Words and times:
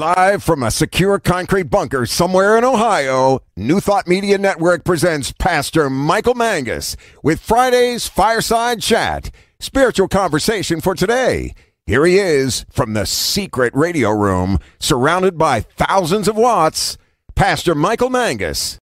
Live 0.00 0.42
from 0.42 0.62
a 0.62 0.70
secure 0.70 1.18
concrete 1.18 1.64
bunker 1.64 2.06
somewhere 2.06 2.56
in 2.56 2.64
Ohio, 2.64 3.40
New 3.54 3.80
Thought 3.80 4.08
Media 4.08 4.38
Network 4.38 4.82
presents 4.82 5.30
Pastor 5.30 5.90
Michael 5.90 6.32
Mangus 6.34 6.96
with 7.22 7.38
Friday's 7.38 8.08
Fireside 8.08 8.80
Chat, 8.80 9.30
spiritual 9.58 10.08
conversation 10.08 10.80
for 10.80 10.94
today. 10.94 11.52
Here 11.84 12.06
he 12.06 12.16
is 12.16 12.64
from 12.70 12.94
the 12.94 13.04
secret 13.04 13.74
radio 13.76 14.08
room, 14.08 14.58
surrounded 14.78 15.36
by 15.36 15.60
thousands 15.60 16.28
of 16.28 16.36
watts, 16.36 16.96
Pastor 17.34 17.74
Michael 17.74 18.08
Mangus. 18.08 18.78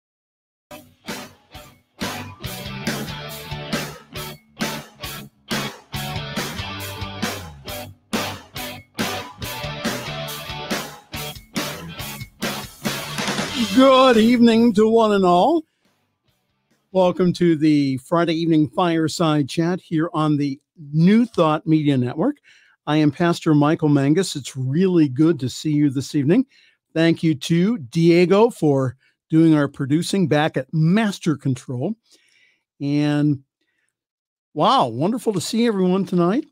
Good 13.75 14.15
evening 14.15 14.71
to 14.75 14.87
one 14.87 15.11
and 15.11 15.25
all. 15.25 15.65
Welcome 16.93 17.33
to 17.33 17.57
the 17.57 17.97
Friday 17.97 18.33
evening 18.33 18.69
fireside 18.69 19.49
chat 19.49 19.81
here 19.81 20.09
on 20.13 20.37
the 20.37 20.61
New 20.93 21.25
Thought 21.25 21.67
Media 21.67 21.97
Network. 21.97 22.37
I 22.87 22.95
am 22.95 23.11
Pastor 23.11 23.53
Michael 23.53 23.89
Mangus. 23.89 24.37
It's 24.37 24.55
really 24.55 25.09
good 25.09 25.41
to 25.41 25.49
see 25.49 25.73
you 25.73 25.89
this 25.89 26.15
evening. 26.15 26.45
Thank 26.93 27.21
you 27.21 27.35
to 27.35 27.77
Diego 27.77 28.49
for 28.49 28.95
doing 29.29 29.53
our 29.55 29.67
producing 29.67 30.29
back 30.29 30.55
at 30.55 30.73
Master 30.73 31.35
Control. 31.35 31.95
And 32.79 33.43
wow, 34.53 34.87
wonderful 34.87 35.33
to 35.33 35.41
see 35.41 35.67
everyone 35.67 36.05
tonight. 36.05 36.45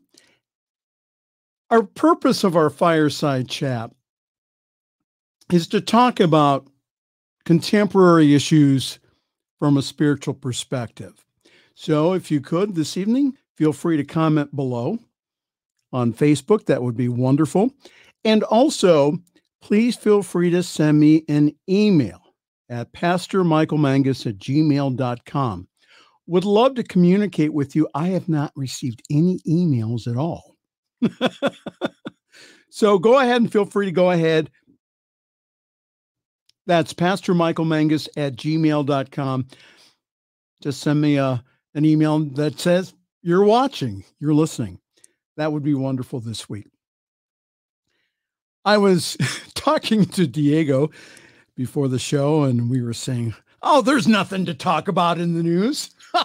Our 1.70 1.84
purpose 1.84 2.44
of 2.44 2.54
our 2.54 2.68
fireside 2.68 3.48
chat 3.48 3.92
is 5.50 5.66
to 5.68 5.80
talk 5.80 6.20
about 6.20 6.68
contemporary 7.44 8.34
issues 8.34 8.98
from 9.58 9.76
a 9.76 9.82
spiritual 9.82 10.34
perspective. 10.34 11.24
So, 11.74 12.12
if 12.12 12.30
you 12.30 12.40
could 12.40 12.74
this 12.74 12.96
evening, 12.96 13.36
feel 13.56 13.72
free 13.72 13.96
to 13.96 14.04
comment 14.04 14.54
below 14.54 14.98
on 15.92 16.12
Facebook. 16.12 16.66
That 16.66 16.82
would 16.82 16.96
be 16.96 17.08
wonderful. 17.08 17.70
And 18.24 18.42
also, 18.44 19.18
please 19.60 19.96
feel 19.96 20.22
free 20.22 20.50
to 20.50 20.62
send 20.62 21.00
me 21.00 21.24
an 21.28 21.54
email 21.68 22.20
at 22.68 22.92
pastormichaelmangus 22.92 24.26
at 24.26 24.38
gmail.com. 24.38 25.68
Would 26.26 26.44
love 26.44 26.74
to 26.76 26.82
communicate 26.82 27.52
with 27.52 27.76
you. 27.76 27.88
I 27.94 28.08
have 28.08 28.28
not 28.28 28.52
received 28.56 29.02
any 29.10 29.40
emails 29.46 30.06
at 30.06 30.16
all. 30.16 30.56
so 32.70 32.98
go 32.98 33.18
ahead 33.18 33.42
and 33.42 33.52
feel 33.52 33.66
free 33.66 33.86
to 33.86 33.92
go 33.92 34.10
ahead, 34.10 34.50
that's 36.66 36.92
Pastor 36.92 37.34
Michael 37.34 37.64
Mangus 37.64 38.08
at 38.16 38.36
gmail.com. 38.36 39.46
Just 40.62 40.80
send 40.80 41.00
me 41.00 41.16
a, 41.16 41.42
an 41.74 41.84
email 41.84 42.20
that 42.20 42.58
says 42.58 42.94
you're 43.22 43.44
watching, 43.44 44.04
you're 44.18 44.34
listening. 44.34 44.78
That 45.36 45.52
would 45.52 45.62
be 45.62 45.74
wonderful 45.74 46.20
this 46.20 46.48
week. 46.48 46.68
I 48.64 48.78
was 48.78 49.16
talking 49.54 50.06
to 50.06 50.26
Diego 50.26 50.90
before 51.56 51.88
the 51.88 51.98
show, 51.98 52.44
and 52.44 52.70
we 52.70 52.82
were 52.82 52.94
saying, 52.94 53.34
Oh, 53.62 53.80
there's 53.80 54.06
nothing 54.06 54.44
to 54.46 54.54
talk 54.54 54.88
about 54.88 55.18
in 55.18 55.34
the 55.34 55.42
news. 55.42 55.90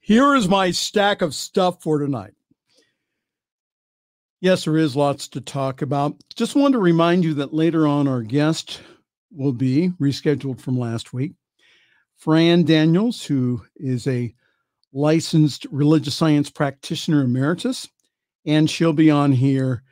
Here 0.00 0.34
is 0.34 0.48
my 0.48 0.70
stack 0.70 1.22
of 1.22 1.34
stuff 1.34 1.82
for 1.82 1.98
tonight. 1.98 2.34
Yes, 4.40 4.64
there 4.64 4.78
is 4.78 4.96
lots 4.96 5.28
to 5.28 5.40
talk 5.42 5.82
about. 5.82 6.16
Just 6.34 6.56
wanted 6.56 6.72
to 6.72 6.78
remind 6.78 7.24
you 7.24 7.34
that 7.34 7.52
later 7.52 7.86
on, 7.86 8.08
our 8.08 8.22
guest 8.22 8.80
will 9.30 9.52
be 9.52 9.90
rescheduled 10.00 10.60
from 10.60 10.78
last 10.78 11.12
week. 11.12 11.32
Fran 12.16 12.64
Daniels, 12.64 13.22
who 13.22 13.62
is 13.76 14.06
a 14.06 14.34
licensed 14.92 15.66
religious 15.70 16.14
science 16.14 16.50
practitioner 16.50 17.22
emeritus, 17.22 17.88
and 18.46 18.70
she'll 18.70 18.94
be 18.94 19.10
on 19.10 19.32
here 19.32 19.82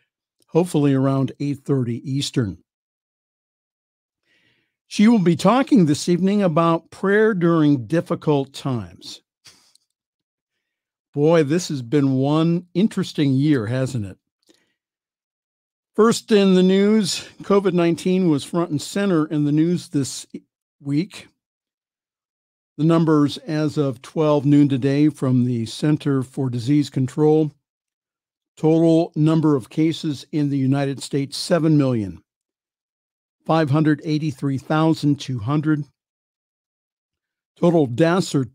hopefully 0.48 0.94
around 0.94 1.32
8:30 1.38 2.00
Eastern. 2.04 2.56
She 4.86 5.09
will 5.09 5.19
be 5.19 5.36
talking 5.36 5.84
this 5.84 6.09
evening 6.09 6.42
about 6.42 6.91
prayer 6.91 7.34
during 7.34 7.86
difficult 7.86 8.54
times. 8.54 9.20
Boy, 11.12 11.42
this 11.42 11.69
has 11.69 11.82
been 11.82 12.15
one 12.15 12.66
interesting 12.72 13.34
year, 13.34 13.66
hasn't 13.66 14.06
it? 14.06 14.19
First 15.98 16.31
in 16.31 16.54
the 16.54 16.62
news, 16.62 17.26
COVID 17.42 17.72
19 17.72 18.28
was 18.28 18.44
front 18.44 18.70
and 18.70 18.81
center 18.81 19.26
in 19.26 19.42
the 19.42 19.50
news 19.50 19.88
this 19.88 20.28
week. 20.81 21.26
The 22.76 22.84
numbers 22.84 23.36
as 23.38 23.76
of 23.76 24.00
12 24.00 24.47
noon 24.47 24.69
today 24.69 25.09
from 25.09 25.44
the 25.44 25.66
Center 25.66 26.22
for 26.22 26.50
Disease 26.50 26.88
Control 26.88 27.50
total 28.56 29.10
number 29.16 29.56
of 29.56 29.70
cases 29.70 30.25
in 30.31 30.50
the 30.50 30.56
United 30.56 31.03
States 31.03 31.36
7 31.36 31.76
million. 31.76 32.22
583,200. 33.44 35.84
Total 37.56 37.86
deaths 37.86 38.36
are 38.36 38.47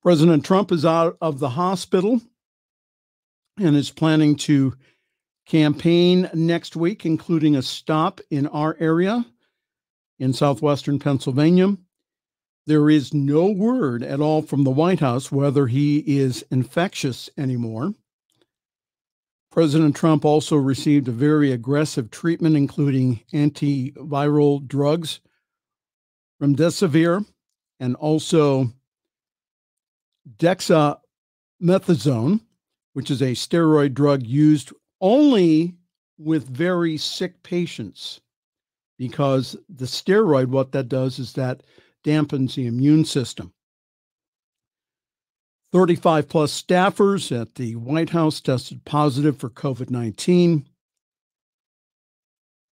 President 0.02 0.44
Trump 0.44 0.72
is 0.72 0.84
out 0.84 1.16
of 1.20 1.38
the 1.38 1.48
hospital 1.48 2.20
and 3.58 3.76
is 3.76 3.90
planning 3.90 4.36
to 4.36 4.74
campaign 5.46 6.28
next 6.34 6.76
week, 6.76 7.06
including 7.06 7.56
a 7.56 7.62
stop 7.62 8.20
in 8.30 8.46
our 8.48 8.76
area 8.80 9.24
in 10.18 10.32
southwestern 10.32 10.98
Pennsylvania. 10.98 11.76
There 12.66 12.88
is 12.88 13.12
no 13.12 13.50
word 13.50 14.02
at 14.02 14.20
all 14.20 14.40
from 14.40 14.64
the 14.64 14.70
White 14.70 15.00
House 15.00 15.30
whether 15.30 15.66
he 15.66 15.98
is 15.98 16.44
infectious 16.50 17.28
anymore. 17.36 17.92
President 19.50 19.94
Trump 19.94 20.24
also 20.24 20.56
received 20.56 21.06
a 21.06 21.12
very 21.12 21.52
aggressive 21.52 22.10
treatment, 22.10 22.56
including 22.56 23.20
antiviral 23.32 24.66
drugs, 24.66 25.20
remdesivir, 26.42 27.24
and 27.78 27.94
also 27.96 28.72
dexamethasone, 30.38 32.40
which 32.94 33.10
is 33.10 33.22
a 33.22 33.32
steroid 33.32 33.94
drug 33.94 34.26
used 34.26 34.72
only 35.00 35.74
with 36.18 36.48
very 36.48 36.96
sick 36.96 37.42
patients 37.42 38.20
because 38.98 39.56
the 39.68 39.84
steroid, 39.84 40.46
what 40.46 40.72
that 40.72 40.88
does 40.88 41.18
is 41.18 41.32
that 41.34 41.62
dampens 42.04 42.54
the 42.54 42.66
immune 42.66 43.04
system. 43.04 43.52
35 45.72 46.28
plus 46.28 46.62
staffers 46.62 47.36
at 47.36 47.56
the 47.56 47.74
White 47.74 48.10
House 48.10 48.40
tested 48.40 48.84
positive 48.84 49.36
for 49.36 49.50
COVID 49.50 49.90
19. 49.90 50.68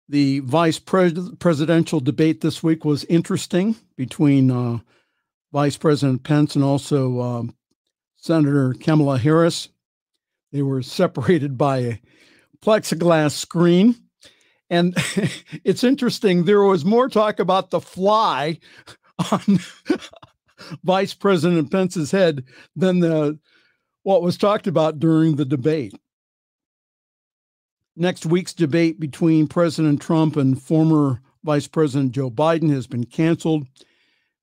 The 0.08 0.38
vice 0.40 0.78
pres- 0.78 1.30
presidential 1.40 1.98
debate 1.98 2.42
this 2.42 2.62
week 2.62 2.84
was 2.84 3.04
interesting 3.06 3.74
between 3.96 4.52
uh, 4.52 4.78
Vice 5.52 5.76
President 5.76 6.22
Pence 6.22 6.54
and 6.54 6.64
also 6.64 7.20
um, 7.20 7.56
Senator 8.18 8.74
Kamala 8.74 9.18
Harris. 9.18 9.68
They 10.52 10.62
were 10.62 10.82
separated 10.82 11.58
by 11.58 11.78
a 11.78 11.98
plexiglass 12.64 13.32
screen. 13.32 13.96
And 14.70 14.94
it's 15.64 15.82
interesting, 15.82 16.44
there 16.44 16.62
was 16.62 16.84
more 16.84 17.08
talk 17.08 17.40
about 17.40 17.70
the 17.70 17.80
fly 17.80 18.60
on 19.18 19.58
Vice 20.84 21.14
President 21.14 21.70
Pence's 21.70 22.10
head 22.10 22.44
than 22.76 23.00
the 23.00 23.38
what 24.02 24.22
was 24.22 24.36
talked 24.36 24.66
about 24.66 24.98
during 24.98 25.36
the 25.36 25.44
debate. 25.44 25.94
Next 27.94 28.26
week's 28.26 28.54
debate 28.54 28.98
between 28.98 29.46
President 29.46 30.00
Trump 30.00 30.36
and 30.36 30.60
former 30.60 31.20
Vice 31.44 31.68
President 31.68 32.12
Joe 32.12 32.30
Biden 32.30 32.70
has 32.70 32.86
been 32.86 33.04
canceled 33.04 33.66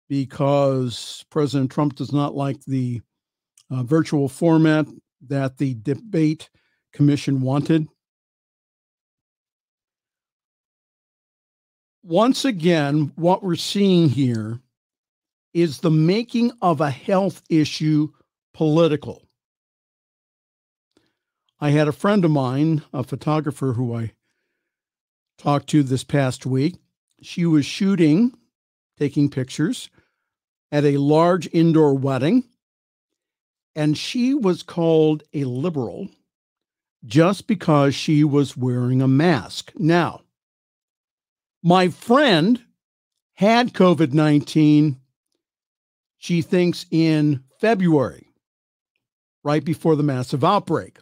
because 0.07 1.25
President 1.30 1.71
Trump 1.71 1.95
does 1.95 2.12
not 2.12 2.36
like 2.36 2.63
the 2.66 3.01
uh, 3.71 3.83
virtual 3.83 4.27
format 4.27 4.86
that 5.27 5.57
the 5.57 5.75
debate 5.81 6.50
commission 6.94 7.42
wanted. 7.42 7.88
Once 12.04 12.46
again, 12.46 13.12
what 13.16 13.44
we're 13.44 13.56
seeing 13.56 14.10
here 14.10 14.60
is 15.54 15.80
the 15.80 15.92
making 15.92 16.51
of 16.62 16.80
a 16.80 16.90
health 16.90 17.42
issue 17.50 18.07
political. 18.54 19.24
I 21.60 21.72
had 21.72 21.90
a 21.90 21.94
friend 21.94 22.24
of 22.24 22.31
mine, 22.31 22.84
a 22.94 23.04
photographer 23.04 23.74
who 23.74 23.94
I 23.94 24.13
talked 25.38 25.68
to 25.72 25.84
this 25.84 26.06
past 26.06 26.46
week. 26.46 26.75
She 27.22 27.46
was 27.46 27.66
shooting, 27.66 28.34
taking 28.98 29.30
pictures 29.30 29.90
at 30.72 30.86
a 30.86 30.98
large 30.98 31.50
indoor 31.52 31.94
wedding, 31.95 32.45
and 33.75 33.98
she 33.98 34.34
was 34.34 34.63
called 34.63 35.24
a 35.34 35.44
liberal 35.44 36.07
just 37.06 37.45
because 37.45 37.94
she 37.94 38.24
was 38.24 38.56
wearing 38.56 39.02
a 39.02 39.07
mask. 39.07 39.74
Now, 39.78 40.22
my 41.64 41.90
friend 41.90 42.62
had 43.34 43.74
COVID 43.74 44.14
19, 44.14 45.00
she 46.18 46.42
thinks, 46.42 46.86
in 46.92 47.44
February, 47.60 48.28
right 49.44 49.64
before 49.64 49.96
the 49.96 50.04
massive 50.04 50.44
outbreak. 50.44 50.98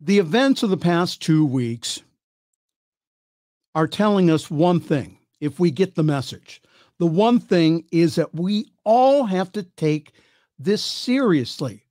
The 0.00 0.18
events 0.18 0.62
of 0.62 0.70
the 0.70 0.76
past 0.76 1.20
two 1.20 1.44
weeks 1.44 2.02
are 3.74 3.86
telling 3.86 4.30
us 4.30 4.50
one 4.50 4.80
thing 4.80 5.18
if 5.40 5.58
we 5.58 5.70
get 5.70 5.94
the 5.94 6.02
message. 6.02 6.62
The 6.98 7.06
one 7.06 7.38
thing 7.38 7.84
is 7.92 8.16
that 8.16 8.34
we 8.34 8.70
all 8.84 9.24
have 9.24 9.52
to 9.52 9.62
take 9.62 10.12
this 10.58 10.82
seriously. 10.82 11.84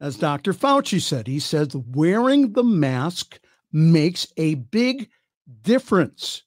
As 0.00 0.16
Dr. 0.16 0.52
Fauci 0.52 1.00
said, 1.00 1.26
he 1.26 1.38
says 1.38 1.74
wearing 1.74 2.52
the 2.52 2.64
mask 2.64 3.38
makes 3.72 4.26
a 4.36 4.54
big 4.54 5.08
difference. 5.62 6.42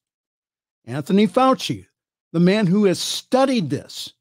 Anthony 0.86 1.28
Fauci, 1.28 1.86
the 2.34 2.40
man 2.40 2.66
who 2.68 2.86
has 2.86 3.00
studied 3.00 3.70
this 3.70 4.14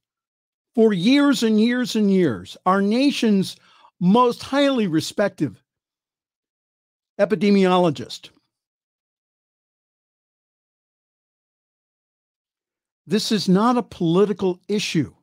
for 0.74 0.92
years 0.92 1.42
and 1.42 1.60
years 1.60 1.96
and 1.96 2.12
years, 2.12 2.56
our 2.66 2.82
nation's 2.82 3.56
most 4.00 4.42
highly 4.42 4.86
respected 4.86 5.56
epidemiologist. 7.18 8.30
This 13.06 13.30
is 13.30 13.48
not 13.48 13.78
a 13.78 13.82
political 13.82 14.60
issue. 14.68 15.14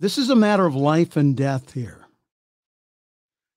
This 0.00 0.16
is 0.16 0.30
a 0.30 0.36
matter 0.36 0.64
of 0.64 0.76
life 0.76 1.16
and 1.16 1.36
death 1.36 1.72
here. 1.72 2.06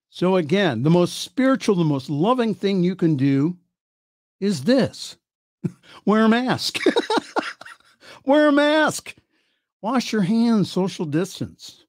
So, 0.09 0.35
again, 0.35 0.81
the 0.81 0.89
most 0.89 1.19
spiritual, 1.19 1.75
the 1.75 1.85
most 1.85 2.09
loving 2.09 2.55
thing 2.55 2.83
you 2.83 2.95
can 2.95 3.15
do 3.15 3.55
is 4.41 4.65
this 4.65 5.15
wear 6.05 6.25
a 6.25 6.29
mask. 6.29 6.79
wear 8.25 8.49
a 8.49 8.51
mask. 8.51 9.15
Wash 9.81 10.11
your 10.11 10.23
hands, 10.23 10.69
social 10.69 11.05
distance. 11.05 11.85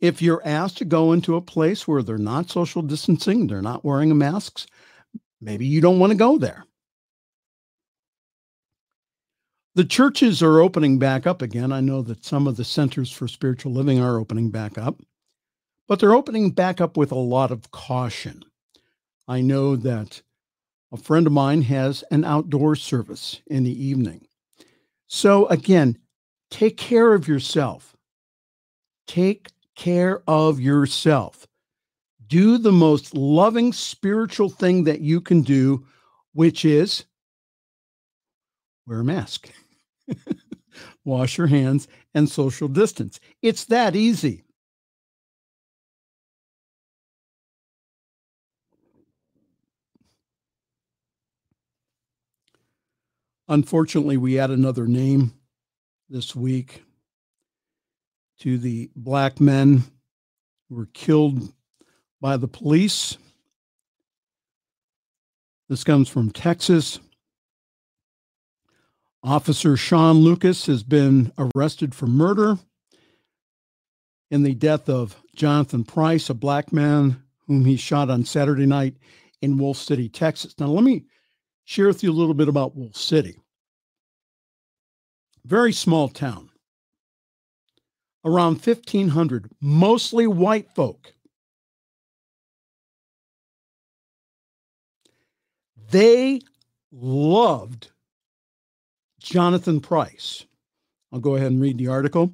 If 0.00 0.22
you're 0.22 0.46
asked 0.46 0.78
to 0.78 0.84
go 0.84 1.12
into 1.12 1.34
a 1.34 1.40
place 1.40 1.88
where 1.88 2.02
they're 2.02 2.18
not 2.18 2.50
social 2.50 2.82
distancing, 2.82 3.48
they're 3.48 3.60
not 3.60 3.84
wearing 3.84 4.16
masks, 4.16 4.66
maybe 5.40 5.66
you 5.66 5.80
don't 5.80 5.98
want 5.98 6.12
to 6.12 6.16
go 6.16 6.38
there. 6.38 6.64
The 9.74 9.84
churches 9.84 10.42
are 10.42 10.60
opening 10.60 10.98
back 10.98 11.26
up 11.26 11.42
again. 11.42 11.72
I 11.72 11.80
know 11.80 12.02
that 12.02 12.24
some 12.24 12.46
of 12.46 12.56
the 12.56 12.64
centers 12.64 13.12
for 13.12 13.28
spiritual 13.28 13.72
living 13.72 14.00
are 14.00 14.18
opening 14.18 14.50
back 14.50 14.78
up, 14.78 15.00
but 15.86 15.98
they're 15.98 16.14
opening 16.14 16.50
back 16.50 16.80
up 16.80 16.96
with 16.96 17.12
a 17.12 17.16
lot 17.16 17.50
of 17.50 17.70
caution. 17.70 18.44
I 19.26 19.40
know 19.40 19.76
that 19.76 20.22
a 20.92 20.96
friend 20.96 21.26
of 21.26 21.32
mine 21.32 21.62
has 21.62 22.02
an 22.10 22.24
outdoor 22.24 22.76
service 22.76 23.40
in 23.46 23.64
the 23.64 23.84
evening. 23.84 24.26
So, 25.06 25.46
again, 25.46 25.98
take 26.50 26.76
care 26.76 27.14
of 27.14 27.28
yourself. 27.28 27.96
Take 29.06 29.48
care 29.74 30.22
of 30.26 30.60
yourself. 30.60 31.46
Do 32.26 32.58
the 32.58 32.72
most 32.72 33.14
loving 33.14 33.72
spiritual 33.72 34.50
thing 34.50 34.84
that 34.84 35.00
you 35.00 35.20
can 35.20 35.42
do, 35.42 35.84
which 36.32 36.64
is 36.64 37.04
wear 38.86 39.00
a 39.00 39.04
mask, 39.04 39.50
wash 41.04 41.38
your 41.38 41.46
hands, 41.46 41.88
and 42.14 42.28
social 42.28 42.68
distance. 42.68 43.20
It's 43.42 43.64
that 43.66 43.94
easy. 43.96 44.44
Unfortunately, 53.50 54.18
we 54.18 54.38
add 54.38 54.50
another 54.50 54.86
name 54.86 55.32
this 56.10 56.36
week 56.36 56.82
to 58.40 58.58
the 58.58 58.90
black 58.94 59.40
men 59.40 59.84
who 60.68 60.76
were 60.76 60.88
killed 60.92 61.54
by 62.20 62.36
the 62.36 62.46
police. 62.46 63.16
This 65.68 65.82
comes 65.82 66.10
from 66.10 66.30
Texas. 66.30 67.00
Officer 69.22 69.78
Sean 69.78 70.16
Lucas 70.18 70.66
has 70.66 70.82
been 70.82 71.32
arrested 71.38 71.94
for 71.94 72.06
murder 72.06 72.58
in 74.30 74.42
the 74.42 74.54
death 74.54 74.90
of 74.90 75.16
Jonathan 75.34 75.84
Price, 75.84 76.28
a 76.28 76.34
black 76.34 76.70
man 76.70 77.22
whom 77.46 77.64
he 77.64 77.76
shot 77.76 78.10
on 78.10 78.26
Saturday 78.26 78.66
night 78.66 78.96
in 79.40 79.56
Wolf 79.56 79.78
City, 79.78 80.10
Texas. 80.10 80.54
Now, 80.58 80.66
let 80.66 80.84
me 80.84 81.06
share 81.68 81.86
with 81.86 82.02
you 82.02 82.10
a 82.10 82.12
little 82.12 82.32
bit 82.32 82.48
about 82.48 82.74
Wolf 82.74 82.96
City. 82.96 83.36
Very 85.44 85.74
small 85.74 86.08
town 86.08 86.48
around 88.24 88.54
1,500, 88.64 89.50
mostly 89.60 90.26
white 90.26 90.70
folk. 90.74 91.12
They 95.90 96.40
loved 96.90 97.90
Jonathan 99.20 99.82
Price. 99.82 100.46
I'll 101.12 101.20
go 101.20 101.36
ahead 101.36 101.52
and 101.52 101.60
read 101.60 101.76
the 101.76 101.88
article. 101.88 102.32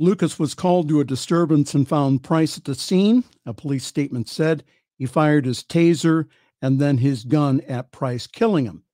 Lucas 0.00 0.40
was 0.40 0.52
called 0.52 0.88
to 0.88 0.98
a 0.98 1.04
disturbance 1.04 1.74
and 1.74 1.88
found 1.88 2.24
Price 2.24 2.58
at 2.58 2.64
the 2.64 2.74
scene. 2.74 3.22
A 3.46 3.54
police 3.54 3.86
statement 3.86 4.28
said 4.28 4.64
he 4.98 5.06
fired 5.06 5.46
his 5.46 5.62
taser 5.62 6.26
and 6.62 6.78
then 6.78 6.98
his 6.98 7.24
gun 7.24 7.60
at 7.68 7.92
Price, 7.92 8.26
killing 8.26 8.64
him. 8.64 8.84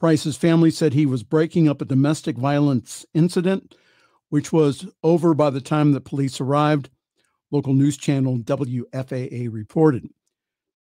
Price's 0.00 0.36
family 0.36 0.72
said 0.72 0.92
he 0.92 1.06
was 1.06 1.22
breaking 1.22 1.68
up 1.68 1.80
a 1.80 1.84
domestic 1.84 2.36
violence 2.36 3.06
incident 3.14 3.76
which 4.34 4.52
was 4.52 4.88
over 5.04 5.32
by 5.32 5.48
the 5.48 5.60
time 5.60 5.92
the 5.92 6.00
police 6.00 6.40
arrived, 6.40 6.90
local 7.52 7.72
news 7.72 7.96
channel 7.96 8.36
WFAA 8.36 9.48
reported. 9.48 10.08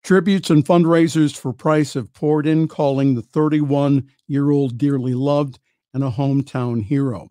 Tributes 0.06 0.50
and 0.50 0.64
fundraisers 0.64 1.36
for 1.36 1.52
Price 1.52 1.96
have 1.96 2.14
poured 2.14 2.48
in, 2.48 2.70
calling 2.70 3.14
the 3.14 3.22
31 3.22 4.08
year 4.26 4.52
old 4.52 4.78
dearly 4.78 5.14
loved 5.14 5.60
and 5.94 6.02
a 6.02 6.12
hometown 6.12 6.82
hero. 6.82 7.30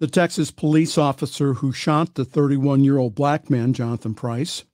The 0.00 0.06
Texas 0.06 0.50
police 0.50 0.98
officer 0.98 1.54
who 1.54 1.72
shot 1.72 2.14
the 2.14 2.26
31 2.26 2.84
year 2.84 2.98
old 2.98 3.14
black 3.14 3.48
man, 3.48 3.72
Jonathan 3.72 4.12
Price, 4.12 4.64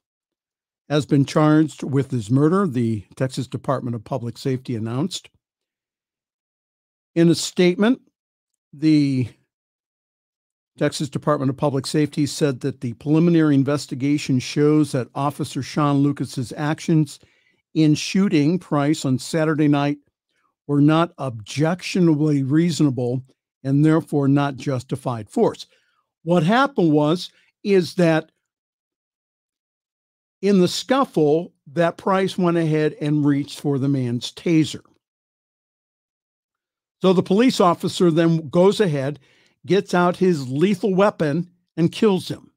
has 0.88 1.04
been 1.04 1.25
charged 1.25 1.83
with 1.83 2.11
his 2.11 2.30
murder, 2.30 2.66
the 2.66 3.04
Texas 3.16 3.47
Department 3.47 3.95
of 3.95 4.04
Public 4.04 4.38
Safety 4.38 4.75
announced. 4.75 5.28
In 7.14 7.28
a 7.28 7.35
statement, 7.35 8.00
the 8.73 9.28
Texas 10.78 11.09
Department 11.09 11.50
of 11.50 11.57
Public 11.57 11.87
Safety 11.87 12.25
said 12.25 12.61
that 12.61 12.80
the 12.80 12.95
preliminary 12.95 13.54
investigation 13.54 14.38
shows 14.38 14.92
that 14.92 15.09
Officer 15.14 15.62
Sean 15.62 15.99
Lucas's 15.99 16.52
actions 16.57 17.18
in 17.75 17.95
shooting 17.95 18.59
Price 18.59 19.04
on 19.04 19.18
Saturday 19.18 19.68
night 19.68 19.99
were 20.66 20.80
not 20.80 21.12
objectionably 21.18 22.42
reasonable 22.42 23.23
and 23.64 23.85
therefore 23.85 24.28
not 24.28 24.57
justified 24.57 25.28
force. 25.28 25.66
What 26.23 26.45
happened 26.45 26.92
was 26.92 27.30
is 27.64 27.95
that 27.95 28.30
In 30.40 30.61
the 30.61 30.68
scuffle, 30.68 31.52
that 31.66 31.97
Price 31.97 32.38
went 32.38 32.57
ahead 32.57 32.95
and 33.00 33.26
reached 33.26 33.61
for 33.61 33.78
the 33.78 33.88
man's 33.88 34.33
taser. 34.33 34.83
So 37.02 37.12
the 37.12 37.23
police 37.23 37.61
officer 37.61 38.11
then 38.11 38.49
goes 38.49 38.80
ahead, 38.80 39.18
gets 39.66 39.95
out 39.95 40.16
his 40.16 40.49
lethal 40.49 40.95
weapon, 40.95 41.50
and 41.76 41.92
kills 41.92 42.28
him. 42.28 42.50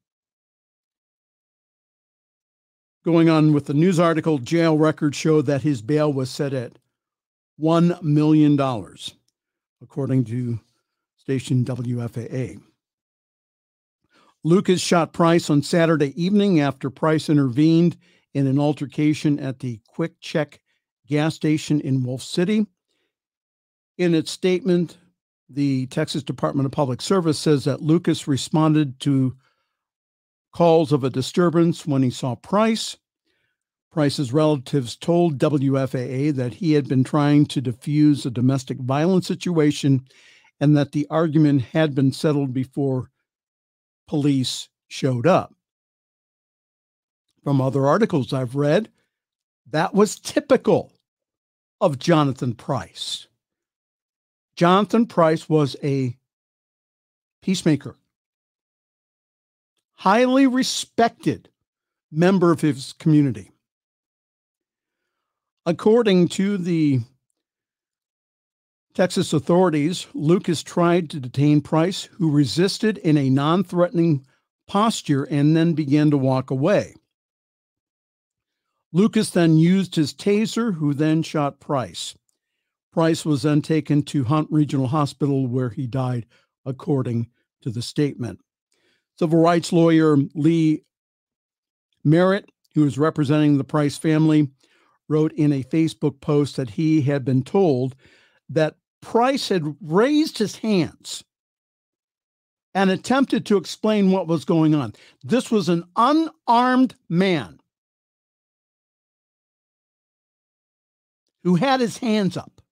Going 3.04 3.28
on 3.28 3.52
with 3.52 3.66
the 3.66 3.74
news 3.74 3.98
article, 3.98 4.38
jail 4.38 4.78
records 4.78 5.16
show 5.16 5.42
that 5.42 5.62
his 5.62 5.82
bail 5.82 6.12
was 6.12 6.30
set 6.30 6.52
at 6.52 6.78
$1 7.60 8.02
million, 8.02 8.58
according 9.80 10.24
to 10.24 10.60
station 11.16 11.64
WFAA. 11.64 12.60
Lucas 14.44 14.80
shot 14.80 15.12
Price 15.12 15.50
on 15.50 15.62
Saturday 15.62 16.20
evening 16.20 16.60
after 16.60 16.90
Price 16.90 17.28
intervened 17.28 17.96
in 18.34 18.48
an 18.48 18.58
altercation 18.58 19.38
at 19.38 19.60
the 19.60 19.80
Quick 19.86 20.20
Check 20.20 20.60
gas 21.06 21.36
station 21.36 21.80
in 21.80 22.02
Wolf 22.02 22.22
City. 22.22 22.66
In 23.98 24.14
its 24.14 24.32
statement, 24.32 24.98
the 25.48 25.86
Texas 25.86 26.24
Department 26.24 26.66
of 26.66 26.72
Public 26.72 27.00
Service 27.00 27.38
says 27.38 27.64
that 27.64 27.82
Lucas 27.82 28.26
responded 28.26 28.98
to 29.00 29.36
calls 30.52 30.90
of 30.90 31.04
a 31.04 31.10
disturbance 31.10 31.86
when 31.86 32.02
he 32.02 32.10
saw 32.10 32.34
Price. 32.34 32.96
Price's 33.92 34.32
relatives 34.32 34.96
told 34.96 35.38
WFAA 35.38 36.34
that 36.34 36.54
he 36.54 36.72
had 36.72 36.88
been 36.88 37.04
trying 37.04 37.46
to 37.46 37.62
defuse 37.62 38.26
a 38.26 38.30
domestic 38.30 38.78
violence 38.78 39.26
situation 39.26 40.04
and 40.58 40.76
that 40.76 40.92
the 40.92 41.06
argument 41.10 41.62
had 41.62 41.94
been 41.94 42.10
settled 42.10 42.52
before 42.52 43.10
police 44.12 44.68
showed 44.88 45.26
up. 45.26 45.54
From 47.42 47.62
other 47.62 47.86
articles 47.86 48.34
I've 48.34 48.54
read, 48.54 48.90
that 49.70 49.94
was 49.94 50.20
typical 50.20 50.92
of 51.80 51.98
Jonathan 51.98 52.52
Price. 52.52 53.26
Jonathan 54.54 55.06
Price 55.06 55.48
was 55.48 55.76
a 55.82 56.14
peacemaker, 57.40 57.96
highly 59.94 60.46
respected 60.46 61.48
member 62.10 62.52
of 62.52 62.60
his 62.60 62.92
community. 62.92 63.50
According 65.64 66.28
to 66.28 66.58
the 66.58 67.00
Texas 68.94 69.32
authorities, 69.32 70.06
Lucas 70.12 70.62
tried 70.62 71.08
to 71.10 71.20
detain 71.20 71.62
Price, 71.62 72.04
who 72.04 72.30
resisted 72.30 72.98
in 72.98 73.16
a 73.16 73.30
non 73.30 73.64
threatening 73.64 74.26
posture 74.66 75.24
and 75.24 75.56
then 75.56 75.72
began 75.72 76.10
to 76.10 76.18
walk 76.18 76.50
away. 76.50 76.94
Lucas 78.92 79.30
then 79.30 79.56
used 79.56 79.94
his 79.94 80.12
taser, 80.12 80.74
who 80.74 80.92
then 80.92 81.22
shot 81.22 81.58
Price. 81.58 82.14
Price 82.92 83.24
was 83.24 83.42
then 83.42 83.62
taken 83.62 84.02
to 84.02 84.24
Hunt 84.24 84.48
Regional 84.50 84.88
Hospital, 84.88 85.46
where 85.46 85.70
he 85.70 85.86
died, 85.86 86.26
according 86.66 87.30
to 87.62 87.70
the 87.70 87.80
statement. 87.80 88.40
Civil 89.18 89.40
rights 89.40 89.72
lawyer 89.72 90.18
Lee 90.34 90.84
Merritt, 92.04 92.50
who 92.74 92.84
is 92.84 92.98
representing 92.98 93.56
the 93.56 93.64
Price 93.64 93.96
family, 93.96 94.50
wrote 95.08 95.32
in 95.32 95.52
a 95.52 95.64
Facebook 95.64 96.20
post 96.20 96.56
that 96.56 96.70
he 96.70 97.00
had 97.02 97.24
been 97.24 97.42
told 97.42 97.94
that 98.50 98.76
Price 99.02 99.48
had 99.50 99.76
raised 99.82 100.38
his 100.38 100.56
hands 100.56 101.24
and 102.74 102.90
attempted 102.90 103.44
to 103.46 103.58
explain 103.58 104.10
what 104.10 104.26
was 104.26 104.46
going 104.46 104.74
on. 104.74 104.94
This 105.22 105.50
was 105.50 105.68
an 105.68 105.84
unarmed 105.96 106.94
man 107.08 107.60
who 111.44 111.56
had 111.56 111.80
his 111.80 111.98
hands 111.98 112.36
up. 112.36 112.62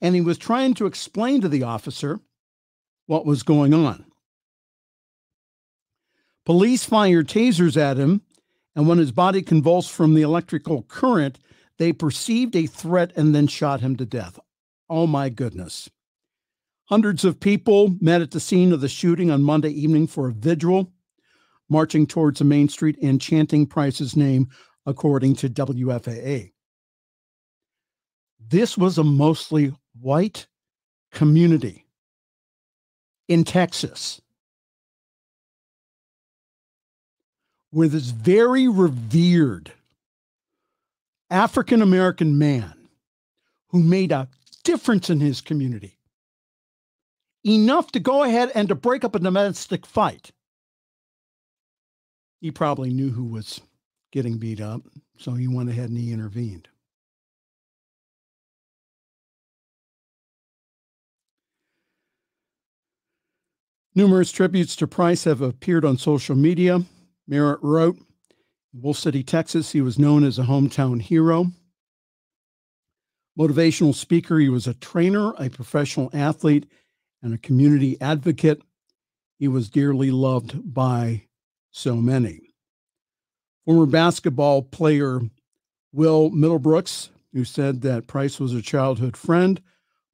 And 0.00 0.14
he 0.14 0.20
was 0.20 0.38
trying 0.38 0.74
to 0.74 0.86
explain 0.86 1.40
to 1.42 1.48
the 1.48 1.62
officer 1.62 2.20
what 3.06 3.26
was 3.26 3.42
going 3.42 3.74
on. 3.74 4.04
Police 6.44 6.84
fired 6.84 7.28
tasers 7.28 7.76
at 7.76 7.98
him, 7.98 8.22
and 8.74 8.88
when 8.88 8.98
his 8.98 9.12
body 9.12 9.42
convulsed 9.42 9.90
from 9.90 10.14
the 10.14 10.22
electrical 10.22 10.82
current, 10.82 11.38
they 11.78 11.92
perceived 11.92 12.56
a 12.56 12.66
threat 12.66 13.12
and 13.16 13.34
then 13.34 13.46
shot 13.46 13.80
him 13.80 13.96
to 13.96 14.04
death. 14.04 14.38
Oh 14.90 15.06
my 15.06 15.28
goodness. 15.28 15.88
Hundreds 16.86 17.24
of 17.24 17.38
people 17.38 17.96
met 18.00 18.22
at 18.22 18.30
the 18.30 18.40
scene 18.40 18.72
of 18.72 18.80
the 18.80 18.88
shooting 18.88 19.30
on 19.30 19.42
Monday 19.42 19.70
evening 19.70 20.06
for 20.06 20.28
a 20.28 20.32
vigil, 20.32 20.92
marching 21.68 22.06
towards 22.06 22.38
the 22.38 22.44
main 22.44 22.68
street 22.68 22.96
and 23.02 23.20
chanting 23.20 23.66
Price's 23.66 24.16
name, 24.16 24.48
according 24.86 25.34
to 25.36 25.50
WFAA. 25.50 26.52
This 28.40 28.78
was 28.78 28.96
a 28.96 29.04
mostly 29.04 29.74
white 30.00 30.46
community 31.12 31.86
in 33.28 33.44
Texas 33.44 34.22
where 37.70 37.88
this 37.88 38.10
very 38.10 38.66
revered 38.66 39.72
African 41.30 41.82
American 41.82 42.38
man 42.38 42.88
who 43.68 43.82
made 43.82 44.12
a 44.12 44.28
difference 44.64 45.10
in 45.10 45.20
his 45.20 45.40
community 45.40 45.98
enough 47.44 47.92
to 47.92 48.00
go 48.00 48.22
ahead 48.22 48.50
and 48.54 48.68
to 48.68 48.74
break 48.74 49.04
up 49.04 49.14
a 49.14 49.18
domestic 49.18 49.86
fight. 49.86 50.32
He 52.40 52.50
probably 52.50 52.92
knew 52.92 53.10
who 53.10 53.24
was 53.24 53.60
getting 54.12 54.38
beat 54.38 54.60
up, 54.60 54.82
so 55.18 55.34
he 55.34 55.48
went 55.48 55.70
ahead 55.70 55.90
and 55.90 55.98
he 55.98 56.12
intervened. 56.12 56.68
Numerous 63.94 64.30
tributes 64.30 64.76
to 64.76 64.86
Price 64.86 65.24
have 65.24 65.42
appeared 65.42 65.84
on 65.84 65.98
social 65.98 66.36
media. 66.36 66.82
Merritt 67.26 67.58
wrote, 67.62 67.98
Wolf 68.80 68.98
City, 68.98 69.22
Texas, 69.22 69.72
he 69.72 69.80
was 69.80 69.98
known 69.98 70.24
as 70.24 70.38
a 70.38 70.44
hometown 70.44 71.00
hero. 71.00 71.46
Motivational 73.38 73.94
speaker, 73.94 74.38
he 74.38 74.48
was 74.48 74.66
a 74.66 74.74
trainer, 74.74 75.32
a 75.38 75.48
professional 75.48 76.10
athlete, 76.12 76.66
and 77.22 77.34
a 77.34 77.38
community 77.38 78.00
advocate. 78.00 78.62
He 79.38 79.48
was 79.48 79.70
dearly 79.70 80.10
loved 80.10 80.74
by 80.74 81.24
so 81.70 81.96
many. 81.96 82.54
Former 83.64 83.86
basketball 83.86 84.62
player 84.62 85.20
Will 85.92 86.30
Middlebrooks, 86.30 87.10
who 87.32 87.44
said 87.44 87.82
that 87.82 88.06
Price 88.06 88.40
was 88.40 88.54
a 88.54 88.62
childhood 88.62 89.16
friend, 89.16 89.60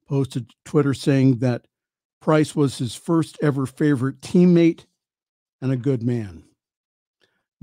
posted 0.07 0.51
Twitter 0.63 0.93
saying 0.93 1.37
that 1.39 1.65
Price 2.21 2.55
was 2.55 2.77
his 2.77 2.95
first 2.95 3.37
ever 3.41 3.65
favorite 3.65 4.21
teammate 4.21 4.85
and 5.61 5.71
a 5.71 5.77
good 5.77 6.03
man. 6.03 6.43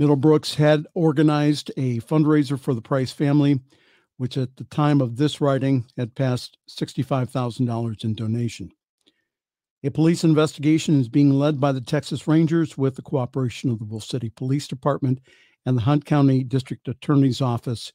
Middlebrooks 0.00 0.54
had 0.54 0.86
organized 0.94 1.70
a 1.76 2.00
fundraiser 2.00 2.58
for 2.58 2.74
the 2.74 2.80
Price 2.80 3.12
family, 3.12 3.60
which 4.16 4.36
at 4.36 4.56
the 4.56 4.64
time 4.64 5.00
of 5.00 5.16
this 5.16 5.40
writing 5.40 5.84
had 5.96 6.14
passed 6.14 6.56
$65,000 6.68 8.04
in 8.04 8.14
donation. 8.14 8.70
A 9.84 9.90
police 9.90 10.22
investigation 10.22 11.00
is 11.00 11.08
being 11.08 11.30
led 11.30 11.60
by 11.60 11.72
the 11.72 11.80
Texas 11.80 12.28
Rangers 12.28 12.78
with 12.78 12.94
the 12.94 13.02
cooperation 13.02 13.70
of 13.70 13.78
the 13.78 13.84
Wolf 13.84 14.04
City 14.04 14.30
Police 14.30 14.68
Department 14.68 15.20
and 15.66 15.76
the 15.76 15.82
Hunt 15.82 16.04
County 16.04 16.44
District 16.44 16.86
Attorney's 16.86 17.40
Office, 17.40 17.92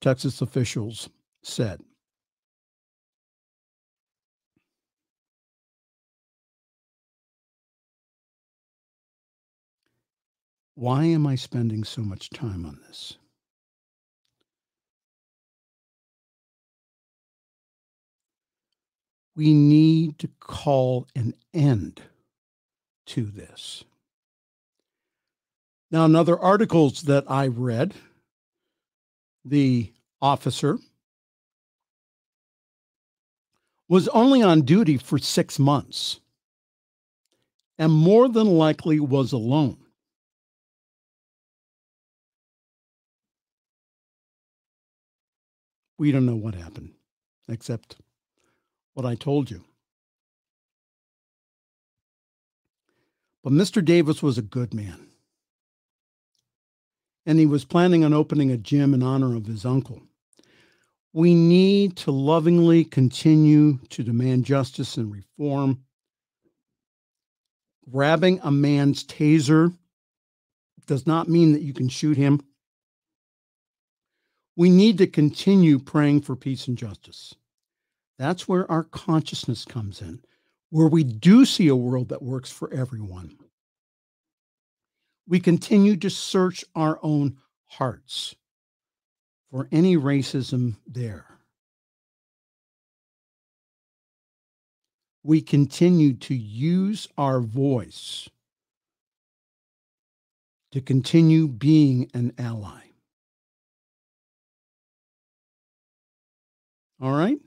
Texas 0.00 0.42
officials 0.42 1.08
said. 1.42 1.80
Why 10.76 11.04
am 11.06 11.26
I 11.26 11.36
spending 11.36 11.84
so 11.84 12.02
much 12.02 12.28
time 12.28 12.66
on 12.66 12.78
this? 12.86 13.16
We 19.34 19.54
need 19.54 20.18
to 20.18 20.28
call 20.38 21.08
an 21.16 21.32
end 21.54 22.02
to 23.06 23.24
this. 23.24 23.84
Now, 25.90 26.04
in 26.04 26.14
other 26.14 26.38
articles 26.38 27.02
that 27.02 27.24
I 27.26 27.46
read, 27.46 27.94
the 29.46 29.94
officer 30.20 30.78
was 33.88 34.08
only 34.08 34.42
on 34.42 34.60
duty 34.60 34.98
for 34.98 35.18
six 35.18 35.58
months 35.58 36.20
and 37.78 37.92
more 37.92 38.28
than 38.28 38.58
likely 38.58 39.00
was 39.00 39.32
alone. 39.32 39.78
We 45.98 46.12
don't 46.12 46.26
know 46.26 46.36
what 46.36 46.54
happened, 46.54 46.92
except 47.48 47.96
what 48.94 49.06
I 49.06 49.14
told 49.14 49.50
you. 49.50 49.64
But 53.42 53.52
Mr. 53.52 53.84
Davis 53.84 54.22
was 54.22 54.38
a 54.38 54.42
good 54.42 54.74
man. 54.74 55.06
and 57.26 57.40
he 57.40 57.46
was 57.46 57.64
planning 57.64 58.04
on 58.04 58.14
opening 58.14 58.52
a 58.52 58.56
gym 58.56 58.94
in 58.94 59.02
honor 59.02 59.34
of 59.34 59.46
his 59.46 59.66
uncle. 59.66 60.00
We 61.12 61.34
need 61.34 61.96
to 61.98 62.12
lovingly 62.12 62.84
continue 62.84 63.78
to 63.90 64.04
demand 64.04 64.44
justice 64.44 64.96
and 64.96 65.12
reform. 65.12 65.82
Grabbing 67.90 68.40
a 68.42 68.50
man's 68.50 69.02
taser 69.04 69.76
does 70.86 71.06
not 71.06 71.28
mean 71.28 71.52
that 71.52 71.62
you 71.62 71.72
can 71.72 71.88
shoot 71.88 72.16
him. 72.16 72.40
We 74.56 74.70
need 74.70 74.98
to 74.98 75.06
continue 75.06 75.78
praying 75.78 76.22
for 76.22 76.34
peace 76.34 76.66
and 76.66 76.78
justice. 76.78 77.34
That's 78.18 78.48
where 78.48 78.70
our 78.70 78.84
consciousness 78.84 79.66
comes 79.66 80.00
in, 80.00 80.22
where 80.70 80.88
we 80.88 81.04
do 81.04 81.44
see 81.44 81.68
a 81.68 81.76
world 81.76 82.08
that 82.08 82.22
works 82.22 82.50
for 82.50 82.72
everyone. 82.72 83.36
We 85.28 85.40
continue 85.40 85.96
to 85.96 86.08
search 86.08 86.64
our 86.74 86.98
own 87.02 87.36
hearts 87.66 88.34
for 89.50 89.68
any 89.70 89.96
racism 89.96 90.76
there. 90.86 91.26
We 95.22 95.42
continue 95.42 96.14
to 96.14 96.34
use 96.34 97.08
our 97.18 97.40
voice 97.40 98.28
to 100.70 100.80
continue 100.80 101.48
being 101.48 102.08
an 102.14 102.32
ally. 102.38 102.85
All 107.00 107.12
right? 107.12 107.38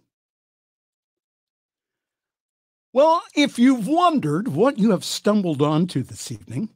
Well, 2.93 3.21
if 3.35 3.59
you've 3.59 3.87
wondered 3.87 4.47
what 4.47 4.77
you 4.77 4.91
have 4.91 5.03
stumbled 5.03 5.61
onto 5.61 6.03
this 6.03 6.31
evening, 6.31 6.69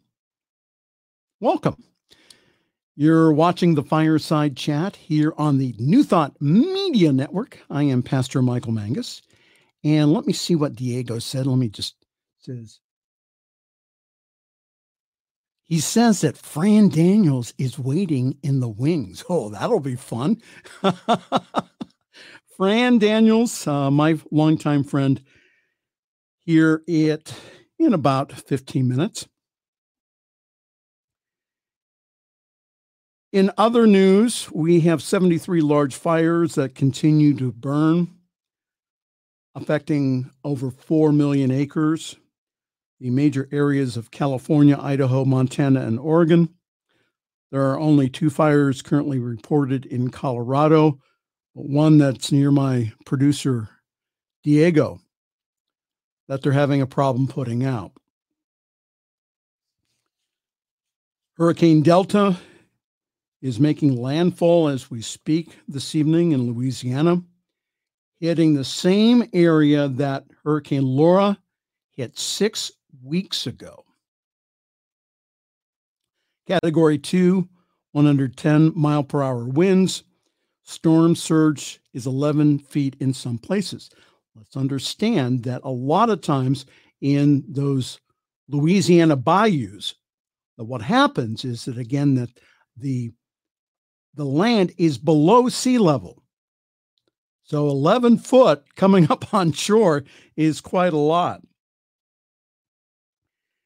welcome. 1.39 1.83
You're 2.95 3.33
watching 3.33 3.73
the 3.73 3.83
Fireside 3.83 4.55
Chat 4.55 4.95
here 4.95 5.33
on 5.37 5.57
the 5.57 5.73
New 5.79 6.03
Thought 6.03 6.39
Media 6.39 7.11
Network. 7.11 7.59
I 7.69 7.83
am 7.83 8.03
Pastor 8.03 8.41
Michael 8.41 8.71
Mangus. 8.71 9.23
And 9.83 10.13
let 10.13 10.25
me 10.25 10.33
see 10.33 10.55
what 10.55 10.75
Diego 10.75 11.17
said. 11.19 11.47
Let 11.47 11.57
me 11.57 11.69
just 11.69 11.95
says 12.39 12.79
he 15.63 15.79
says 15.79 16.21
that 16.21 16.37
Fran 16.37 16.89
Daniels 16.89 17.53
is 17.57 17.79
waiting 17.79 18.37
in 18.43 18.59
the 18.59 18.69
wings. 18.69 19.23
Oh, 19.27 19.49
that'll 19.49 19.79
be 19.79 19.95
fun. 19.95 20.41
Fran 22.57 22.99
Daniels, 22.99 23.65
uh, 23.65 23.89
my 23.89 24.19
longtime 24.31 24.83
friend, 24.83 25.21
here 26.45 26.83
it 26.87 27.33
in 27.79 27.93
about 27.93 28.31
15 28.31 28.87
minutes. 28.87 29.27
In 33.31 33.51
other 33.57 33.87
news, 33.87 34.51
we 34.51 34.81
have 34.81 35.01
73 35.01 35.61
large 35.61 35.95
fires 35.95 36.53
that 36.53 36.75
continue 36.75 37.33
to 37.37 37.51
burn, 37.51 38.13
affecting 39.55 40.29
over 40.43 40.69
4 40.69 41.11
million 41.11 41.49
acres 41.49 42.17
the 42.99 43.09
major 43.09 43.49
areas 43.51 43.97
of 43.97 44.11
California, 44.11 44.77
Idaho, 44.79 45.25
Montana, 45.25 45.81
and 45.81 45.99
Oregon. 45.99 46.47
There 47.51 47.63
are 47.63 47.77
only 47.77 48.07
two 48.07 48.29
fires 48.29 48.81
currently 48.81 49.19
reported 49.19 49.85
in 49.85 50.09
Colorado, 50.09 50.99
one 51.53 51.97
that's 51.97 52.31
near 52.31 52.51
my 52.51 52.91
producer, 53.05 53.69
Diego, 54.43 54.99
that 56.27 56.41
they're 56.41 56.51
having 56.51 56.81
a 56.81 56.87
problem 56.87 57.27
putting 57.27 57.63
out. 57.63 57.91
Hurricane 61.37 61.81
Delta 61.81 62.37
is 63.41 63.59
making 63.59 64.01
landfall 64.01 64.67
as 64.67 64.89
we 64.89 65.01
speak 65.01 65.57
this 65.67 65.95
evening 65.95 66.31
in 66.31 66.47
Louisiana, 66.47 67.21
hitting 68.19 68.53
the 68.53 68.63
same 68.63 69.27
area 69.33 69.87
that 69.87 70.25
Hurricane 70.43 70.85
Laura 70.85 71.37
hit 71.91 72.17
six 72.17 72.71
weeks 73.03 73.47
ago. 73.47 73.83
Category 76.47 76.97
two, 76.97 77.47
110 77.93 78.71
mile 78.75 79.03
per 79.03 79.21
hour 79.21 79.45
winds. 79.45 80.03
Storm 80.63 81.15
surge 81.15 81.79
is 81.93 82.07
11 82.07 82.59
feet 82.59 82.95
in 82.99 83.13
some 83.13 83.37
places. 83.37 83.89
Let's 84.35 84.57
understand 84.57 85.43
that 85.43 85.61
a 85.63 85.69
lot 85.69 86.09
of 86.09 86.21
times 86.21 86.65
in 87.01 87.43
those 87.47 87.99
Louisiana 88.47 89.15
bayous, 89.15 89.95
what 90.55 90.81
happens 90.81 91.43
is 91.43 91.65
that 91.65 91.77
again 91.77 92.15
that 92.15 92.29
the 92.77 93.11
the 94.15 94.25
land 94.25 94.71
is 94.77 94.97
below 94.97 95.49
sea 95.49 95.79
level. 95.79 96.23
So 97.43 97.67
11 97.69 98.19
foot 98.19 98.63
coming 98.75 99.07
up 99.11 99.33
on 99.33 99.51
shore 99.51 100.03
is 100.35 100.61
quite 100.61 100.93
a 100.93 100.97
lot. 100.97 101.41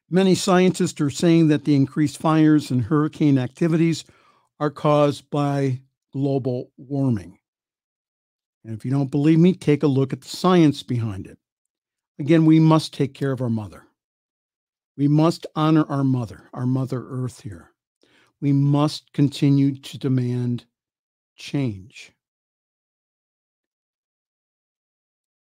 Many 0.09 0.35
scientists 0.35 1.01
are 1.01 1.09
saying 1.09 1.49
that 1.49 1.65
the 1.65 1.75
increased 1.75 2.17
fires 2.17 2.71
and 2.71 2.81
hurricane 2.81 3.37
activities 3.37 4.05
are 4.59 4.71
caused 4.71 5.29
by 5.29 5.81
global 6.17 6.71
warming. 6.77 7.37
And 8.63 8.75
if 8.75 8.83
you 8.83 8.89
don't 8.89 9.11
believe 9.11 9.37
me, 9.37 9.53
take 9.53 9.83
a 9.83 9.87
look 9.87 10.13
at 10.13 10.21
the 10.21 10.27
science 10.27 10.81
behind 10.81 11.27
it. 11.27 11.37
Again, 12.17 12.45
we 12.45 12.59
must 12.59 12.91
take 12.91 13.13
care 13.13 13.31
of 13.31 13.39
our 13.39 13.51
mother. 13.51 13.83
We 14.97 15.07
must 15.07 15.45
honor 15.55 15.85
our 15.87 16.03
mother, 16.03 16.49
our 16.55 16.65
Mother 16.65 17.05
Earth 17.07 17.41
here. 17.41 17.71
We 18.41 18.51
must 18.51 19.13
continue 19.13 19.75
to 19.75 19.99
demand 19.99 20.65
change. 21.35 22.13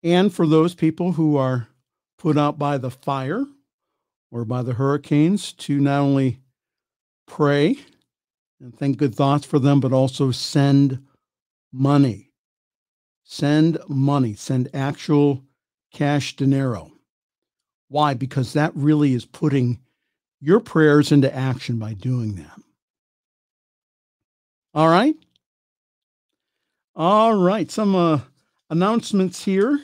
And 0.04 0.34
for 0.34 0.48
those 0.48 0.74
people 0.74 1.12
who 1.12 1.36
are 1.36 1.68
put 2.18 2.38
out 2.38 2.58
by 2.58 2.78
the 2.78 2.92
fire, 2.92 3.46
or 4.32 4.46
by 4.46 4.62
the 4.62 4.74
hurricanes 4.74 5.52
to 5.52 5.82
not 5.82 6.00
only 6.00 6.40
pray 7.28 7.78
and 8.62 8.78
think 8.78 8.98
good 8.98 9.16
thoughts 9.16 9.46
for 9.46 9.60
them, 9.60 9.80
but 9.80 9.92
also 9.92 10.32
send 10.32 11.00
money. 11.72 12.32
Send 13.24 13.78
money, 13.88 14.34
send 14.36 14.70
actual 14.74 15.44
cash 15.94 16.36
dinero. 16.36 16.92
Why? 17.88 18.14
Because 18.14 18.54
that 18.54 18.72
really 18.76 19.14
is 19.14 19.26
putting 19.26 19.80
your 20.40 20.60
prayers 20.60 21.12
into 21.12 21.34
action 21.34 21.78
by 21.78 21.94
doing 21.94 22.36
that. 22.36 22.60
All 24.74 24.88
right. 24.88 25.16
All 26.96 27.34
right. 27.34 27.70
Some 27.70 27.96
uh, 27.96 28.20
announcements 28.70 29.44
here 29.44 29.82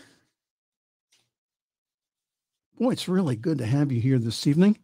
boy, 2.80 2.92
it's 2.92 3.10
really 3.10 3.36
good 3.36 3.58
to 3.58 3.66
have 3.66 3.92
you 3.92 4.00
here 4.00 4.20
this 4.20 4.46
evening 4.46 4.78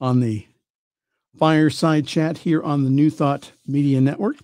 on 0.00 0.20
the 0.20 0.46
fireside 1.38 2.06
chat 2.06 2.38
here 2.38 2.62
on 2.62 2.84
the 2.84 2.90
New 2.90 3.10
Thought 3.10 3.52
Media 3.66 4.00
Network. 4.00 4.36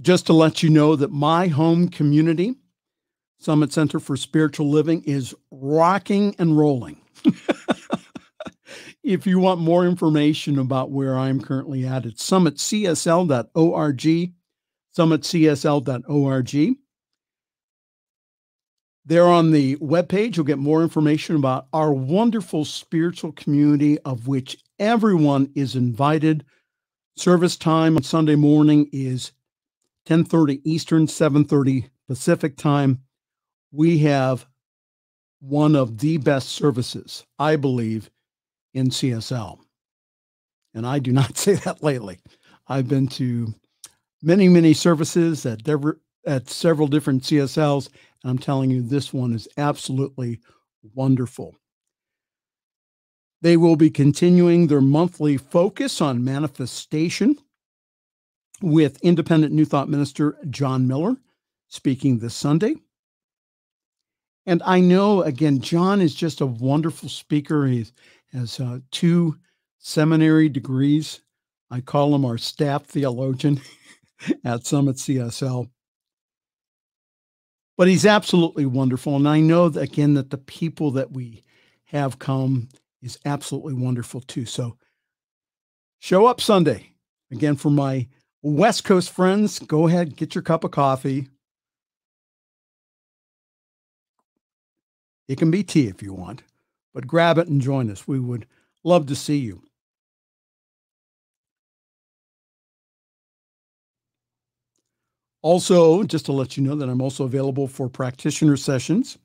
Just 0.00 0.26
to 0.26 0.32
let 0.32 0.62
you 0.62 0.70
know 0.70 0.94
that 0.94 1.10
my 1.10 1.48
home 1.48 1.88
community, 1.88 2.54
Summit 3.38 3.72
Center 3.72 3.98
for 3.98 4.16
Spiritual 4.16 4.70
Living, 4.70 5.02
is 5.04 5.34
rocking 5.50 6.36
and 6.38 6.58
rolling. 6.58 7.00
if 9.02 9.26
you 9.26 9.38
want 9.38 9.60
more 9.60 9.86
information 9.86 10.58
about 10.58 10.90
where 10.90 11.16
I'm 11.16 11.40
currently 11.40 11.86
at, 11.86 12.04
it's 12.04 12.28
summitcsl.org, 12.28 14.32
summitcsl.org. 14.96 16.76
There 19.08 19.28
on 19.28 19.52
the 19.52 19.76
webpage, 19.76 20.36
you'll 20.36 20.44
get 20.44 20.58
more 20.58 20.82
information 20.82 21.36
about 21.36 21.68
our 21.72 21.92
wonderful 21.92 22.64
spiritual 22.64 23.30
community 23.30 24.00
of 24.00 24.26
which 24.26 24.58
everyone 24.80 25.52
is 25.54 25.76
invited. 25.76 26.44
Service 27.16 27.56
time 27.56 27.96
on 27.96 28.02
Sunday 28.02 28.34
morning 28.34 28.90
is 28.92 29.30
10:30 30.06 30.60
Eastern, 30.64 31.06
7:30 31.06 31.88
Pacific 32.08 32.56
time. 32.56 33.00
We 33.70 33.98
have 33.98 34.46
one 35.38 35.76
of 35.76 35.98
the 35.98 36.16
best 36.16 36.48
services, 36.48 37.24
I 37.38 37.54
believe, 37.54 38.10
in 38.74 38.90
CSL. 38.90 39.60
And 40.74 40.84
I 40.84 40.98
do 40.98 41.12
not 41.12 41.36
say 41.38 41.54
that 41.54 41.80
lately. 41.80 42.18
I've 42.66 42.88
been 42.88 43.06
to 43.08 43.54
many, 44.20 44.48
many 44.48 44.74
services 44.74 45.46
at, 45.46 45.62
at 46.26 46.50
several 46.50 46.88
different 46.88 47.22
CSLs, 47.22 47.88
I'm 48.28 48.38
telling 48.38 48.70
you, 48.70 48.82
this 48.82 49.12
one 49.12 49.32
is 49.32 49.48
absolutely 49.56 50.40
wonderful. 50.94 51.54
They 53.42 53.56
will 53.56 53.76
be 53.76 53.90
continuing 53.90 54.66
their 54.66 54.80
monthly 54.80 55.36
focus 55.36 56.00
on 56.00 56.24
manifestation 56.24 57.36
with 58.62 59.02
independent 59.02 59.52
New 59.52 59.64
Thought 59.64 59.88
minister 59.88 60.36
John 60.50 60.88
Miller 60.88 61.16
speaking 61.68 62.18
this 62.18 62.34
Sunday. 62.34 62.74
And 64.46 64.62
I 64.64 64.80
know, 64.80 65.22
again, 65.22 65.60
John 65.60 66.00
is 66.00 66.14
just 66.14 66.40
a 66.40 66.46
wonderful 66.46 67.08
speaker. 67.08 67.66
He 67.66 67.86
has 68.32 68.58
uh, 68.60 68.78
two 68.90 69.36
seminary 69.78 70.48
degrees. 70.48 71.20
I 71.70 71.80
call 71.80 72.14
him 72.14 72.24
our 72.24 72.38
staff 72.38 72.86
theologian 72.86 73.60
at 74.44 74.64
Summit 74.64 74.96
CSL. 74.96 75.68
But 77.76 77.88
he's 77.88 78.06
absolutely 78.06 78.66
wonderful. 78.66 79.16
And 79.16 79.28
I 79.28 79.40
know 79.40 79.68
that, 79.68 79.80
again 79.80 80.14
that 80.14 80.30
the 80.30 80.38
people 80.38 80.90
that 80.92 81.12
we 81.12 81.44
have 81.86 82.18
come 82.18 82.68
is 83.02 83.18
absolutely 83.24 83.74
wonderful 83.74 84.20
too. 84.20 84.46
So 84.46 84.76
show 85.98 86.26
up 86.26 86.40
Sunday. 86.40 86.92
Again, 87.30 87.56
for 87.56 87.70
my 87.70 88.08
West 88.42 88.84
Coast 88.84 89.10
friends, 89.10 89.58
go 89.58 89.88
ahead, 89.88 90.16
get 90.16 90.34
your 90.34 90.42
cup 90.42 90.64
of 90.64 90.70
coffee. 90.70 91.28
It 95.28 95.38
can 95.38 95.50
be 95.50 95.64
tea 95.64 95.88
if 95.88 96.02
you 96.02 96.14
want, 96.14 96.44
but 96.94 97.06
grab 97.06 97.36
it 97.36 97.48
and 97.48 97.60
join 97.60 97.90
us. 97.90 98.06
We 98.06 98.20
would 98.20 98.46
love 98.84 99.06
to 99.06 99.16
see 99.16 99.38
you. 99.38 99.65
Also, 105.42 106.02
just 106.02 106.26
to 106.26 106.32
let 106.32 106.56
you 106.56 106.62
know 106.62 106.74
that 106.74 106.88
I'm 106.88 107.02
also 107.02 107.24
available 107.24 107.68
for 107.68 107.88
practitioner 107.88 108.56
sessions, 108.56 109.18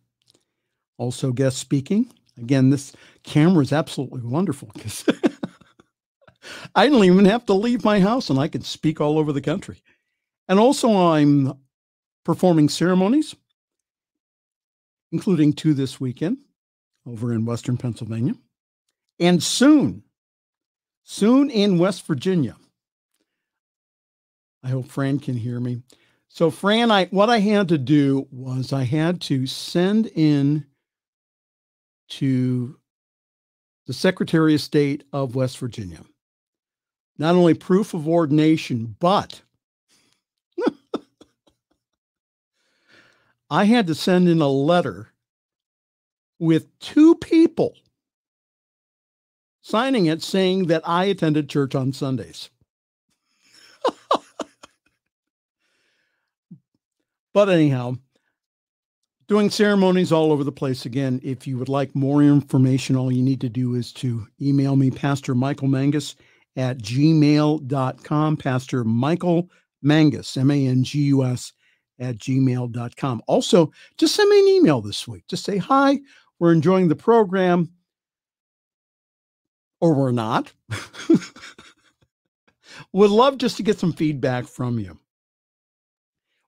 also 0.98 1.32
guest 1.32 1.58
speaking. 1.58 2.12
Again, 2.38 2.70
this 2.70 2.94
camera 3.24 3.64
is 3.64 3.74
absolutely 3.74 4.22
wonderful 4.22 4.70
because 4.74 5.06
I 6.76 6.88
don't 6.88 7.04
even 7.04 7.26
have 7.26 7.46
to 7.48 7.54
leave 7.54 7.84
my 7.84 8.00
house 8.00 8.30
and 8.30 8.40
I 8.40 8.48
can 8.48 8.62
speak 8.62 9.02
all 9.02 9.18
over 9.18 9.34
the 9.34 9.42
country. 9.42 9.82
And 10.48 10.60
also, 10.60 10.96
I'm 10.96 11.54
performing 12.24 12.70
ceremonies, 12.70 13.36
including 15.12 15.54
two 15.54 15.74
this 15.74 16.00
weekend 16.00 16.38
over 17.06 17.34
in 17.34 17.46
Western 17.46 17.78
Pennsylvania, 17.78 18.36
and 19.20 19.42
soon, 19.42 20.04
soon 21.04 21.50
in 21.50 21.80
West 21.80 22.06
Virginia. 22.06 22.56
I 24.64 24.70
hope 24.70 24.88
Fran 24.88 25.20
can 25.20 25.38
hear 25.38 25.60
me. 25.60 25.82
So, 26.34 26.50
Fran, 26.50 26.92
I 26.92 27.06
what 27.08 27.30
I 27.30 27.40
had 27.40 27.68
to 27.70 27.78
do 27.78 28.28
was 28.32 28.72
I 28.72 28.84
had 28.84 29.20
to 29.22 29.46
send 29.46 30.08
in 30.08 30.66
to 32.10 32.78
the 33.86 33.94
Secretary 33.94 34.56
of 34.56 34.62
State 34.62 35.04
of 35.12 35.36
West 35.36 35.58
Virginia 35.58 36.02
not 37.22 37.36
only 37.36 37.54
proof 37.54 37.94
of 37.94 38.08
ordination, 38.08 38.96
but 39.00 39.44
I 43.50 43.66
had 43.66 43.86
to 43.88 43.96
send 43.96 44.28
in 44.28 44.42
a 44.42 44.48
letter 44.48 45.10
with 46.40 46.80
two 46.80 47.14
people 47.16 47.76
signing 49.62 50.08
it 50.08 50.24
saying 50.24 50.66
that 50.66 50.82
I 50.84 51.06
attended 51.06 51.48
church 51.48 51.76
on 51.76 51.94
Sundays. 51.94 52.50
But 57.34 57.50
anyhow, 57.50 57.96
doing 59.28 59.50
ceremonies 59.50 60.12
all 60.12 60.32
over 60.32 60.44
the 60.44 60.52
place 60.52 60.86
again. 60.86 61.20
If 61.24 61.48
you 61.48 61.58
would 61.58 61.70
like 61.70 61.96
more 61.96 62.22
information, 62.22 62.98
all 62.98 63.12
you 63.12 63.24
need 63.24 63.42
to 63.42 63.50
do 63.50 63.76
is 63.76 63.94
to 63.94 64.28
email 64.42 64.76
me, 64.76 64.92
Pastor 64.92 65.34
Michael 65.34 65.70
Mangus 65.70 66.16
at 66.58 66.80
gmail.com. 66.80 68.38
Pastor 68.38 68.84
Michael 68.84 69.50
Mangus, 69.82 70.36
M 70.36 70.52
A 70.52 70.68
N 70.68 70.84
G 70.84 71.04
U 71.04 71.24
S, 71.24 71.54
at 72.00 72.18
gmail.com. 72.18 73.22
Also, 73.28 73.72
just 73.98 74.16
send 74.16 74.30
me 74.30 74.40
an 74.40 74.48
email 74.48 74.82
this 74.82 75.08
week. 75.08 75.24
Just 75.30 75.46
say, 75.46 75.58
hi, 75.58 76.00
we're 76.40 76.52
enjoying 76.52 76.90
the 76.90 76.96
program, 76.96 77.70
or 79.80 79.94
we're 79.94 80.12
not. 80.12 80.52
Would 82.94 83.12
love 83.12 83.38
just 83.38 83.58
to 83.58 83.64
get 83.64 83.80
some 83.80 83.94
feedback 83.94 84.46
from 84.46 84.80
you. 84.80 84.98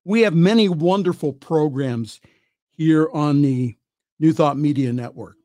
We 0.05 0.21
have 0.21 0.35
many 0.35 0.67
wonderful 0.67 1.33
programs 1.33 2.19
here 2.71 3.09
on 3.13 3.41
the 3.41 3.77
New 4.19 4.33
Thought 4.33 4.57
Media 4.57 4.91
Network. 4.91 5.35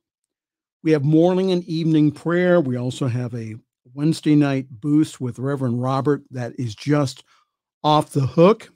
We 0.83 0.93
have 0.93 1.05
morning 1.05 1.53
and 1.53 1.65
evening 1.65 2.11
prayer. 2.11 2.61
We 2.61 2.77
also 2.77 3.07
have 3.07 3.35
a 3.35 3.57
Wednesday 3.95 4.35
night 4.35 4.67
boost 4.71 5.21
with 5.21 5.39
Reverend 5.39 5.83
Robert 5.83 6.23
that 6.31 6.53
is 6.59 6.75
just 6.75 7.25
off 7.85 8.11
the 8.11 8.27
hook. 8.27 8.71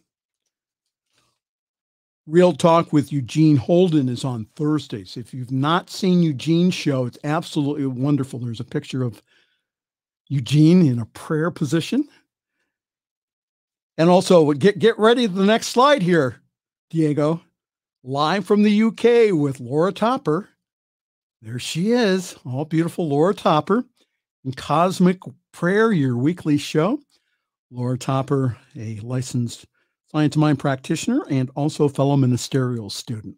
Real 2.27 2.53
Talk 2.53 2.92
with 2.92 3.12
Eugene 3.12 3.57
Holden 3.57 4.09
is 4.09 4.25
on 4.25 4.47
Thursdays. 4.55 5.16
If 5.16 5.35
you've 5.35 5.51
not 5.51 5.90
seen 5.90 6.23
Eugene's 6.23 6.75
show, 6.75 7.07
it's 7.07 7.18
absolutely 7.25 7.87
wonderful. 7.87 8.38
There's 8.38 8.61
a 8.61 8.64
picture 8.64 9.03
of 9.03 9.21
Eugene 10.29 10.87
in 10.87 11.01
a 11.01 11.07
prayer 11.07 11.51
position 11.51 12.09
and 13.98 14.09
also, 14.09 14.52
get 14.52 14.78
get 14.78 14.98
ready 14.98 15.26
the 15.26 15.44
next 15.44 15.68
slide 15.68 16.02
here, 16.02 16.40
Diego. 16.90 17.42
Live 18.05 18.44
from 18.44 18.62
the 18.62 18.83
UK 18.83 19.33
with 19.33 19.61
Laura 19.61 19.92
Topper. 19.92 20.48
There 21.40 21.59
she 21.59 21.92
is, 21.92 22.37
all 22.44 22.64
beautiful 22.64 23.09
Laura 23.09 23.35
Topper 23.35 23.85
in 24.44 24.52
Cosmic 24.52 25.18
Prayer, 25.52 25.92
your 25.92 26.16
weekly 26.16 26.57
show. 26.57 26.98
Laura 27.70 27.96
Topper, 27.96 28.57
a 28.76 28.98
licensed 29.00 29.66
science 30.11 30.37
mind 30.37 30.59
practitioner 30.59 31.24
and 31.31 31.50
also 31.55 31.88
fellow 31.88 32.16
ministerial 32.16 32.90
student. 32.90 33.37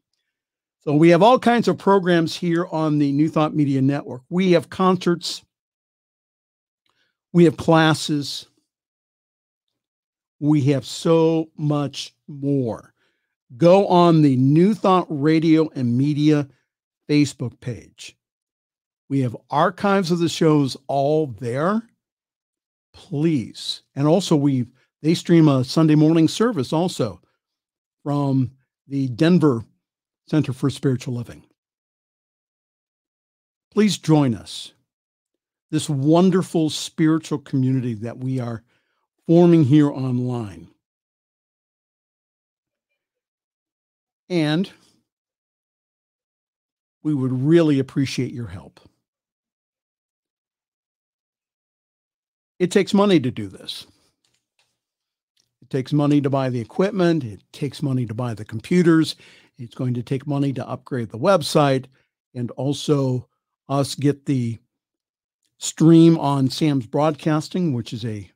So 0.81 0.95
we 0.95 1.09
have 1.11 1.23
all 1.23 1.39
kinds 1.39 1.69
of 1.69 1.79
programs 1.79 2.37
here 2.37 2.67
on 2.67 2.99
the 2.99 3.13
New 3.13 3.29
Thought 3.29 3.55
Media 3.55 3.81
Network. 3.81 4.23
We 4.29 4.53
have 4.53 4.71
concerts, 4.71 5.43
we 7.33 7.45
have 7.45 7.57
classes, 7.57 8.47
we 10.45 10.61
have 10.61 10.85
so 10.85 11.49
much 11.57 12.15
more. 12.29 12.93
Go 13.57 13.87
on 13.87 14.21
the 14.21 14.37
New 14.37 14.75
Thought 14.75 15.07
Radio 15.09 15.71
and 15.75 15.97
Media 15.97 16.47
Facebook 17.09 17.59
page. 17.61 18.17
We 19.09 19.21
have 19.21 19.37
archives 19.49 20.11
of 20.11 20.19
the 20.19 20.29
shows 20.29 20.77
all 20.87 21.29
there. 21.29 21.83
Please. 22.93 23.83
And 23.95 24.07
also 24.07 24.37
we 24.37 24.67
they 25.03 25.15
stream 25.15 25.49
a 25.49 25.65
Sunday 25.65 25.95
morning 25.95 26.29
service 26.29 26.73
also 26.73 27.21
from 28.03 28.51
the 28.87 29.09
Denver 29.09 29.65
Center 30.27 30.53
for 30.53 30.69
Spiritual 30.69 31.15
Living. 31.15 31.43
Please 33.73 33.97
join 33.97 34.35
us. 34.35 34.73
This 35.71 35.89
wonderful 35.89 36.71
spiritual 36.71 37.39
community 37.39 37.95
that 37.95 38.19
we 38.19 38.41
are 38.41 38.63
forming 39.27 39.65
here 39.65 39.91
online. 39.91 40.69
And 44.29 44.71
we 47.03 47.15
would 47.15 47.33
really 47.33 47.79
appreciate 47.79 48.33
your 48.33 48.49
help. 48.49 48.81
It 52.59 52.71
takes 52.71 52.95
money 52.95 53.21
to 53.21 53.31
do 53.31 53.49
this. 53.49 53.87
It 55.61 55.71
takes 55.71 55.93
money 55.93 56.21
to 56.21 56.31
buy 56.31 56.51
the 56.51 56.61
equipment, 56.61 57.25
it 57.25 57.43
takes 57.53 57.83
money 57.83 58.07
to 58.07 58.15
buy 58.15 58.35
the 58.35 58.45
computers, 58.45 59.17
it's 59.59 59.75
going 59.75 59.95
to 59.95 60.03
take 60.03 60.27
money 60.27 60.53
to 60.53 60.69
upgrade 60.69 61.11
the 61.11 61.19
website 61.19 61.87
and 62.35 62.51
also 62.53 63.29
us 63.69 63.95
get 63.95 64.27
the 64.27 64.59
stream 65.59 66.19
on 66.19 66.51
Sam's 66.51 66.87
Broadcasting, 66.87 67.73
which 67.73 67.93
is 67.93 68.05
a 68.05 68.31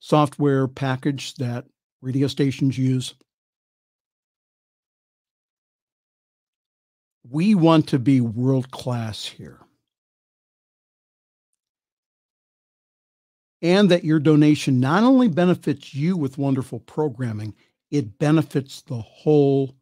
software 0.00 0.68
package 0.68 1.34
that 1.34 1.66
radio 2.00 2.26
stations 2.26 2.78
use. 2.78 3.14
We 7.28 7.54
want 7.54 7.88
to 7.88 7.98
be 7.98 8.20
world 8.20 8.70
class 8.70 9.24
here. 9.26 9.60
And 13.60 13.90
that 13.90 14.04
your 14.04 14.20
donation 14.20 14.78
not 14.78 15.02
only 15.02 15.28
benefits 15.28 15.92
you 15.92 16.16
with 16.16 16.38
wonderful 16.38 16.78
programming, 16.80 17.54
it 17.90 18.18
benefits 18.18 18.82
the 18.82 19.00
whole 19.00 19.74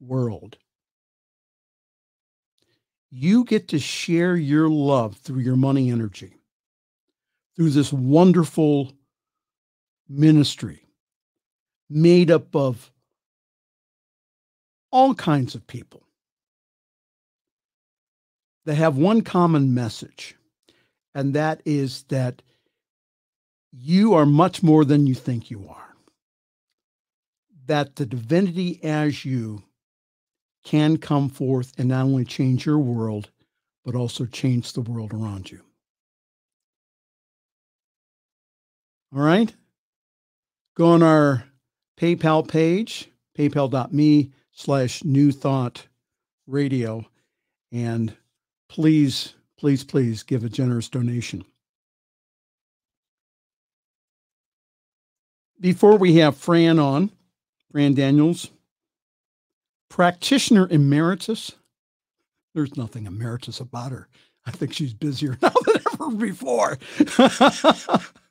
world. 0.00 0.56
You 3.10 3.44
get 3.44 3.68
to 3.68 3.78
share 3.78 4.36
your 4.36 4.68
love 4.68 5.16
through 5.16 5.40
your 5.40 5.56
money 5.56 5.90
energy, 5.90 6.36
through 7.56 7.70
this 7.70 7.92
wonderful 7.92 8.92
ministry 10.08 10.86
made 11.88 12.30
up 12.30 12.54
of 12.54 12.90
all 14.90 15.14
kinds 15.14 15.54
of 15.54 15.66
people 15.66 16.04
that 18.64 18.74
have 18.74 18.96
one 18.96 19.22
common 19.22 19.74
message, 19.74 20.36
and 21.14 21.34
that 21.34 21.60
is 21.64 22.04
that 22.04 22.42
you 23.72 24.14
are 24.14 24.26
much 24.26 24.62
more 24.62 24.84
than 24.84 25.06
you 25.06 25.14
think 25.14 25.50
you 25.50 25.68
are. 25.68 25.94
That 27.66 27.96
the 27.96 28.06
divinity 28.06 28.80
as 28.82 29.24
you 29.24 29.62
can 30.64 30.96
come 30.96 31.28
forth 31.28 31.72
and 31.78 31.88
not 31.88 32.04
only 32.04 32.24
change 32.24 32.64
your 32.64 32.78
world, 32.78 33.30
but 33.84 33.94
also 33.94 34.24
change 34.26 34.72
the 34.72 34.80
world 34.80 35.12
around 35.12 35.50
you. 35.50 35.60
All 39.14 39.20
right. 39.20 39.54
Go 40.76 40.88
on 40.88 41.02
our 41.04 41.44
PayPal 41.96 42.46
page, 42.46 43.08
paypal.me 43.38 44.32
slash 44.50 45.04
new 45.04 45.30
thought 45.30 45.86
radio, 46.48 47.04
and 47.70 48.14
please, 48.68 49.34
please, 49.56 49.84
please 49.84 50.24
give 50.24 50.42
a 50.42 50.48
generous 50.48 50.88
donation. 50.88 51.44
Before 55.60 55.96
we 55.96 56.16
have 56.16 56.36
Fran 56.36 56.80
on, 56.80 57.10
Fran 57.70 57.94
Daniels, 57.94 58.50
practitioner 59.88 60.66
emeritus. 60.68 61.52
There's 62.52 62.76
nothing 62.76 63.06
emeritus 63.06 63.60
about 63.60 63.92
her. 63.92 64.08
I 64.44 64.50
think 64.50 64.72
she's 64.72 64.92
busier 64.92 65.38
now 65.42 65.52
than 65.66 65.82
ever 65.92 66.10
before. 66.10 66.78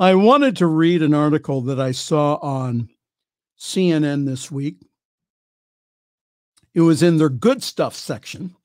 I 0.00 0.14
wanted 0.14 0.56
to 0.56 0.66
read 0.66 1.02
an 1.02 1.12
article 1.12 1.60
that 1.60 1.78
I 1.78 1.92
saw 1.92 2.36
on 2.36 2.88
CNN 3.58 4.24
this 4.24 4.50
week. 4.50 4.78
It 6.72 6.80
was 6.80 7.02
in 7.02 7.18
their 7.18 7.28
good 7.28 7.62
stuff 7.62 7.94
section. 7.94 8.56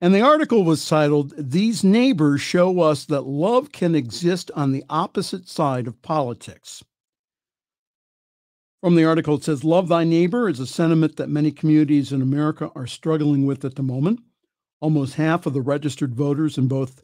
And 0.00 0.14
the 0.14 0.20
article 0.20 0.62
was 0.62 0.88
titled, 0.88 1.34
These 1.36 1.82
Neighbors 1.82 2.40
Show 2.40 2.78
Us 2.78 3.04
That 3.06 3.22
Love 3.26 3.72
Can 3.72 3.96
Exist 3.96 4.52
on 4.54 4.70
the 4.70 4.84
Opposite 4.88 5.48
Side 5.48 5.88
of 5.88 6.00
Politics. 6.00 6.84
From 8.80 8.94
the 8.94 9.04
article, 9.04 9.34
it 9.34 9.42
says, 9.42 9.64
Love 9.64 9.88
thy 9.88 10.04
neighbor 10.04 10.48
is 10.48 10.60
a 10.60 10.66
sentiment 10.66 11.16
that 11.16 11.28
many 11.28 11.50
communities 11.50 12.12
in 12.12 12.22
America 12.22 12.70
are 12.76 12.86
struggling 12.86 13.46
with 13.46 13.64
at 13.64 13.74
the 13.74 13.82
moment. 13.82 14.20
Almost 14.80 15.14
half 15.14 15.44
of 15.44 15.54
the 15.54 15.60
registered 15.60 16.14
voters 16.14 16.56
in 16.56 16.68
both 16.68 17.02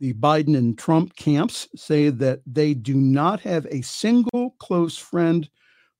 the 0.00 0.14
Biden 0.14 0.56
and 0.56 0.78
Trump 0.78 1.16
camps 1.16 1.68
say 1.74 2.10
that 2.10 2.40
they 2.46 2.74
do 2.74 2.94
not 2.94 3.40
have 3.40 3.66
a 3.66 3.82
single 3.82 4.54
close 4.58 4.96
friend 4.96 5.48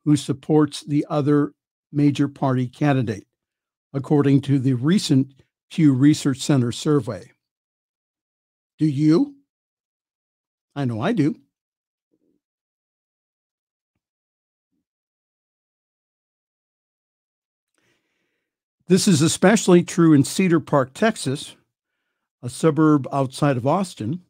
who 0.04 0.16
supports 0.16 0.84
the 0.84 1.04
other 1.10 1.52
major 1.92 2.28
party 2.28 2.68
candidate, 2.68 3.26
according 3.92 4.40
to 4.42 4.58
the 4.58 4.74
recent 4.74 5.42
Pew 5.70 5.92
Research 5.92 6.38
Center 6.38 6.72
survey. 6.72 7.30
Do 8.78 8.86
you? 8.86 9.34
I 10.76 10.84
know 10.84 11.00
I 11.00 11.12
do. 11.12 11.34
This 18.86 19.06
is 19.06 19.20
especially 19.20 19.82
true 19.82 20.14
in 20.14 20.24
Cedar 20.24 20.60
Park, 20.60 20.94
Texas, 20.94 21.56
a 22.42 22.48
suburb 22.48 23.06
outside 23.12 23.56
of 23.56 23.66
Austin, 23.66 24.22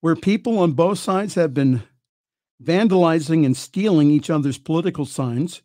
where 0.00 0.16
people 0.16 0.58
on 0.58 0.72
both 0.72 0.98
sides 0.98 1.34
have 1.34 1.54
been 1.54 1.82
vandalizing 2.62 3.44
and 3.44 3.56
stealing 3.56 4.10
each 4.10 4.30
other's 4.30 4.58
political 4.58 5.04
signs, 5.04 5.62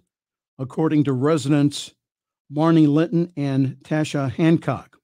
according 0.58 1.04
to 1.04 1.14
residents 1.14 1.94
Marnie 2.52 2.88
Linton 2.88 3.32
and 3.38 3.78
Tasha 3.84 4.32
Hancock. 4.32 4.98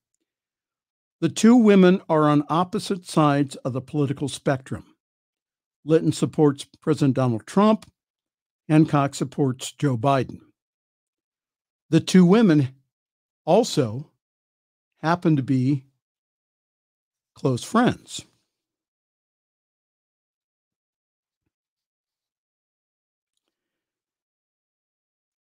The 1.22 1.30
two 1.30 1.56
women 1.56 2.02
are 2.10 2.28
on 2.28 2.44
opposite 2.50 3.06
sides 3.06 3.56
of 3.58 3.74
the 3.74 3.82
political 3.82 4.28
spectrum. 4.28 4.96
Linton 5.86 6.12
supports 6.12 6.66
President 6.82 7.16
Donald 7.16 7.46
Trump, 7.46 7.86
Hancock 8.68 9.14
supports 9.14 9.72
Joe 9.72 9.98
Biden. 9.98 10.40
The 11.90 12.00
two 12.00 12.26
women 12.26 12.70
also 13.46 14.12
happen 15.02 15.36
to 15.36 15.44
be 15.44 15.85
close 17.36 17.63
friends. 17.63 18.26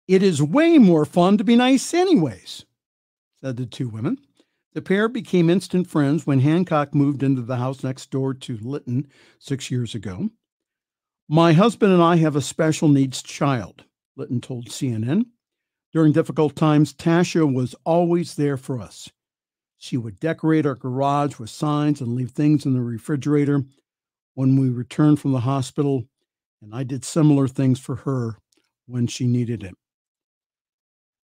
It 0.08 0.24
is 0.24 0.42
way 0.42 0.78
more 0.78 1.06
fun 1.06 1.38
to 1.38 1.44
be 1.44 1.56
nice, 1.56 1.94
anyways, 1.94 2.66
said 3.40 3.56
the 3.56 3.66
two 3.66 3.88
women. 3.88 4.18
The 4.74 4.82
pair 4.82 5.08
became 5.08 5.50
instant 5.50 5.88
friends 5.88 6.26
when 6.26 6.40
Hancock 6.40 6.94
moved 6.96 7.24
into 7.24 7.42
the 7.42 7.58
house 7.58 7.84
next 7.84 8.10
door 8.10 8.34
to 8.34 8.58
Linton 8.58 9.08
six 9.40 9.72
years 9.72 9.96
ago. 9.96 10.30
My 11.30 11.54
husband 11.54 11.94
and 11.94 12.02
I 12.02 12.18
have 12.18 12.36
a 12.36 12.42
special 12.42 12.90
needs 12.90 13.22
child, 13.22 13.86
Linton 14.18 14.42
told 14.42 14.68
CNN. 14.68 15.26
During 15.94 16.12
difficult 16.14 16.56
times, 16.56 16.94
Tasha 16.94 17.52
was 17.54 17.76
always 17.86 18.36
there 18.36 18.58
for 18.58 18.80
us. 18.80 19.10
She 19.82 19.98
would 19.98 20.20
decorate 20.20 20.68
our 20.68 20.76
garage 20.76 21.40
with 21.40 21.50
signs 21.50 22.02
and 22.02 22.14
leave 22.14 22.30
things 22.30 22.68
in 22.68 22.74
the 22.74 22.84
refrigerator 22.84 23.64
when 24.36 24.56
we 24.56 24.70
returned 24.70 25.20
from 25.20 25.32
the 25.32 25.40
hospital, 25.40 26.04
and 26.62 26.72
I 26.72 26.84
did 26.84 27.04
similar 27.04 27.48
things 27.48 27.80
for 27.80 27.96
her 27.96 28.38
when 28.86 29.08
she 29.08 29.26
needed 29.26 29.64
it. 29.64 29.74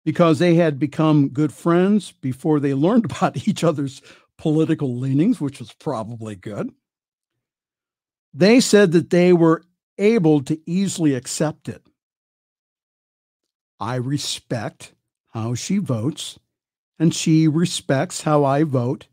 Because 0.03 0.39
they 0.39 0.55
had 0.55 0.79
become 0.79 1.29
good 1.29 1.53
friends 1.53 2.11
before 2.13 2.59
they 2.59 2.73
learned 2.73 3.05
about 3.05 3.47
each 3.47 3.63
other's 3.63 4.01
political 4.39 4.97
leanings, 4.97 5.39
which 5.39 5.59
was 5.59 5.71
probably 5.73 6.35
good. 6.35 6.71
They 8.33 8.59
said 8.59 8.91
that 8.93 9.11
they 9.11 9.33
were 9.33 9.61
able 9.99 10.41
to 10.45 10.59
easily 10.65 11.13
accept 11.13 11.69
it. 11.69 11.83
I 13.79 13.97
respect 13.97 14.95
how 15.27 15.53
she 15.53 15.77
votes 15.77 16.39
and 16.99 17.13
she 17.13 17.47
respects 17.47 18.21
how 18.21 18.43
I 18.43 18.63
vote. 18.63 19.07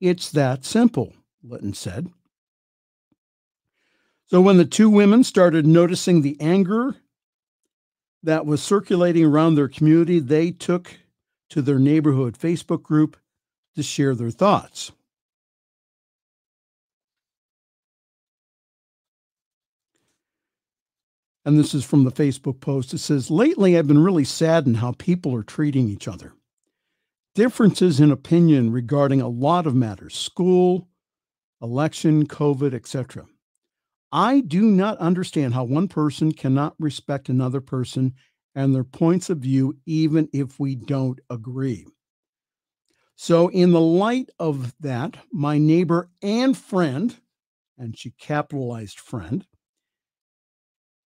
It's 0.00 0.30
that 0.30 0.64
simple, 0.64 1.14
Linton 1.42 1.74
said. 1.74 2.08
So 4.26 4.40
when 4.40 4.58
the 4.58 4.64
two 4.64 4.90
women 4.90 5.24
started 5.24 5.66
noticing 5.66 6.22
the 6.22 6.36
anger 6.40 6.96
that 8.22 8.46
was 8.46 8.62
circulating 8.62 9.24
around 9.24 9.54
their 9.54 9.68
community, 9.68 10.20
they 10.20 10.50
took 10.50 10.98
to 11.50 11.62
their 11.62 11.78
neighborhood 11.78 12.38
Facebook 12.38 12.82
group 12.82 13.16
to 13.74 13.82
share 13.82 14.14
their 14.14 14.30
thoughts. 14.30 14.92
And 21.44 21.58
this 21.58 21.72
is 21.72 21.82
from 21.82 22.04
the 22.04 22.12
Facebook 22.12 22.60
post. 22.60 22.92
It 22.92 22.98
says, 22.98 23.30
Lately, 23.30 23.78
I've 23.78 23.86
been 23.86 24.04
really 24.04 24.24
saddened 24.24 24.76
how 24.76 24.92
people 24.92 25.34
are 25.34 25.42
treating 25.42 25.88
each 25.88 26.06
other 26.06 26.34
differences 27.38 28.00
in 28.00 28.10
opinion 28.10 28.72
regarding 28.72 29.20
a 29.20 29.28
lot 29.28 29.64
of 29.64 29.72
matters 29.72 30.16
school, 30.16 30.88
election, 31.62 32.26
COVID, 32.26 32.74
etc. 32.74 33.26
I 34.10 34.40
do 34.40 34.62
not 34.62 34.98
understand 34.98 35.54
how 35.54 35.62
one 35.62 35.86
person 35.86 36.32
cannot 36.32 36.74
respect 36.80 37.28
another 37.28 37.60
person 37.60 38.14
and 38.56 38.74
their 38.74 38.82
points 38.82 39.30
of 39.30 39.38
view, 39.38 39.76
even 39.86 40.28
if 40.32 40.58
we 40.58 40.74
don't 40.74 41.20
agree. 41.30 41.86
So, 43.14 43.46
in 43.46 43.70
the 43.70 43.80
light 43.80 44.30
of 44.40 44.74
that, 44.80 45.16
my 45.32 45.58
neighbor 45.58 46.10
and 46.20 46.58
friend, 46.58 47.14
and 47.78 47.96
she 47.96 48.14
capitalized 48.18 48.98
friend, 48.98 49.46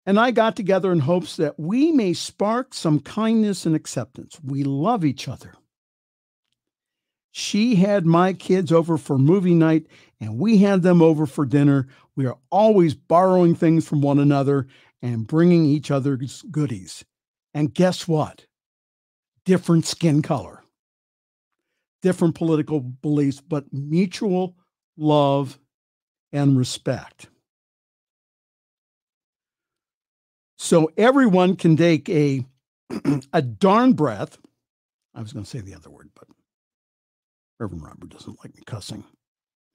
and 0.06 0.20
I 0.20 0.30
got 0.30 0.54
together 0.54 0.92
in 0.92 1.00
hopes 1.00 1.34
that 1.34 1.58
we 1.58 1.90
may 1.90 2.12
spark 2.12 2.74
some 2.74 3.00
kindness 3.00 3.66
and 3.66 3.74
acceptance. 3.74 4.38
We 4.44 4.62
love 4.62 5.04
each 5.04 5.26
other. 5.26 5.54
She 7.34 7.76
had 7.76 8.04
my 8.04 8.34
kids 8.34 8.70
over 8.70 8.98
for 8.98 9.16
movie 9.16 9.54
night, 9.54 9.86
and 10.20 10.38
we 10.38 10.58
had 10.58 10.82
them 10.82 11.00
over 11.00 11.24
for 11.24 11.46
dinner. 11.46 11.88
We 12.14 12.26
are 12.26 12.36
always 12.50 12.94
borrowing 12.94 13.54
things 13.54 13.88
from 13.88 14.02
one 14.02 14.18
another 14.18 14.66
and 15.00 15.26
bringing 15.26 15.64
each 15.64 15.90
other's 15.90 16.42
goodies. 16.42 17.06
And 17.54 17.72
guess 17.72 18.06
what? 18.06 18.44
Different 19.46 19.86
skin 19.86 20.20
color, 20.20 20.62
different 22.02 22.34
political 22.34 22.80
beliefs, 22.80 23.40
but 23.40 23.72
mutual 23.72 24.54
love 24.98 25.58
and 26.32 26.56
respect. 26.58 27.28
So 30.58 30.92
everyone 30.98 31.56
can 31.56 31.78
take 31.78 32.10
a 32.10 32.44
a 33.32 33.40
darn 33.40 33.94
breath. 33.94 34.38
I 35.14 35.22
was 35.22 35.32
going 35.32 35.44
to 35.44 35.50
say 35.50 35.60
the 35.60 35.74
other 35.74 35.90
word, 35.90 36.10
but 36.14 36.28
Reverend 37.62 37.84
Robert 37.84 38.08
doesn't 38.08 38.38
like 38.42 38.56
me 38.56 38.62
cussing 38.66 39.04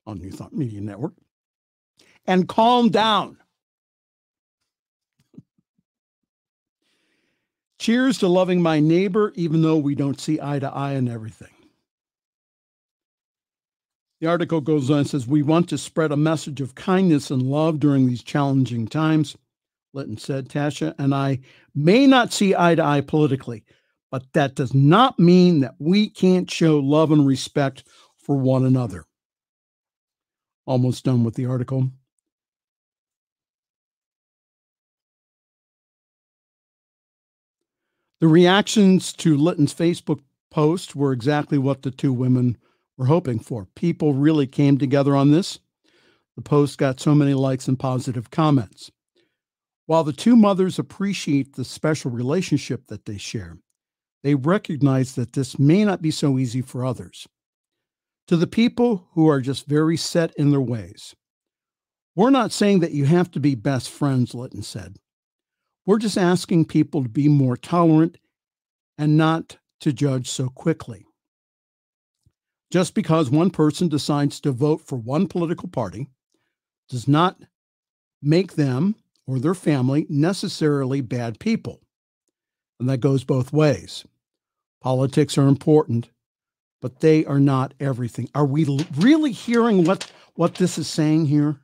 on 0.06 0.18
New 0.18 0.30
Thought 0.30 0.54
Media 0.54 0.82
Network. 0.82 1.14
And 2.26 2.46
calm 2.46 2.90
down. 2.90 3.38
Cheers 7.80 8.18
to 8.18 8.28
loving 8.28 8.62
my 8.62 8.82
neighbor, 8.82 9.32
even 9.36 9.62
though 9.62 9.78
we 9.78 9.96
don't 9.96 10.20
see 10.20 10.38
eye 10.42 10.60
to 10.60 10.70
eye 10.70 10.98
on 10.98 11.08
everything. 11.08 11.54
The 14.20 14.28
article 14.28 14.60
goes 14.60 14.92
on 14.92 15.00
and 15.00 15.08
says, 15.08 15.26
We 15.26 15.42
want 15.42 15.70
to 15.70 15.78
spread 15.78 16.12
a 16.12 16.18
message 16.18 16.60
of 16.60 16.76
kindness 16.76 17.32
and 17.32 17.44
love 17.44 17.80
during 17.80 18.08
these 18.08 18.24
challenging 18.24 18.88
times. 18.88 19.38
Linton 19.94 20.18
said, 20.18 20.50
Tasha 20.50 20.94
and 20.98 21.16
I 21.16 21.40
may 21.74 22.06
not 22.06 22.34
see 22.34 22.54
eye 22.54 22.76
to 22.76 22.84
eye 22.84 23.02
politically, 23.02 23.64
but 24.12 24.34
that 24.34 24.56
does 24.56 24.74
not 24.74 25.20
mean 25.20 25.60
that 25.62 25.76
we 25.80 26.10
can't 26.10 26.50
show 26.50 26.80
love 26.80 27.12
and 27.12 27.26
respect 27.26 27.84
for 28.18 28.36
one 28.36 28.66
another. 28.66 29.06
Almost 30.66 31.06
done 31.06 31.24
with 31.24 31.36
the 31.36 31.46
article. 31.46 31.90
The 38.20 38.28
reactions 38.28 39.14
to 39.14 39.38
Litton's 39.38 39.74
Facebook 39.74 40.22
post 40.50 40.96
were 40.96 41.12
exactly 41.12 41.58
what 41.58 41.84
the 41.84 41.92
two 41.92 42.12
women 42.12 42.58
were 42.98 43.06
hoping 43.06 43.40
for. 43.40 43.68
People 43.76 44.14
really 44.14 44.48
came 44.48 44.78
together 44.78 45.16
on 45.16 45.32
this. 45.32 45.60
The 46.36 46.42
post 46.42 46.78
got 46.78 47.00
so 47.00 47.14
many 47.14 47.34
likes 47.34 47.68
and 47.68 47.78
positive 47.80 48.32
comments. 48.32 48.92
While 49.86 50.04
the 50.04 50.14
two 50.14 50.36
mothers 50.36 50.80
appreciate 50.80 51.56
the 51.56 51.64
special 51.64 52.12
relationship 52.12 52.88
that 52.88 53.06
they 53.06 53.18
share, 53.18 53.58
they 54.24 54.36
recognize 54.36 55.16
that 55.16 55.34
this 55.34 55.60
may 55.60 55.86
not 55.86 56.02
be 56.02 56.12
so 56.12 56.38
easy 56.38 56.62
for 56.62 56.86
others. 56.86 57.28
To 58.28 58.36
the 58.36 58.48
people 58.48 59.08
who 59.14 59.30
are 59.30 59.40
just 59.40 59.68
very 59.68 59.96
set 59.96 60.34
in 60.36 60.52
their 60.52 60.62
ways, 60.62 61.16
we're 62.16 62.30
not 62.30 62.52
saying 62.52 62.80
that 62.80 62.92
you 62.92 63.06
have 63.06 63.32
to 63.32 63.40
be 63.40 63.56
best 63.56 63.90
friends, 63.90 64.34
Litton 64.34 64.64
said. 64.64 64.98
We're 65.86 66.00
just 66.00 66.18
asking 66.18 66.66
people 66.66 67.04
to 67.04 67.10
be 67.10 67.30
more 67.30 67.56
tolerant 67.56 68.18
and 68.98 69.16
not 69.16 69.58
to 69.82 69.94
judge 69.94 70.30
so 70.30 70.50
quickly. 70.50 71.06
Just 72.72 72.94
because 72.94 73.30
one 73.30 73.52
person 73.52 73.88
decides 73.88 74.42
to 74.42 74.52
vote 74.52 74.82
for 74.82 74.98
one 74.98 75.28
political 75.28 75.70
party 75.70 76.08
does 76.90 77.08
not 77.08 77.42
make 78.22 78.56
them 78.56 78.96
or 79.26 79.40
their 79.40 79.54
family 79.54 80.06
necessarily 80.10 81.02
bad 81.02 81.40
people. 81.40 81.82
And 82.80 82.90
that 82.90 83.00
goes 83.00 83.24
both 83.24 83.54
ways. 83.54 84.06
Politics 84.82 85.38
are 85.38 85.48
important, 85.48 86.10
but 86.82 87.00
they 87.00 87.26
are 87.26 87.40
not 87.40 87.74
everything. 87.80 88.30
Are 88.36 88.46
we 88.46 88.66
really 88.96 89.32
hearing 89.32 89.84
what, 89.84 90.12
what 90.36 90.56
this 90.56 90.78
is 90.78 90.88
saying 90.88 91.26
here? 91.26 91.60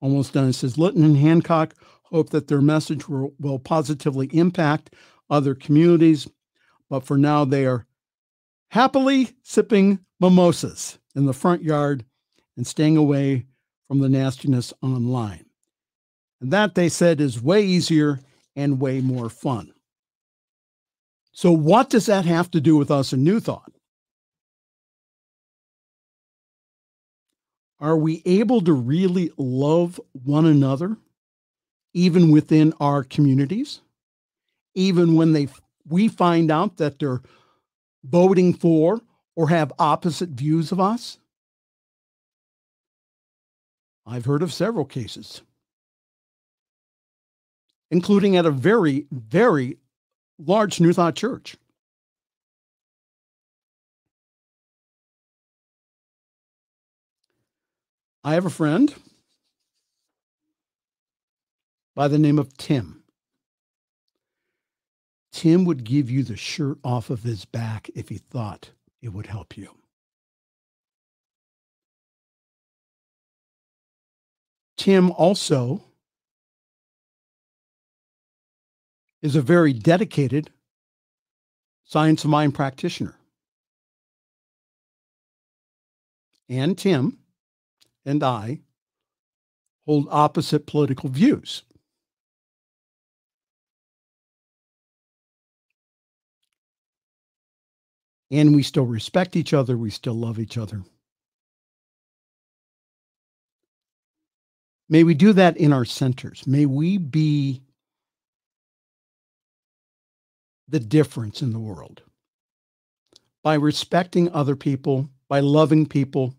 Almost 0.00 0.32
done. 0.32 0.48
It 0.48 0.54
says 0.54 0.78
Litton 0.78 1.04
and 1.04 1.16
Hancock 1.16 1.74
hope 2.04 2.30
that 2.30 2.48
their 2.48 2.60
message 2.60 3.08
will, 3.08 3.34
will 3.38 3.58
positively 3.58 4.28
impact 4.32 4.94
other 5.30 5.54
communities, 5.54 6.28
but 6.90 7.04
for 7.04 7.16
now 7.16 7.44
they 7.44 7.66
are 7.66 7.86
happily 8.70 9.30
sipping 9.42 9.98
mimosas 10.20 10.98
in 11.14 11.26
the 11.26 11.34
front 11.34 11.62
yard 11.62 12.04
and 12.56 12.66
staying 12.66 12.96
away 12.96 13.46
from 13.88 14.00
the 14.00 14.08
nastiness 14.08 14.72
online. 14.82 15.44
And 16.40 16.50
that, 16.50 16.74
they 16.74 16.88
said, 16.88 17.20
is 17.20 17.42
way 17.42 17.64
easier 17.64 18.18
and 18.56 18.80
way 18.80 19.00
more 19.00 19.28
fun. 19.28 19.72
So, 21.32 21.50
what 21.50 21.90
does 21.90 22.06
that 22.06 22.24
have 22.26 22.50
to 22.50 22.60
do 22.60 22.76
with 22.76 22.90
us 22.90 23.12
in 23.12 23.24
New 23.24 23.40
Thought? 23.40 23.72
Are 27.80 27.96
we 27.96 28.22
able 28.24 28.60
to 28.60 28.72
really 28.72 29.32
love 29.36 30.00
one 30.12 30.46
another, 30.46 30.96
even 31.94 32.30
within 32.30 32.74
our 32.78 33.02
communities? 33.02 33.80
Even 34.74 35.16
when 35.16 35.32
they 35.32 35.48
we 35.88 36.08
find 36.08 36.50
out 36.50 36.76
that 36.76 36.98
they're 36.98 37.22
voting 38.04 38.54
for 38.54 39.00
or 39.34 39.48
have 39.48 39.72
opposite 39.78 40.30
views 40.30 40.70
of 40.70 40.78
us? 40.80 41.18
I've 44.06 44.24
heard 44.26 44.42
of 44.42 44.52
several 44.52 44.84
cases, 44.84 45.42
including 47.92 48.36
at 48.36 48.46
a 48.46 48.50
very, 48.50 49.06
very 49.12 49.76
large 50.38 50.80
New 50.80 50.94
Thought 50.94 51.14
church. 51.14 51.56
I 58.24 58.32
have 58.32 58.46
a 58.46 58.50
friend 58.50 58.94
by 61.94 62.08
the 62.08 62.18
name 62.18 62.38
of 62.38 62.56
Tim. 62.56 63.02
Tim 65.30 65.66
would 65.66 65.84
give 65.84 66.08
you 66.08 66.22
the 66.22 66.36
shirt 66.36 66.78
off 66.82 67.10
of 67.10 67.24
his 67.24 67.44
back 67.44 67.90
if 67.94 68.08
he 68.08 68.16
thought 68.16 68.70
it 69.02 69.10
would 69.10 69.26
help 69.26 69.56
you. 69.56 69.68
Tim 74.78 75.10
also 75.10 75.82
is 79.22 79.36
a 79.36 79.42
very 79.42 79.72
dedicated 79.72 80.50
science 81.84 82.24
of 82.24 82.30
mind 82.30 82.54
practitioner. 82.54 83.14
And 86.48 86.76
Tim 86.76 87.18
and 88.04 88.22
I 88.22 88.60
hold 89.86 90.08
opposite 90.10 90.66
political 90.66 91.08
views. 91.08 91.62
And 98.30 98.56
we 98.56 98.62
still 98.62 98.86
respect 98.86 99.36
each 99.36 99.52
other, 99.52 99.76
we 99.76 99.90
still 99.90 100.14
love 100.14 100.38
each 100.38 100.56
other. 100.56 100.82
May 104.88 105.04
we 105.04 105.14
do 105.14 105.32
that 105.34 105.56
in 105.56 105.72
our 105.72 105.84
centers. 105.84 106.46
May 106.46 106.66
we 106.66 106.98
be 106.98 107.62
the 110.72 110.80
difference 110.80 111.42
in 111.42 111.52
the 111.52 111.60
world 111.60 112.02
by 113.42 113.54
respecting 113.54 114.32
other 114.32 114.56
people, 114.56 115.08
by 115.28 115.38
loving 115.38 115.86
people, 115.86 116.34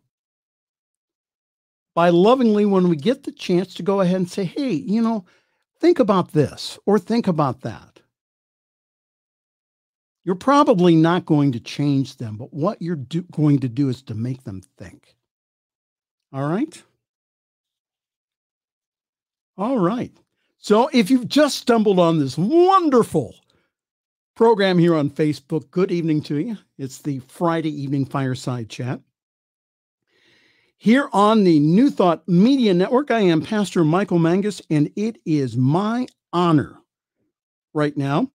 by 1.95 2.09
lovingly, 2.09 2.65
when 2.65 2.89
we 2.89 2.95
get 2.95 3.23
the 3.23 3.31
chance 3.31 3.75
to 3.75 3.83
go 3.83 4.01
ahead 4.01 4.15
and 4.15 4.29
say, 4.29 4.43
hey, 4.43 4.71
you 4.71 5.01
know, 5.01 5.23
think 5.79 5.99
about 5.99 6.31
this 6.31 6.79
or 6.87 6.97
think 6.97 7.27
about 7.27 7.61
that. 7.61 7.99
You're 10.25 10.35
probably 10.35 10.95
not 10.95 11.25
going 11.25 11.51
to 11.51 11.59
change 11.59 12.17
them, 12.17 12.37
but 12.37 12.53
what 12.53 12.81
you're 12.81 12.95
do- 12.95 13.25
going 13.31 13.59
to 13.59 13.69
do 13.69 13.89
is 13.89 14.01
to 14.03 14.15
make 14.15 14.43
them 14.45 14.61
think. 14.77 15.15
All 16.33 16.47
right? 16.47 16.81
All 19.57 19.77
right. 19.77 20.11
So 20.57 20.89
if 20.91 21.11
you've 21.11 21.27
just 21.27 21.57
stumbled 21.57 21.99
on 21.99 22.17
this 22.17 22.37
wonderful 22.37 23.35
program 24.35 24.77
here 24.79 24.95
on 24.95 25.09
Facebook. 25.09 25.69
Good 25.69 25.91
evening 25.91 26.21
to 26.23 26.37
you. 26.39 26.57
It's 26.77 26.99
the 26.99 27.19
Friday 27.19 27.69
evening 27.69 28.05
fireside 28.05 28.69
chat. 28.69 28.99
Here 30.77 31.07
on 31.13 31.43
the 31.43 31.59
New 31.59 31.89
Thought 31.89 32.27
Media 32.27 32.73
Network, 32.73 33.11
I 33.11 33.21
am 33.21 33.41
Pastor 33.41 33.83
Michael 33.83 34.19
Mangus, 34.19 34.61
and 34.69 34.91
it 34.95 35.19
is 35.25 35.55
my 35.55 36.07
honor 36.33 36.77
right 37.73 37.95
now 37.95 38.31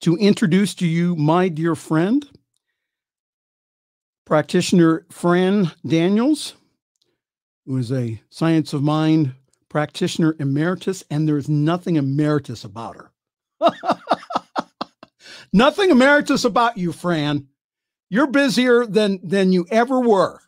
to 0.00 0.16
introduce 0.16 0.74
to 0.76 0.86
you 0.86 1.14
my 1.14 1.48
dear 1.48 1.76
friend, 1.76 2.26
practitioner 4.24 5.06
Fran 5.10 5.70
Daniels, 5.86 6.54
who 7.66 7.76
is 7.76 7.92
a 7.92 8.20
science 8.30 8.72
of 8.72 8.82
mind 8.82 9.34
practitioner 9.68 10.34
emeritus, 10.40 11.04
and 11.10 11.28
there's 11.28 11.48
nothing 11.48 11.96
emeritus 11.96 12.64
about 12.64 12.96
her. 12.96 13.11
Nothing 15.52 15.90
emeritus 15.90 16.44
about 16.44 16.78
you, 16.78 16.92
Fran. 16.92 17.46
You're 18.08 18.26
busier 18.26 18.86
than 18.86 19.20
than 19.22 19.52
you 19.52 19.66
ever 19.70 20.00
were. 20.00 20.40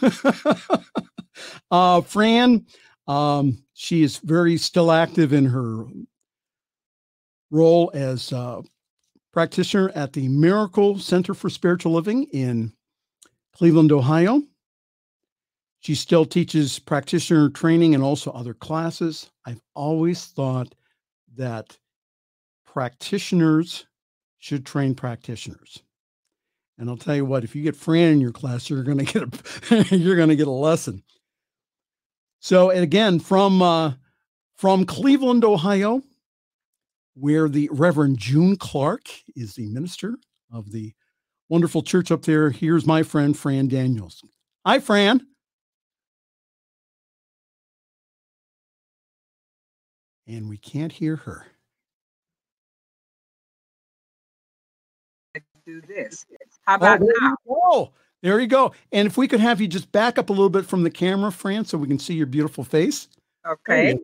uh, 1.70 2.00
Fran, 2.02 2.66
um, 3.08 3.62
she 3.74 4.02
is 4.02 4.18
very 4.18 4.56
still 4.56 4.92
active 4.92 5.32
in 5.32 5.46
her 5.46 5.84
role 7.50 7.90
as 7.94 8.32
uh, 8.32 8.62
practitioner 9.32 9.90
at 9.94 10.12
the 10.12 10.28
Miracle 10.28 10.98
Center 10.98 11.34
for 11.34 11.50
Spiritual 11.50 11.92
Living 11.92 12.24
in 12.32 12.72
Cleveland, 13.54 13.92
Ohio. 13.92 14.42
She 15.80 15.94
still 15.96 16.24
teaches 16.24 16.78
practitioner 16.78 17.50
training 17.50 17.94
and 17.94 18.04
also 18.04 18.30
other 18.30 18.54
classes. 18.54 19.30
I've 19.44 19.60
always 19.74 20.26
thought 20.26 20.74
that 21.36 21.76
practitioners 22.72 23.84
should 24.38 24.64
train 24.64 24.94
practitioners. 24.94 25.82
And 26.78 26.88
I'll 26.88 26.96
tell 26.96 27.14
you 27.14 27.26
what, 27.26 27.44
if 27.44 27.54
you 27.54 27.62
get 27.62 27.76
Fran 27.76 28.12
in 28.12 28.20
your 28.20 28.32
class, 28.32 28.70
you're 28.70 28.82
going 28.82 28.98
to 29.04 29.04
get 29.04 29.22
a 29.92 29.96
you're 29.96 30.16
going 30.16 30.30
to 30.30 30.36
get 30.36 30.48
a 30.48 30.50
lesson. 30.50 31.02
So, 32.40 32.70
again, 32.70 33.20
from 33.20 33.60
uh, 33.60 33.92
from 34.56 34.86
Cleveland, 34.86 35.44
Ohio, 35.44 36.02
where 37.14 37.48
the 37.48 37.68
Reverend 37.70 38.18
June 38.18 38.56
Clark 38.56 39.02
is 39.36 39.54
the 39.54 39.66
minister 39.66 40.16
of 40.50 40.72
the 40.72 40.94
wonderful 41.50 41.82
church 41.82 42.10
up 42.10 42.22
there. 42.22 42.50
Here's 42.50 42.86
my 42.86 43.02
friend 43.02 43.36
Fran 43.36 43.68
Daniels. 43.68 44.24
Hi, 44.64 44.78
Fran. 44.78 45.26
And 50.26 50.48
we 50.48 50.56
can't 50.56 50.92
hear 50.92 51.16
her. 51.16 51.51
Do 55.66 55.80
this. 55.82 56.26
How 56.62 56.74
oh, 56.74 56.76
about 56.76 57.02
oh, 57.02 57.06
there 57.06 57.14
now? 57.20 57.36
You 57.46 57.54
go. 57.54 57.92
There 58.22 58.40
you 58.40 58.46
go. 58.46 58.72
And 58.92 59.06
if 59.06 59.16
we 59.16 59.26
could 59.26 59.40
have 59.40 59.60
you 59.60 59.66
just 59.66 59.90
back 59.90 60.16
up 60.16 60.30
a 60.30 60.32
little 60.32 60.50
bit 60.50 60.64
from 60.64 60.84
the 60.84 60.90
camera, 60.90 61.32
Fran, 61.32 61.64
so 61.64 61.76
we 61.76 61.88
can 61.88 61.98
see 61.98 62.14
your 62.14 62.26
beautiful 62.26 62.62
face. 62.62 63.08
Okay. 63.46 63.98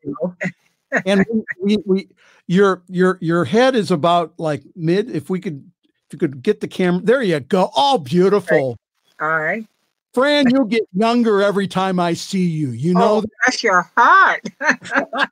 and 1.07 1.25
we, 1.63 1.79
we, 1.87 2.09
your 2.49 2.83
your 2.89 3.19
your 3.21 3.45
head 3.45 3.77
is 3.77 3.91
about 3.91 4.35
like 4.39 4.63
mid. 4.75 5.15
If 5.15 5.31
we 5.31 5.39
could 5.39 5.71
if 5.85 6.15
you 6.15 6.19
could 6.19 6.43
get 6.43 6.61
the 6.61 6.69
camera, 6.69 7.01
there 7.03 7.23
you 7.23 7.39
go. 7.41 7.71
Oh, 7.77 7.99
beautiful. 7.99 8.77
All 9.21 9.39
right. 9.39 9.67
Fran, 10.15 10.51
you 10.51 10.65
get 10.67 10.83
younger 10.95 11.43
every 11.43 11.69
time 11.69 12.01
I 12.01 12.15
see 12.15 12.47
you. 12.47 12.71
You 12.71 12.95
know, 12.95 13.19
oh, 13.19 13.25
that's 13.45 13.63
your 13.63 13.91
heart. 13.97 14.41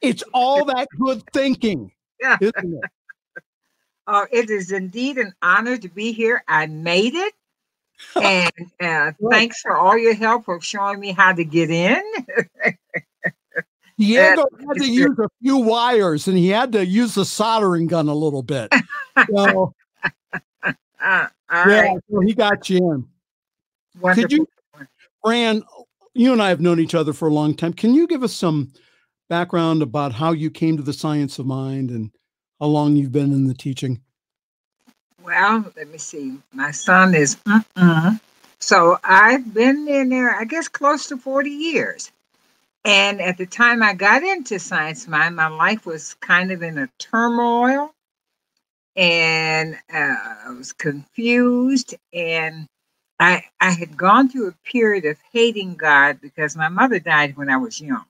it's 0.00 0.22
all 0.34 0.64
that 0.66 0.88
good 0.98 1.22
thinking, 1.32 1.90
yeah. 2.20 2.36
isn't 2.40 2.74
it? 2.74 2.90
Uh, 4.08 4.24
it 4.32 4.48
is 4.48 4.72
indeed 4.72 5.18
an 5.18 5.34
honor 5.42 5.76
to 5.76 5.88
be 5.88 6.12
here. 6.12 6.42
I 6.48 6.66
made 6.66 7.14
it. 7.14 7.34
And 8.22 8.52
uh, 8.80 9.10
thanks 9.28 9.60
for 9.60 9.76
all 9.76 9.98
your 9.98 10.14
help 10.14 10.44
for 10.44 10.60
showing 10.60 11.00
me 11.00 11.10
how 11.10 11.32
to 11.32 11.44
get 11.44 11.68
in. 11.68 12.00
Diego 13.98 14.44
had 14.68 14.76
to 14.76 14.88
use 14.88 15.18
a 15.18 15.28
few 15.42 15.56
wires 15.56 16.28
and 16.28 16.38
he 16.38 16.48
had 16.48 16.70
to 16.72 16.86
use 16.86 17.16
the 17.16 17.24
soldering 17.24 17.88
gun 17.88 18.08
a 18.08 18.14
little 18.14 18.42
bit. 18.42 18.72
So, 19.34 19.74
uh, 20.62 20.72
yeah, 21.02 21.28
right. 21.50 21.98
so 22.08 22.20
he 22.20 22.32
got 22.34 22.70
you 22.70 22.76
in. 22.76 23.08
Wonderful. 24.00 24.22
Could 24.22 24.32
you, 24.32 24.48
Fran, 25.24 25.64
you 26.14 26.32
and 26.32 26.40
I 26.40 26.50
have 26.50 26.60
known 26.60 26.78
each 26.78 26.94
other 26.94 27.12
for 27.12 27.26
a 27.26 27.34
long 27.34 27.52
time. 27.52 27.72
Can 27.72 27.94
you 27.94 28.06
give 28.06 28.22
us 28.22 28.32
some 28.32 28.72
background 29.28 29.82
about 29.82 30.12
how 30.12 30.30
you 30.30 30.52
came 30.52 30.76
to 30.76 30.84
the 30.84 30.92
science 30.92 31.40
of 31.40 31.46
mind 31.46 31.90
and 31.90 32.12
how 32.60 32.66
long 32.66 32.96
you've 32.96 33.12
been 33.12 33.32
in 33.32 33.46
the 33.46 33.54
teaching? 33.54 34.00
Well, 35.22 35.64
let 35.76 35.90
me 35.90 35.98
see. 35.98 36.38
My 36.52 36.70
son 36.70 37.14
is, 37.14 37.36
mm-mm. 37.36 38.20
so 38.58 38.98
I've 39.04 39.52
been 39.52 39.86
in 39.88 40.08
there, 40.08 40.34
I 40.34 40.44
guess, 40.44 40.68
close 40.68 41.06
to 41.08 41.16
40 41.16 41.50
years. 41.50 42.10
And 42.84 43.20
at 43.20 43.36
the 43.36 43.46
time 43.46 43.82
I 43.82 43.94
got 43.94 44.22
into 44.22 44.58
Science 44.58 45.06
Mind, 45.06 45.36
my 45.36 45.48
life 45.48 45.84
was 45.84 46.14
kind 46.14 46.50
of 46.50 46.62
in 46.62 46.78
a 46.78 46.88
turmoil 46.98 47.92
and 48.96 49.74
uh, 49.92 50.16
I 50.46 50.50
was 50.56 50.72
confused. 50.72 51.94
And 52.12 52.66
I, 53.20 53.44
I 53.60 53.70
had 53.70 53.96
gone 53.96 54.28
through 54.28 54.48
a 54.48 54.70
period 54.70 55.04
of 55.04 55.18
hating 55.32 55.76
God 55.76 56.20
because 56.20 56.56
my 56.56 56.68
mother 56.68 56.98
died 56.98 57.36
when 57.36 57.48
I 57.48 57.58
was 57.58 57.80
young. 57.80 58.04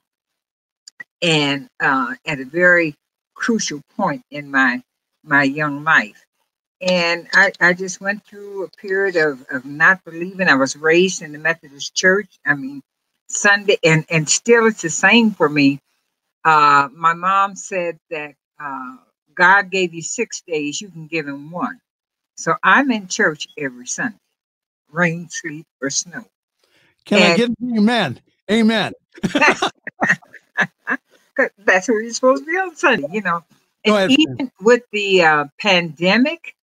And 1.20 1.68
uh, 1.80 2.14
at 2.24 2.40
a 2.40 2.44
very 2.44 2.94
crucial 3.38 3.80
point 3.96 4.22
in 4.30 4.50
my 4.50 4.82
my 5.24 5.44
young 5.44 5.84
life. 5.84 6.26
And 6.80 7.28
I, 7.32 7.52
I 7.60 7.72
just 7.72 8.00
went 8.00 8.24
through 8.24 8.64
a 8.64 8.68
period 8.70 9.16
of, 9.16 9.44
of 9.50 9.64
not 9.64 10.04
believing. 10.04 10.48
I 10.48 10.54
was 10.54 10.76
raised 10.76 11.22
in 11.22 11.32
the 11.32 11.38
Methodist 11.38 11.94
Church. 11.94 12.38
I 12.46 12.54
mean, 12.54 12.82
Sunday, 13.28 13.78
and, 13.84 14.04
and 14.08 14.28
still 14.28 14.66
it's 14.66 14.82
the 14.82 14.90
same 14.90 15.32
for 15.32 15.48
me. 15.48 15.80
Uh, 16.44 16.88
my 16.94 17.14
mom 17.14 17.56
said 17.56 17.98
that 18.10 18.34
uh, 18.62 18.96
God 19.34 19.70
gave 19.70 19.92
you 19.92 20.02
six 20.02 20.40
days, 20.46 20.80
you 20.80 20.88
can 20.88 21.08
give 21.08 21.26
him 21.26 21.50
one. 21.50 21.80
So 22.36 22.54
I'm 22.62 22.92
in 22.92 23.08
church 23.08 23.48
every 23.58 23.86
Sunday, 23.86 24.18
rain, 24.92 25.28
sleet, 25.30 25.66
or 25.82 25.90
snow. 25.90 26.24
Can 27.04 27.18
and, 27.18 27.32
I 27.32 27.36
get 27.36 27.48
an 27.48 27.76
amen? 27.76 28.20
Amen. 28.50 28.92
that's 31.58 31.88
where 31.88 32.00
you're 32.00 32.12
supposed 32.12 32.44
to 32.44 32.50
be 32.50 32.56
on 32.56 32.76
Sunday, 32.76 33.08
you 33.12 33.22
know. 33.22 33.44
And 33.84 34.10
even 34.12 34.50
with 34.60 34.82
the 34.92 35.22
uh, 35.22 35.44
pandemic, 35.60 36.54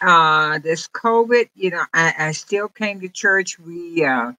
uh, 0.00 0.58
this 0.58 0.88
COVID, 0.88 1.48
you 1.54 1.70
know, 1.70 1.84
I, 1.92 2.14
I, 2.18 2.32
still 2.32 2.68
came 2.68 3.00
to 3.00 3.08
church. 3.08 3.58
We 3.58 4.04
uh, 4.04 4.32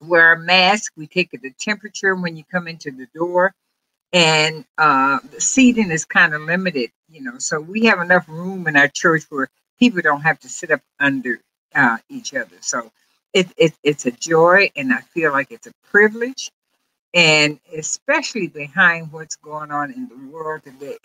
wear 0.00 0.32
a 0.32 0.38
mask. 0.38 0.92
We 0.96 1.06
take 1.06 1.30
the 1.30 1.52
temperature 1.58 2.14
when 2.14 2.36
you 2.36 2.44
come 2.50 2.68
into 2.68 2.90
the 2.90 3.06
door, 3.14 3.54
and 4.12 4.64
uh, 4.78 5.20
the 5.30 5.40
seating 5.40 5.90
is 5.90 6.04
kind 6.04 6.34
of 6.34 6.42
limited, 6.42 6.90
you 7.08 7.22
know. 7.22 7.38
So 7.38 7.60
we 7.60 7.86
have 7.86 8.00
enough 8.00 8.28
room 8.28 8.66
in 8.66 8.76
our 8.76 8.88
church 8.88 9.24
where 9.30 9.48
people 9.78 10.02
don't 10.02 10.22
have 10.22 10.40
to 10.40 10.48
sit 10.48 10.70
up 10.70 10.80
under 10.98 11.40
uh, 11.74 11.98
each 12.08 12.34
other. 12.34 12.56
So 12.60 12.90
it, 13.32 13.48
it, 13.56 13.72
it's 13.82 14.06
a 14.06 14.10
joy, 14.10 14.70
and 14.76 14.92
I 14.92 15.00
feel 15.00 15.32
like 15.32 15.50
it's 15.50 15.66
a 15.66 15.72
privilege 15.90 16.50
and 17.14 17.58
especially 17.76 18.48
behind 18.48 19.12
what's 19.12 19.36
going 19.36 19.70
on 19.70 19.92
in 19.92 20.08
the 20.08 20.32
world 20.32 20.62
today, 20.64 20.98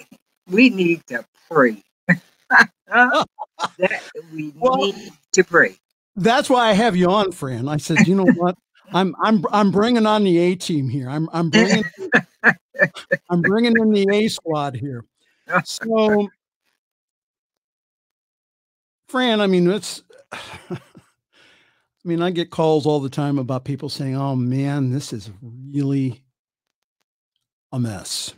we 0.50 0.70
need 0.70 1.06
to 1.08 1.26
pray. 1.50 1.84
that 2.88 4.02
we 4.34 4.54
well, 4.60 4.78
need 4.78 5.12
to 5.34 5.44
pray. 5.44 5.76
That's 6.16 6.50
why 6.50 6.70
I 6.70 6.74
have 6.74 6.96
you 6.96 7.10
on, 7.10 7.32
Fran. 7.32 7.68
I 7.68 7.78
said, 7.78 8.08
you 8.08 8.16
know 8.16 8.26
what? 8.26 8.56
I'm 8.94 9.16
I'm 9.22 9.44
I'm 9.52 9.72
bringing 9.72 10.06
on 10.06 10.24
the 10.24 10.38
A 10.38 10.56
team 10.56 10.88
here. 10.88 11.10
I'm 11.10 11.30
I'm 11.34 11.50
bringing 11.50 11.84
I'm 13.30 13.42
bringing 13.42 13.74
in 13.78 13.92
the 13.92 14.08
A 14.12 14.28
squad 14.30 14.76
here. 14.76 15.04
So, 15.66 16.30
Fran, 19.10 19.42
I 19.42 19.48
mean, 19.48 19.70
it's 19.70 20.04
I 22.08 22.10
mean, 22.10 22.22
I 22.22 22.30
get 22.30 22.52
calls 22.52 22.86
all 22.86 23.02
the 23.02 23.10
time 23.10 23.38
about 23.38 23.66
people 23.66 23.90
saying, 23.90 24.16
"Oh 24.16 24.34
man, 24.34 24.92
this 24.92 25.12
is 25.12 25.30
really 25.42 26.24
a 27.74 27.80
mess," 27.80 28.34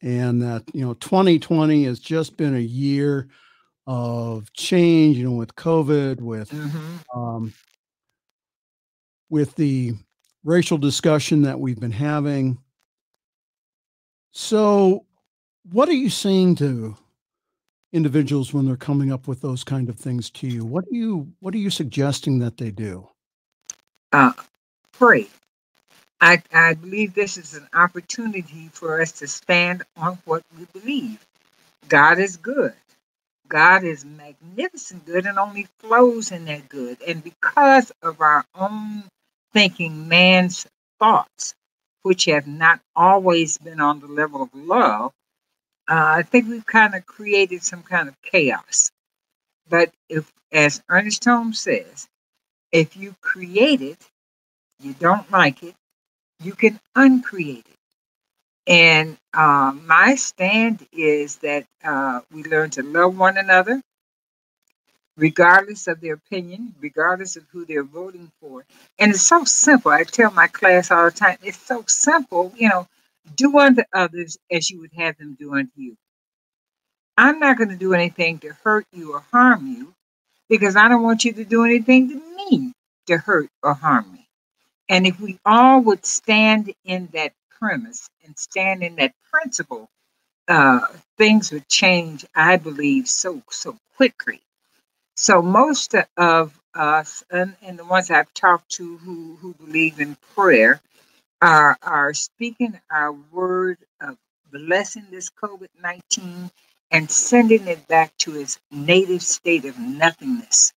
and 0.00 0.40
that 0.42 0.62
you 0.72 0.86
know, 0.86 0.94
2020 0.94 1.86
has 1.86 1.98
just 1.98 2.36
been 2.36 2.54
a 2.54 2.60
year 2.60 3.26
of 3.84 4.52
change. 4.52 5.16
You 5.16 5.24
know, 5.24 5.32
with 5.32 5.56
COVID, 5.56 6.20
with 6.20 6.50
mm-hmm. 6.50 7.18
um, 7.20 7.52
with 9.28 9.56
the 9.56 9.94
racial 10.44 10.78
discussion 10.78 11.42
that 11.42 11.58
we've 11.58 11.80
been 11.80 11.90
having. 11.90 12.58
So, 14.30 15.04
what 15.64 15.88
are 15.88 15.94
you 15.94 16.10
saying 16.10 16.54
to 16.56 16.96
individuals 17.92 18.54
when 18.54 18.66
they're 18.66 18.76
coming 18.76 19.12
up 19.12 19.28
with 19.28 19.40
those 19.40 19.64
kind 19.64 19.88
of 19.88 19.96
things 19.96 20.30
to 20.30 20.46
you? 20.46 20.64
What 20.64 20.84
are 20.86 20.94
you 20.94 21.32
what 21.40 21.54
are 21.54 21.58
you 21.58 21.70
suggesting 21.70 22.38
that 22.40 22.56
they 22.58 22.70
do? 22.70 23.08
Uh 24.12 24.32
pray. 24.92 25.28
I 26.20 26.42
i 26.52 26.74
believe 26.74 27.14
this 27.14 27.38
is 27.38 27.54
an 27.54 27.68
opportunity 27.74 28.70
for 28.72 29.00
us 29.00 29.12
to 29.12 29.28
stand 29.28 29.84
on 29.96 30.18
what 30.24 30.42
we 30.58 30.66
believe. 30.78 31.24
God 31.88 32.18
is 32.18 32.36
good. 32.36 32.74
God 33.48 33.84
is 33.84 34.04
magnificent 34.04 35.06
good 35.06 35.26
and 35.26 35.38
only 35.38 35.68
flows 35.80 36.30
in 36.32 36.44
that 36.46 36.68
good. 36.68 36.98
And 37.02 37.22
because 37.24 37.92
of 38.02 38.20
our 38.20 38.44
own 38.54 39.04
thinking 39.52 40.08
man's 40.08 40.66
thoughts 41.00 41.54
which 42.02 42.26
have 42.26 42.46
not 42.46 42.80
always 42.96 43.58
been 43.58 43.80
on 43.80 44.00
the 44.00 44.06
level 44.06 44.42
of 44.42 44.50
love 44.54 45.12
uh, 45.88 46.18
I 46.18 46.22
think 46.22 46.48
we've 46.48 46.66
kind 46.66 46.94
of 46.94 47.06
created 47.06 47.62
some 47.62 47.82
kind 47.82 48.08
of 48.08 48.20
chaos. 48.22 48.90
But 49.68 49.92
if, 50.08 50.32
as 50.52 50.82
Ernest 50.88 51.24
Holmes 51.24 51.60
says, 51.60 52.08
if 52.72 52.96
you 52.96 53.14
create 53.20 53.82
it, 53.82 53.98
you 54.80 54.94
don't 54.94 55.30
like 55.30 55.62
it, 55.62 55.74
you 56.42 56.54
can 56.54 56.80
uncreate 56.96 57.66
it. 57.66 57.76
And 58.66 59.18
uh, 59.34 59.74
my 59.86 60.14
stand 60.16 60.86
is 60.92 61.36
that 61.38 61.66
uh, 61.84 62.20
we 62.32 62.44
learn 62.44 62.70
to 62.70 62.82
love 62.82 63.18
one 63.18 63.38
another, 63.38 63.82
regardless 65.16 65.88
of 65.88 66.00
their 66.00 66.14
opinion, 66.14 66.74
regardless 66.80 67.36
of 67.36 67.44
who 67.52 67.64
they're 67.66 67.84
voting 67.84 68.30
for. 68.40 68.64
And 68.98 69.12
it's 69.12 69.22
so 69.22 69.44
simple. 69.44 69.92
I 69.92 70.04
tell 70.04 70.30
my 70.32 70.48
class 70.48 70.90
all 70.90 71.06
the 71.06 71.10
time, 71.10 71.38
it's 71.42 71.58
so 71.58 71.84
simple. 71.88 72.52
You 72.56 72.68
know, 72.70 72.88
do 73.36 73.58
unto 73.58 73.82
others 73.94 74.38
as 74.50 74.70
you 74.70 74.80
would 74.80 74.92
have 74.94 75.18
them 75.18 75.36
do 75.38 75.54
unto 75.54 75.72
you. 75.76 75.96
I'm 77.16 77.40
not 77.40 77.58
going 77.58 77.70
to 77.70 77.76
do 77.76 77.94
anything 77.94 78.38
to 78.40 78.54
hurt 78.64 78.86
you 78.92 79.14
or 79.14 79.20
harm 79.32 79.66
you 79.68 79.94
because 80.48 80.76
I 80.76 80.88
don't 80.88 81.02
want 81.02 81.24
you 81.24 81.32
to 81.34 81.44
do 81.44 81.64
anything 81.64 82.10
to 82.10 82.16
me 82.36 82.72
to 83.06 83.18
hurt 83.18 83.50
or 83.62 83.74
harm 83.74 84.12
me. 84.12 84.28
And 84.88 85.06
if 85.06 85.20
we 85.20 85.38
all 85.46 85.80
would 85.82 86.06
stand 86.06 86.74
in 86.84 87.08
that 87.14 87.32
premise 87.58 88.08
and 88.24 88.38
stand 88.38 88.82
in 88.82 88.96
that 88.96 89.14
principle, 89.32 89.88
uh, 90.48 90.80
things 91.18 91.52
would 91.52 91.68
change, 91.68 92.26
I 92.34 92.56
believe, 92.56 93.08
so 93.08 93.42
so 93.50 93.78
quickly. 93.96 94.42
So 95.16 95.42
most 95.42 95.94
of 96.16 96.58
us 96.74 97.24
and, 97.30 97.56
and 97.62 97.78
the 97.78 97.84
ones 97.84 98.10
I've 98.10 98.32
talked 98.34 98.70
to 98.72 98.98
who, 98.98 99.36
who 99.40 99.54
believe 99.54 100.00
in 100.00 100.16
prayer 100.34 100.80
are, 101.42 101.76
are 101.82 102.14
speaking 102.14 102.78
our 102.90 103.12
word 103.12 103.78
of 104.00 104.16
blessing 104.52 105.06
this 105.10 105.30
COVID 105.30 105.68
19 105.82 106.50
and 106.90 107.10
sending 107.10 107.68
it 107.68 107.86
back 107.88 108.16
to 108.18 108.38
its 108.38 108.58
native 108.70 109.22
state 109.22 109.64
of 109.64 109.78
nothingness. 109.78 110.72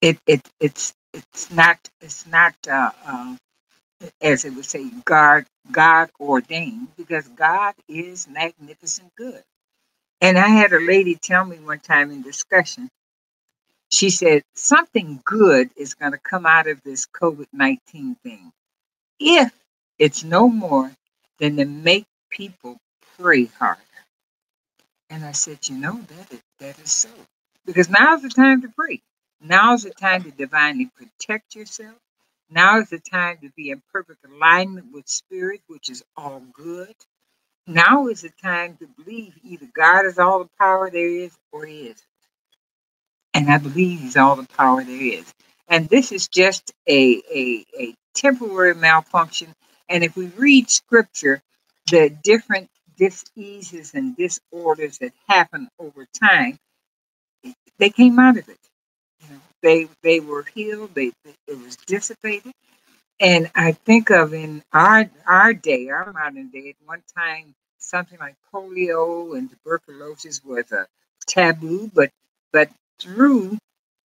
It, 0.00 0.18
it, 0.26 0.42
it's, 0.60 0.94
it's 1.14 1.50
not, 1.52 1.78
it's 2.00 2.26
not 2.26 2.54
uh, 2.70 2.90
uh, 3.06 3.36
as 4.20 4.44
it 4.44 4.54
would 4.54 4.64
say, 4.64 4.90
God, 5.04 5.44
God 5.70 6.10
ordained, 6.20 6.88
because 6.96 7.28
God 7.28 7.74
is 7.88 8.28
magnificent 8.28 9.14
good. 9.16 9.42
And 10.20 10.38
I 10.38 10.48
had 10.48 10.72
a 10.72 10.80
lady 10.80 11.16
tell 11.16 11.44
me 11.44 11.58
one 11.58 11.80
time 11.80 12.10
in 12.10 12.22
discussion, 12.22 12.88
she 13.90 14.10
said, 14.10 14.42
something 14.54 15.20
good 15.24 15.70
is 15.76 15.94
going 15.94 16.12
to 16.12 16.18
come 16.18 16.46
out 16.46 16.68
of 16.68 16.82
this 16.82 17.06
COVID 17.06 17.46
19 17.52 18.16
thing 18.24 18.52
if 19.20 19.52
it's 19.98 20.24
no 20.24 20.48
more 20.48 20.92
than 21.40 21.56
to 21.58 21.64
make 21.66 22.06
people 22.30 22.78
pray 23.18 23.46
harder. 23.46 23.80
And 25.10 25.24
I 25.24 25.32
said, 25.32 25.68
you 25.68 25.78
know, 25.78 26.00
that 26.08 26.32
is, 26.32 26.42
that 26.60 26.78
is 26.80 26.92
so. 26.92 27.08
Because 27.66 27.90
now's 27.90 28.22
the 28.22 28.28
time 28.28 28.62
to 28.62 28.68
pray. 28.68 29.02
Now's 29.40 29.84
the 29.84 29.90
time 29.90 30.24
to 30.24 30.30
divinely 30.30 30.90
protect 30.96 31.54
yourself. 31.54 31.96
Now 32.50 32.80
is 32.80 32.90
the 32.90 33.00
time 33.00 33.38
to 33.42 33.50
be 33.56 33.70
in 33.70 33.82
perfect 33.92 34.24
alignment 34.24 34.92
with 34.92 35.08
spirit, 35.08 35.60
which 35.68 35.90
is 35.90 36.02
all 36.16 36.42
good. 36.52 36.94
Now 37.66 38.08
is 38.08 38.22
the 38.22 38.32
time 38.42 38.76
to 38.78 38.88
believe 39.02 39.34
either 39.44 39.68
God 39.74 40.06
is 40.06 40.18
all 40.18 40.40
the 40.40 40.50
power 40.58 40.90
there 40.90 41.08
is 41.08 41.36
or 41.52 41.66
he 41.66 41.82
isn't. 41.88 42.02
And 43.34 43.50
I 43.50 43.58
believe 43.58 44.00
he's 44.00 44.16
all 44.16 44.36
the 44.36 44.48
power 44.56 44.84
there 44.84 45.02
is. 45.02 45.32
And 45.68 45.88
this 45.88 46.12
is 46.12 46.28
just 46.28 46.72
a, 46.88 47.22
a, 47.34 47.64
a 47.78 47.94
temporary 48.14 48.74
malfunction. 48.74 49.54
And 49.90 50.04
if 50.04 50.16
we 50.16 50.26
read 50.28 50.70
scripture, 50.70 51.42
the 51.90 52.10
different 52.10 52.70
diseases 52.98 53.94
and 53.94 54.16
disorders 54.16 54.98
that 54.98 55.12
happen 55.28 55.68
over 55.80 56.06
time, 56.20 56.58
they 57.78 57.90
came 57.90 58.18
out 58.18 58.38
of 58.38 58.48
it. 58.48 58.58
You 59.22 59.34
know, 59.36 59.40
they 59.62 59.88
they 60.02 60.20
were 60.20 60.44
healed. 60.54 60.94
They 60.94 61.12
it 61.48 61.58
was 61.58 61.76
dissipated. 61.76 62.52
And 63.20 63.50
I 63.54 63.72
think 63.72 64.10
of 64.10 64.34
in 64.34 64.62
our 64.72 65.10
our 65.26 65.54
day, 65.54 65.88
our 65.88 66.12
modern 66.12 66.48
day, 66.50 66.70
at 66.70 66.86
one 66.86 67.02
time 67.16 67.54
something 67.78 68.18
like 68.18 68.36
polio 68.52 69.36
and 69.38 69.50
tuberculosis 69.50 70.44
was 70.44 70.70
a 70.72 70.86
taboo, 71.26 71.90
but 71.94 72.10
but 72.52 72.70
through 73.00 73.58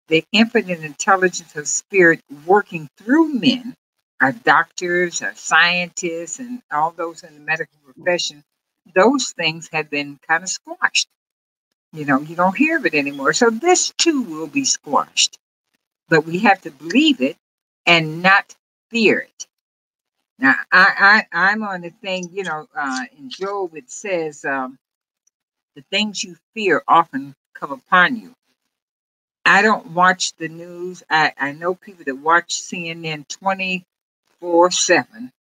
the 0.09 0.25
infinite 0.33 0.81
intelligence 0.85 1.57
of 1.57 1.69
spirit 1.69 2.21
working 2.47 2.89
through 2.99 3.35
men, 3.35 3.75
our 4.23 4.33
doctors, 4.33 5.23
our 5.23 5.35
scientists, 5.37 6.41
and 6.41 6.63
all 6.73 6.93
those 6.93 7.25
in 7.25 7.35
the 7.35 7.41
medical 7.41 7.79
profession, 7.85 8.45
those 8.97 9.33
things 9.33 9.71
have 9.73 9.91
been 9.91 10.21
kind 10.29 10.45
of 10.45 10.51
squashed. 10.51 11.09
You 11.93 12.05
know, 12.07 12.21
you 12.21 12.37
don't 12.37 12.57
hear 12.57 12.79
of 12.79 12.87
it 12.87 12.95
anymore. 12.95 13.33
So 13.35 13.51
this 13.51 13.93
too 13.99 14.23
will 14.23 14.49
be 14.49 14.65
squashed. 14.65 15.39
But 16.09 16.27
we 16.27 16.41
have 16.41 16.63
to 16.63 16.71
believe 16.73 17.21
it 17.21 17.37
and 17.87 18.23
not 18.23 18.55
fear 18.91 19.21
it. 19.21 19.49
Now, 20.39 20.55
I, 20.73 21.25
I, 21.33 21.51
I'm 21.51 21.65
on 21.65 21.83
the 21.83 21.91
thing, 21.91 22.31
you 22.33 22.45
know, 22.45 22.69
uh, 22.77 23.05
in 23.19 23.31
Job 23.31 23.77
it 23.77 23.91
says, 23.91 24.45
um, 24.45 24.79
the 25.77 25.85
things 25.91 26.25
you 26.25 26.37
fear 26.55 26.83
often 26.89 27.35
come 27.55 27.73
upon 27.73 28.17
you. 28.17 28.35
I 29.45 29.63
don't 29.63 29.89
watch 29.89 30.35
the 30.35 30.49
news. 30.49 31.03
I, 31.11 31.33
I 31.39 31.53
know 31.53 31.75
people 31.75 32.05
that 32.07 32.17
watch 32.17 32.63
CNN 32.63 33.27
24 34.43 34.71
7 34.73 35.33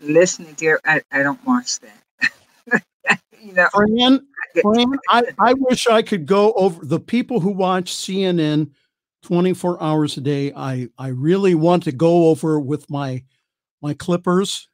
listening 0.00 0.54
to 0.56 0.66
it. 0.66 0.80
I, 0.84 1.00
I 1.10 1.22
don't 1.22 1.44
watch 1.46 1.78
that. 1.80 2.82
you 3.42 3.54
know, 3.54 3.68
Fran, 3.72 4.26
Fran, 4.60 4.98
I, 5.08 5.22
I 5.38 5.54
wish 5.54 5.86
I 5.86 6.02
could 6.02 6.26
go 6.26 6.52
over 6.52 6.84
the 6.84 7.00
people 7.00 7.40
who 7.40 7.50
watch 7.50 7.92
CNN 7.92 8.70
24 9.22 9.82
hours 9.82 10.16
a 10.18 10.20
day. 10.20 10.52
I, 10.54 10.88
I 10.98 11.08
really 11.08 11.54
want 11.54 11.84
to 11.84 11.92
go 11.92 12.28
over 12.28 12.60
with 12.60 12.88
my 12.90 13.24
my 13.82 13.94
clippers, 13.94 14.68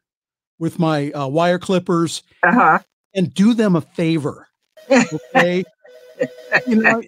with 0.58 0.80
my 0.80 1.12
uh, 1.12 1.28
wire 1.28 1.60
clippers, 1.60 2.24
uh-huh. 2.42 2.80
and 3.14 3.32
do 3.32 3.54
them 3.54 3.76
a 3.76 3.80
favor. 3.80 4.48
Okay. 4.90 5.62
you 6.66 6.76
know, 6.76 7.00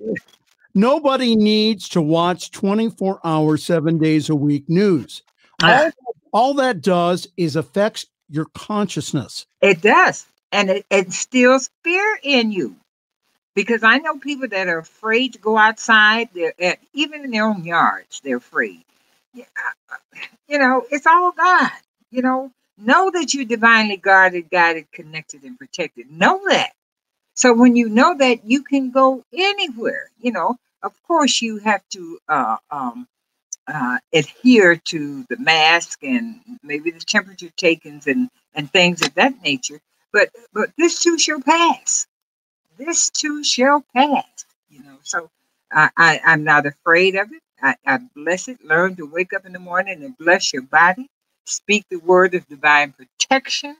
Nobody 0.75 1.35
needs 1.35 1.89
to 1.89 2.01
watch 2.01 2.53
24 2.53 3.21
hours, 3.25 3.65
seven 3.65 3.99
days 3.99 4.31
a 4.31 4.37
week 4.37 4.69
news. 4.69 5.23
All, 5.61 5.91
all 6.33 6.55
that 6.55 6.83
does 6.83 7.29
is 7.37 7.57
affects 7.57 8.07
your 8.29 8.47
consciousness. 8.55 9.47
It 9.61 9.81
does. 9.81 10.27
And 10.53 10.71
it, 10.71 10.87
instills 10.91 11.71
fear 11.85 12.19
in 12.23 12.53
you. 12.53 12.77
Because 13.55 13.83
I 13.83 13.99
know 13.99 14.19
people 14.19 14.49
that 14.49 14.69
are 14.69 14.79
afraid 14.79 15.33
to 15.33 15.39
go 15.39 15.57
outside. 15.59 16.29
They're 16.33 16.55
at, 16.61 16.79
even 16.93 17.25
in 17.25 17.31
their 17.33 17.45
own 17.45 17.65
yards, 17.65 18.21
they're 18.23 18.37
afraid. 18.37 18.85
You 19.35 20.59
know, 20.59 20.85
it's 20.91 21.07
all 21.07 21.33
God. 21.33 21.71
You 22.11 22.23
know, 22.23 22.53
know 22.79 23.11
that 23.11 23.35
you're 23.35 23.45
divinely 23.45 23.97
guarded, 23.97 24.51
guided, 24.51 24.91
connected, 24.93 25.43
and 25.43 25.59
protected. 25.59 26.11
Know 26.11 26.41
that. 26.49 26.73
So 27.35 27.53
when 27.53 27.77
you 27.77 27.89
know 27.89 28.17
that, 28.17 28.45
you 28.45 28.63
can 28.63 28.91
go 28.91 29.25
anywhere. 29.33 30.11
You 30.21 30.33
know, 30.33 30.57
of 30.83 30.93
course, 31.07 31.43
you 31.43 31.59
have 31.59 31.83
to 31.91 32.19
uh, 32.29 32.57
um, 32.71 33.07
uh, 33.69 33.99
adhere 34.15 34.77
to 34.77 35.25
the 35.31 35.39
mask 35.39 36.05
and 36.05 36.41
maybe 36.65 36.93
the 36.93 37.01
temperature 37.01 37.51
takings 37.59 38.09
and, 38.09 38.31
and 38.55 38.73
things 38.73 39.03
of 39.03 39.15
that 39.17 39.43
nature. 39.43 39.81
But 40.13 40.31
but 40.55 40.71
this 40.79 41.01
too 41.01 41.19
shall 41.19 41.43
pass. 41.43 42.07
This 42.79 43.11
too 43.11 43.45
shall 43.45 43.85
pass. 43.95 44.47
You 44.71 44.83
know, 44.85 44.99
so 45.03 45.31
I, 45.73 45.91
I 45.97 46.21
I'm 46.25 46.45
not 46.45 46.67
afraid 46.67 47.17
of 47.17 47.33
it. 47.33 47.43
I, 47.63 47.77
I 47.87 47.99
bless 48.17 48.49
it. 48.49 48.65
Learn 48.65 48.97
to 48.97 49.07
wake 49.07 49.33
up 49.35 49.47
in 49.47 49.53
the 49.53 49.61
morning 49.61 50.05
and 50.05 50.19
bless 50.19 50.53
your 50.53 50.63
body. 50.63 51.09
Speak 51.47 51.85
the 51.91 51.99
word 51.99 52.35
of 52.35 52.47
divine 52.49 52.93
protection, 52.95 53.77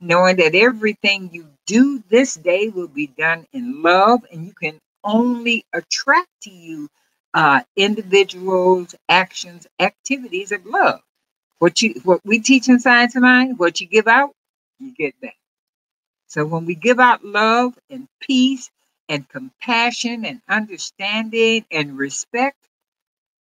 knowing 0.00 0.36
that 0.36 0.54
everything 0.54 1.30
you 1.32 1.48
do 1.66 2.02
this 2.10 2.34
day 2.34 2.68
will 2.68 2.88
be 2.88 3.08
done 3.08 3.46
in 3.52 3.82
love, 3.82 4.20
and 4.32 4.46
you 4.46 4.54
can 4.54 4.78
only 5.04 5.64
attract 5.74 6.28
to 6.42 6.50
you 6.50 6.88
uh, 7.34 7.62
individuals, 7.76 8.94
actions, 9.08 9.66
activities 9.78 10.52
of 10.52 10.64
love. 10.66 11.00
What 11.58 11.82
you 11.82 12.00
what 12.04 12.20
we 12.24 12.40
teach 12.40 12.68
in 12.68 12.78
Science 12.80 13.16
of 13.16 13.22
Mind, 13.22 13.58
what 13.58 13.80
you 13.80 13.86
give 13.86 14.06
out, 14.06 14.32
you 14.78 14.94
get 14.94 15.20
back. 15.20 15.36
So 16.28 16.44
when 16.44 16.66
we 16.66 16.74
give 16.74 17.00
out 17.00 17.24
love 17.24 17.78
and 17.90 18.06
peace 18.20 18.70
and 19.08 19.28
compassion 19.28 20.24
and 20.24 20.40
understanding 20.48 21.64
and 21.70 21.98
respect, 21.98 22.56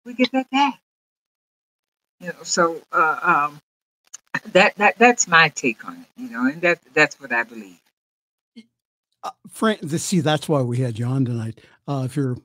we 0.06 0.14
get 0.14 0.32
that 0.34 0.50
back. 0.52 0.80
You 2.20 2.28
know, 2.28 2.44
so 2.44 2.82
uh, 2.92 3.20
um, 3.22 3.62
that 4.52 4.76
that 4.76 4.98
that's 4.98 5.28
my 5.28 5.50
take 5.50 5.86
on 5.86 6.02
it. 6.02 6.22
You 6.22 6.30
know, 6.30 6.46
and 6.48 6.62
that 6.62 6.80
that's 6.94 7.20
what 7.20 7.32
I 7.32 7.44
believe. 7.44 7.80
Uh, 9.24 9.32
Frank, 9.50 9.80
see, 9.90 10.20
that's 10.20 10.50
why 10.50 10.62
we 10.62 10.80
had 10.80 11.00
you 11.00 11.06
on 11.06 11.26
tonight. 11.26 11.60
Uh, 11.88 12.04
if 12.06 12.16
you're 12.16 12.38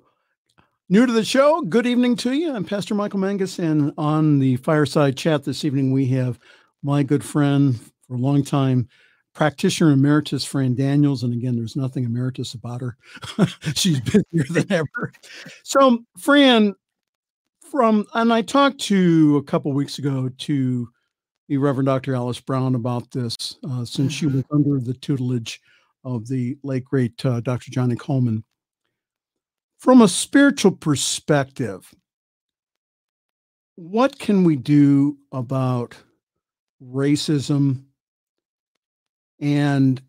new 0.90 1.04
to 1.04 1.12
the 1.12 1.24
show, 1.24 1.60
good 1.62 1.86
evening 1.86 2.16
to 2.16 2.32
you. 2.32 2.54
I'm 2.54 2.64
Pastor 2.64 2.94
Michael 2.94 3.18
Mangus, 3.18 3.58
and 3.58 3.92
on 3.98 4.38
the 4.38 4.56
fireside 4.56 5.18
chat 5.18 5.44
this 5.44 5.64
evening, 5.64 5.92
we 5.92 6.06
have 6.06 6.38
my 6.82 7.02
good 7.02 7.22
friend 7.22 7.78
for 8.06 8.14
a 8.14 8.18
long 8.18 8.42
time, 8.42 8.88
practitioner 9.34 9.90
emeritus 9.90 10.46
Fran 10.46 10.74
Daniels. 10.74 11.24
And 11.24 11.34
again, 11.34 11.56
there's 11.56 11.76
nothing 11.76 12.04
emeritus 12.04 12.54
about 12.54 12.80
her. 12.80 12.96
She's 13.74 14.00
busier 14.00 14.44
than 14.48 14.66
ever. 14.72 15.12
So, 15.62 16.04
Fran, 16.16 16.74
from 17.70 18.06
and 18.14 18.32
I 18.32 18.40
talked 18.40 18.80
to 18.82 19.36
a 19.36 19.42
couple 19.42 19.72
weeks 19.74 19.98
ago 19.98 20.30
to 20.38 20.88
the 21.48 21.58
Reverend 21.58 21.86
Dr. 21.86 22.14
Alice 22.14 22.40
Brown 22.40 22.74
about 22.74 23.10
this, 23.10 23.36
uh, 23.68 23.84
since 23.84 23.96
mm-hmm. 23.96 24.08
she 24.08 24.26
was 24.26 24.44
under 24.50 24.80
the 24.80 24.94
tutelage 24.94 25.60
of 26.04 26.26
the 26.28 26.56
late 26.62 26.84
great 26.84 27.22
uh, 27.26 27.40
Dr. 27.40 27.70
Johnnie 27.70 27.96
Colemon. 27.96 28.42
From 29.78 30.02
a 30.02 30.08
spiritual 30.08 30.72
perspective, 30.72 31.94
what 33.76 34.18
can 34.18 34.44
we 34.44 34.56
do 34.56 35.18
about 35.32 35.96
racism 36.82 37.84
and 39.40 40.02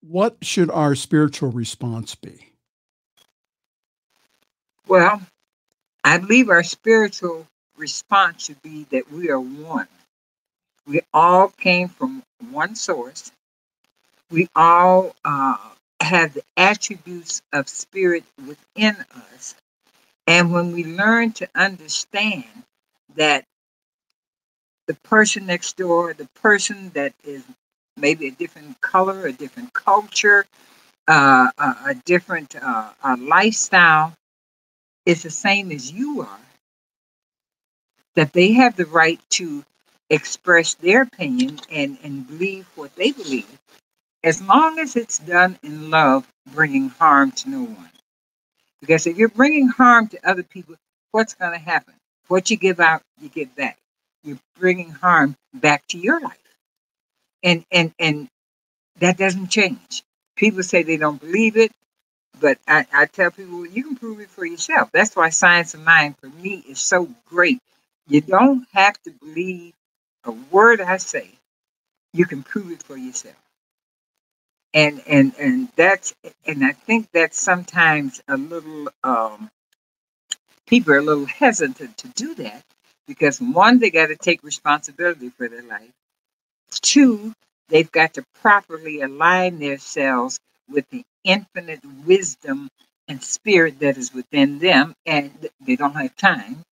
what 0.00 0.36
should 0.42 0.70
our 0.70 0.94
spiritual 0.94 1.50
response 1.50 2.14
be? 2.14 2.52
Well, 4.86 5.20
I 6.02 6.18
believe 6.18 6.48
our 6.48 6.62
spiritual 6.62 7.46
response 7.76 8.44
should 8.46 8.62
be 8.62 8.86
that 8.90 9.10
we 9.10 9.30
are 9.30 9.40
one. 9.40 9.88
We 10.86 11.00
all 11.12 11.48
came 11.48 11.88
from 11.88 12.22
one 12.50 12.74
source 12.76 13.30
we 14.30 14.48
all 14.56 15.14
uh, 15.24 15.56
have 16.00 16.34
the 16.34 16.42
attributes 16.56 17.42
of 17.52 17.68
spirit 17.68 18.24
within 18.46 18.96
us. 19.34 19.54
And 20.26 20.52
when 20.52 20.72
we 20.72 20.84
learn 20.84 21.32
to 21.32 21.48
understand 21.54 22.64
that 23.16 23.44
the 24.86 24.94
person 24.94 25.46
next 25.46 25.76
door, 25.76 26.14
the 26.14 26.28
person 26.42 26.90
that 26.94 27.14
is 27.24 27.42
maybe 27.96 28.28
a 28.28 28.32
different 28.32 28.80
color, 28.80 29.26
a 29.26 29.32
different 29.32 29.72
culture, 29.72 30.46
uh, 31.08 31.50
a, 31.58 31.76
a, 31.86 31.94
different 32.04 32.56
uh, 32.56 32.90
a 33.02 33.16
lifestyle 33.16 34.12
is 35.06 35.22
the 35.22 35.30
same 35.30 35.70
as 35.70 35.92
you 35.92 36.22
are, 36.22 36.40
that 38.14 38.32
they 38.32 38.52
have 38.52 38.76
the 38.76 38.86
right 38.86 39.20
to 39.30 39.64
express 40.10 40.74
their 40.74 41.02
opinion 41.02 41.58
and, 41.70 41.98
and 42.02 42.26
believe 42.26 42.66
what 42.74 42.94
they 42.96 43.12
believe 43.12 43.48
as 44.24 44.42
long 44.42 44.80
as 44.80 44.96
it's 44.96 45.20
done 45.20 45.58
in 45.64 45.90
love, 45.90 46.28
bringing 46.54 46.90
harm 46.90 47.32
to 47.32 47.50
no 47.50 47.64
one. 47.64 47.90
Because 48.80 49.06
if 49.06 49.18
you're 49.18 49.30
bringing 49.30 49.68
harm 49.68 50.08
to 50.08 50.28
other 50.30 50.44
people, 50.44 50.76
what's 51.12 51.34
going 51.34 51.52
to 51.52 51.58
happen? 51.58 51.94
What 52.28 52.50
you 52.50 52.58
give 52.58 52.80
out, 52.80 53.02
you 53.20 53.30
get 53.30 53.56
back. 53.56 53.78
You're 54.24 54.40
bringing 54.58 54.90
harm 54.90 55.36
back 55.54 55.86
to 55.88 55.98
your 55.98 56.20
life. 56.20 56.38
And 57.44 57.64
and 57.72 57.92
and 58.00 58.28
that 59.00 59.18
doesn't 59.18 59.48
change. 59.48 60.02
People 60.36 60.62
say 60.62 60.82
they 60.82 60.96
don't 60.98 61.20
believe 61.20 61.56
it, 61.56 61.72
but 62.40 62.58
I, 62.68 62.86
I 62.92 63.06
tell 63.06 63.30
people 63.30 63.66
you 63.66 63.84
can 63.84 63.96
prove 63.96 64.20
it 64.20 64.30
for 64.30 64.46
yourself. 64.46 64.90
That's 64.92 65.16
why 65.16 65.30
science 65.30 65.74
of 65.74 65.82
mind 65.82 66.16
for 66.18 66.28
me 66.28 66.64
is 66.68 66.80
so 66.80 67.08
great. 67.26 67.60
You 68.08 68.22
don't 68.22 68.66
have 68.74 69.00
to 69.04 69.12
believe 69.12 69.74
a 70.24 70.32
word 70.32 70.80
I 70.80 70.98
say. 70.98 71.30
You 72.14 72.26
can 72.26 72.42
prove 72.44 72.72
it 72.72 72.82
for 72.82 72.96
yourself. 72.96 73.36
And 74.74 75.02
and 75.08 75.34
and 75.40 75.68
that's 75.76 76.14
and 76.46 76.64
I 76.64 76.72
think 76.72 77.08
that's 77.12 77.40
sometimes 77.40 78.22
a 78.28 78.36
little 78.38 78.88
um, 79.04 79.50
people 80.66 80.94
are 80.94 80.98
a 80.98 81.02
little 81.02 81.26
hesitant 81.26 81.98
to 81.98 82.08
do 82.08 82.34
that 82.36 82.62
because 83.08 83.40
one, 83.40 83.80
they 83.80 83.90
got 83.90 84.08
to 84.08 84.16
take 84.16 84.42
responsibility 84.44 85.30
for 85.30 85.48
their 85.48 85.62
life. 85.64 85.90
Two, 86.70 87.34
they've 87.68 87.92
got 87.92 88.14
to 88.14 88.24
properly 88.42 89.02
align 89.02 89.58
themselves 89.60 90.40
with 90.70 90.88
the 90.90 91.04
infinite 91.24 91.80
wisdom 92.06 92.68
and 93.08 93.22
spirit 93.22 93.80
that 93.80 93.98
is 93.98 94.14
within 94.14 94.58
them, 94.60 94.94
and 95.06 95.32
they 95.60 95.76
don't 95.76 95.94
have 95.96 96.16
time. 96.16 96.62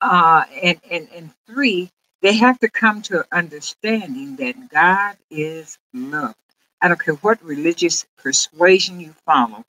Uh, 0.00 0.44
and, 0.62 0.80
and, 0.90 1.08
and 1.14 1.30
three, 1.46 1.90
they 2.22 2.34
have 2.34 2.58
to 2.60 2.70
come 2.70 3.02
to 3.02 3.20
an 3.20 3.24
understanding 3.32 4.36
that 4.36 4.70
God 4.70 5.16
is 5.30 5.78
love. 5.94 6.34
I 6.82 6.88
don't 6.88 7.02
care 7.02 7.14
what 7.16 7.44
religious 7.44 8.06
persuasion 8.18 9.00
you 9.00 9.14
follow. 9.26 9.64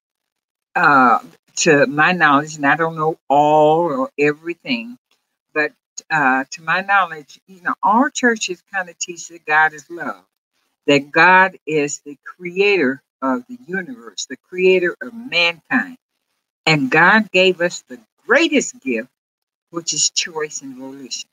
Uh, 0.75 1.19
to 1.57 1.87
my 1.87 2.13
knowledge, 2.13 2.57
and 2.57 2.65
I 2.65 2.77
don't 2.77 2.97
know 2.97 3.17
all 3.29 3.81
or 3.93 4.11
everything, 4.19 4.97
but 5.53 5.71
uh, 6.11 6.45
to 6.51 6.63
my 6.63 6.81
knowledge, 6.81 7.39
you 7.47 7.61
know, 7.61 7.75
all 7.83 8.09
churches 8.09 8.63
kind 8.73 8.89
of 8.89 8.97
teach 8.99 9.29
that 9.29 9.45
God 9.45 9.73
is 9.73 9.89
love, 9.89 10.23
that 10.87 11.11
God 11.11 11.57
is 11.67 11.99
the 12.05 12.17
creator 12.25 13.01
of 13.21 13.45
the 13.47 13.57
universe, 13.67 14.27
the 14.29 14.37
creator 14.37 14.95
of 15.01 15.13
mankind. 15.13 15.97
And 16.65 16.91
God 16.91 17.31
gave 17.31 17.61
us 17.61 17.83
the 17.89 17.99
greatest 18.27 18.81
gift, 18.81 19.09
which 19.71 19.93
is 19.93 20.09
choice 20.11 20.61
and 20.61 20.77
volition. 20.77 21.29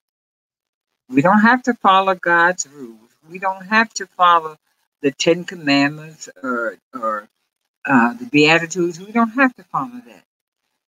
We 1.10 1.22
don't 1.22 1.40
have 1.42 1.62
to 1.64 1.74
follow 1.74 2.14
God's 2.14 2.68
rules. 2.68 3.10
We 3.30 3.38
don't 3.38 3.66
have 3.66 3.92
to 3.94 4.06
follow 4.06 4.56
the 5.02 5.12
Ten 5.12 5.44
Commandments 5.44 6.28
or, 6.42 6.78
or 6.94 7.28
uh, 7.86 8.14
the 8.14 8.26
Beatitudes. 8.26 9.00
We 9.00 9.12
don't 9.12 9.30
have 9.30 9.54
to 9.56 9.64
follow 9.64 10.00
that. 10.06 10.24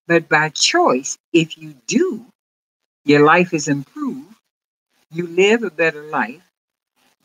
But 0.09 0.29
by 0.29 0.51
choice, 0.51 1.19
if 1.33 1.59
you 1.59 1.75
do, 1.87 2.27
your 3.05 3.25
life 3.25 3.55
is 3.55 3.69
improved. 3.69 4.35
You 5.13 5.27
live 5.29 5.65
a 5.65 5.71
better 5.71 6.05
life. 6.05 6.43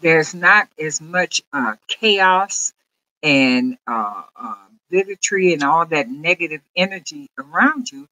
There's 0.01 0.35
not 0.35 0.69
as 0.79 1.01
much 1.01 1.41
uh, 1.53 1.75
chaos 1.87 2.73
and 3.23 3.77
uh, 3.87 4.23
uh, 4.35 4.55
bigotry 4.89 5.53
and 5.53 5.63
all 5.63 5.85
that 5.87 6.09
negative 6.09 6.61
energy 6.75 7.29
around 7.39 7.91
you 7.91 8.07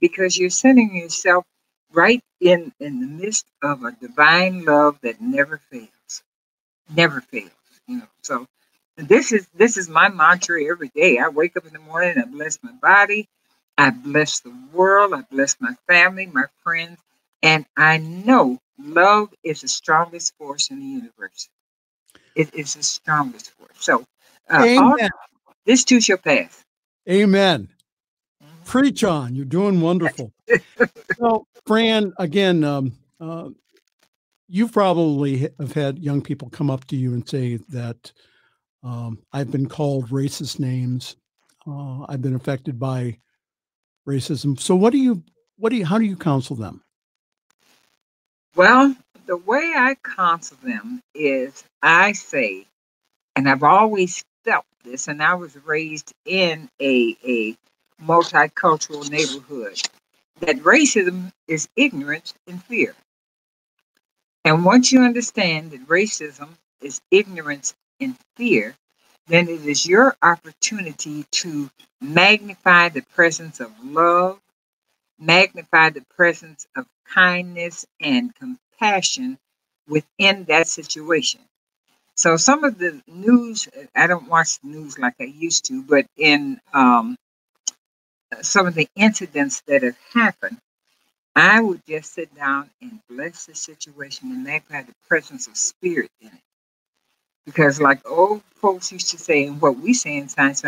because 0.00 0.38
you're 0.38 0.50
sending 0.50 0.96
yourself 0.96 1.44
right 1.92 2.22
in, 2.40 2.72
in 2.80 3.00
the 3.00 3.06
midst 3.06 3.46
of 3.62 3.84
a 3.84 3.92
divine 3.92 4.64
love 4.64 4.98
that 5.02 5.20
never 5.20 5.58
fails. 5.70 6.22
Never 6.94 7.20
fails. 7.22 7.50
You 7.88 7.98
know, 7.98 8.08
so 8.22 8.46
this 8.96 9.32
is 9.32 9.46
this 9.54 9.76
is 9.76 9.88
my 9.88 10.08
mantra 10.08 10.62
every 10.64 10.88
day. 10.88 11.18
I 11.18 11.28
wake 11.28 11.56
up 11.56 11.66
in 11.66 11.72
the 11.72 11.78
morning, 11.78 12.18
I 12.18 12.24
bless 12.24 12.58
my 12.62 12.72
body, 12.72 13.28
I 13.78 13.90
bless 13.90 14.40
the 14.40 14.54
world, 14.72 15.12
I 15.14 15.22
bless 15.22 15.56
my 15.60 15.74
family, 15.86 16.26
my 16.26 16.46
friends, 16.62 16.98
and 17.42 17.66
I 17.76 17.98
know 17.98 18.58
love 18.78 19.32
is 19.42 19.60
the 19.60 19.68
strongest 19.68 20.34
force 20.36 20.70
in 20.70 20.80
the 20.80 20.86
universe. 20.86 21.48
It 22.34 22.54
is 22.54 22.74
the 22.74 22.82
strongest 22.82 23.50
force. 23.52 23.70
So, 23.78 24.04
uh, 24.50 24.76
all, 24.78 24.96
this 25.64 25.84
too 25.84 26.00
shall 26.00 26.18
pass. 26.18 26.64
Amen. 27.08 27.68
Mm-hmm. 28.42 28.64
Preach 28.64 29.04
on. 29.04 29.34
You're 29.34 29.44
doing 29.44 29.80
wonderful. 29.80 30.32
so, 31.18 31.46
Fran, 31.66 32.12
again, 32.18 32.64
um, 32.64 32.92
uh, 33.20 33.48
you 34.48 34.68
probably 34.68 35.48
have 35.58 35.72
had 35.72 35.98
young 35.98 36.22
people 36.22 36.48
come 36.50 36.70
up 36.70 36.84
to 36.86 36.96
you 36.96 37.12
and 37.14 37.28
say 37.28 37.58
that 37.68 38.12
um, 38.82 39.18
I've 39.32 39.50
been 39.50 39.68
called 39.68 40.10
racist 40.10 40.58
names. 40.60 41.16
Uh, 41.66 42.06
I've 42.08 42.22
been 42.22 42.36
affected 42.36 42.78
by 42.78 43.18
racism. 44.06 44.58
So, 44.58 44.76
what 44.76 44.92
do 44.92 44.98
you, 44.98 45.24
what 45.56 45.70
do 45.70 45.76
you, 45.76 45.84
how 45.84 45.98
do 45.98 46.04
you 46.04 46.16
counsel 46.16 46.54
them? 46.54 46.82
Well, 48.54 48.94
the 49.26 49.36
way 49.36 49.74
I 49.76 49.96
counsel 50.02 50.56
them 50.62 51.00
is 51.14 51.64
I 51.82 52.12
say, 52.12 52.66
and 53.34 53.48
I've 53.48 53.64
always 53.64 54.24
felt 54.44 54.64
this, 54.84 55.08
and 55.08 55.22
I 55.22 55.34
was 55.34 55.56
raised 55.66 56.12
in 56.24 56.68
a, 56.80 57.16
a 57.26 57.56
multicultural 58.02 59.10
neighborhood, 59.10 59.80
that 60.40 60.56
racism 60.58 61.32
is 61.48 61.68
ignorance 61.76 62.34
and 62.46 62.62
fear. 62.62 62.94
And 64.46 64.64
once 64.64 64.92
you 64.92 65.02
understand 65.02 65.72
that 65.72 65.88
racism 65.88 66.50
is 66.82 67.02
ignorance 67.12 67.74
and 68.00 68.16
fear, 68.36 68.76
then 69.28 69.50
it 69.50 69.66
is 69.66 69.86
your 69.86 70.16
opportunity 70.22 71.26
to 71.32 71.70
magnify 72.00 72.90
the 72.90 73.02
presence 73.02 73.60
of 73.60 73.72
love, 73.84 74.40
magnify 75.18 75.90
the 75.90 76.04
presence 76.16 76.66
of 76.76 76.86
kindness 77.06 77.86
and 78.00 78.34
compassion 78.34 79.38
within 79.88 80.44
that 80.46 80.68
situation. 80.68 81.40
So 82.16 82.36
some 82.36 82.64
of 82.64 82.78
the 82.78 83.02
news, 83.08 83.68
I 83.96 84.06
don't 84.08 84.28
watch 84.28 84.60
the 84.60 84.68
news 84.68 84.98
like 84.98 85.14
I 85.20 85.24
used 85.24 85.66
to, 85.66 85.82
but 85.82 86.06
in 86.18 86.60
um, 86.74 87.16
some 88.42 88.66
of 88.66 88.74
the 88.74 88.88
incidents 88.96 89.62
that 89.68 89.82
have 89.82 89.98
happened, 90.14 90.58
I 91.36 91.60
would 91.62 91.82
just 91.88 92.14
sit 92.14 92.34
down 92.36 92.70
and 92.82 93.00
bless 93.10 93.46
the 93.46 93.56
situation 93.56 94.32
and 94.32 94.44
magnify 94.44 94.84
the 94.84 94.94
presence 95.08 95.48
of 95.48 95.56
spirit 95.58 96.10
in 96.22 96.28
it. 96.28 96.34
Because, 97.46 97.80
like 97.80 98.08
old 98.08 98.42
folks 98.56 98.92
used 98.92 99.10
to 99.10 99.18
say, 99.18 99.46
and 99.46 99.60
what 99.60 99.78
we 99.78 99.94
say 99.94 100.16
in 100.16 100.28
science, 100.28 100.64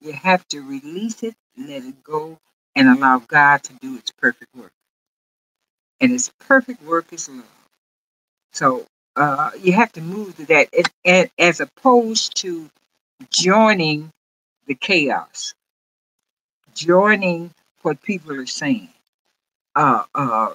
you 0.00 0.12
have 0.12 0.46
to 0.48 0.60
release 0.62 1.22
it, 1.22 1.34
let 1.58 1.84
it 1.84 2.02
go, 2.04 2.38
and 2.76 2.88
allow 2.88 3.20
God 3.20 3.62
to 3.64 3.74
do 3.74 3.96
its 3.96 4.12
perfect 4.12 4.54
work. 4.56 4.72
And 6.00 6.12
its 6.12 6.32
perfect 6.40 6.82
work 6.84 7.12
is 7.12 7.28
love. 7.28 7.44
So 8.52 8.86
uh, 9.16 9.50
you 9.60 9.72
have 9.74 9.92
to 9.92 10.00
move 10.02 10.36
to 10.36 10.46
that 10.46 10.68
it, 10.72 10.90
it, 11.04 11.32
as 11.38 11.60
opposed 11.60 12.36
to 12.38 12.70
joining 13.30 14.12
the 14.66 14.74
chaos, 14.76 15.54
joining 16.74 17.52
what 17.82 18.02
people 18.02 18.32
are 18.34 18.46
saying, 18.46 18.90
uh, 19.76 20.04
uh, 20.14 20.50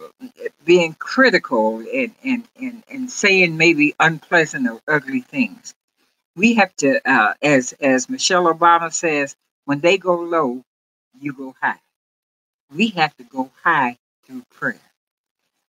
being 0.66 0.96
critical 1.00 1.80
and, 1.80 2.14
and, 2.24 2.46
and, 2.62 2.84
and 2.90 3.12
saying 3.12 3.58
maybe 3.58 3.96
unpleasant 4.00 4.68
or 4.70 4.82
ugly 4.88 5.22
things. 5.22 5.74
We 6.38 6.56
have 6.56 6.76
to, 6.78 7.02
uh, 7.10 7.34
as, 7.42 7.74
as 7.82 8.10
Michelle 8.10 8.54
Obama 8.54 8.94
says, 8.94 9.36
when 9.66 9.82
they 9.82 9.98
go 9.98 10.16
low, 10.16 10.64
you 11.20 11.34
go 11.34 11.56
high. 11.62 11.80
We 12.76 12.90
have 12.90 13.16
to 13.18 13.24
go 13.26 13.52
high 13.64 13.98
through 14.26 14.44
prayer. 14.52 14.80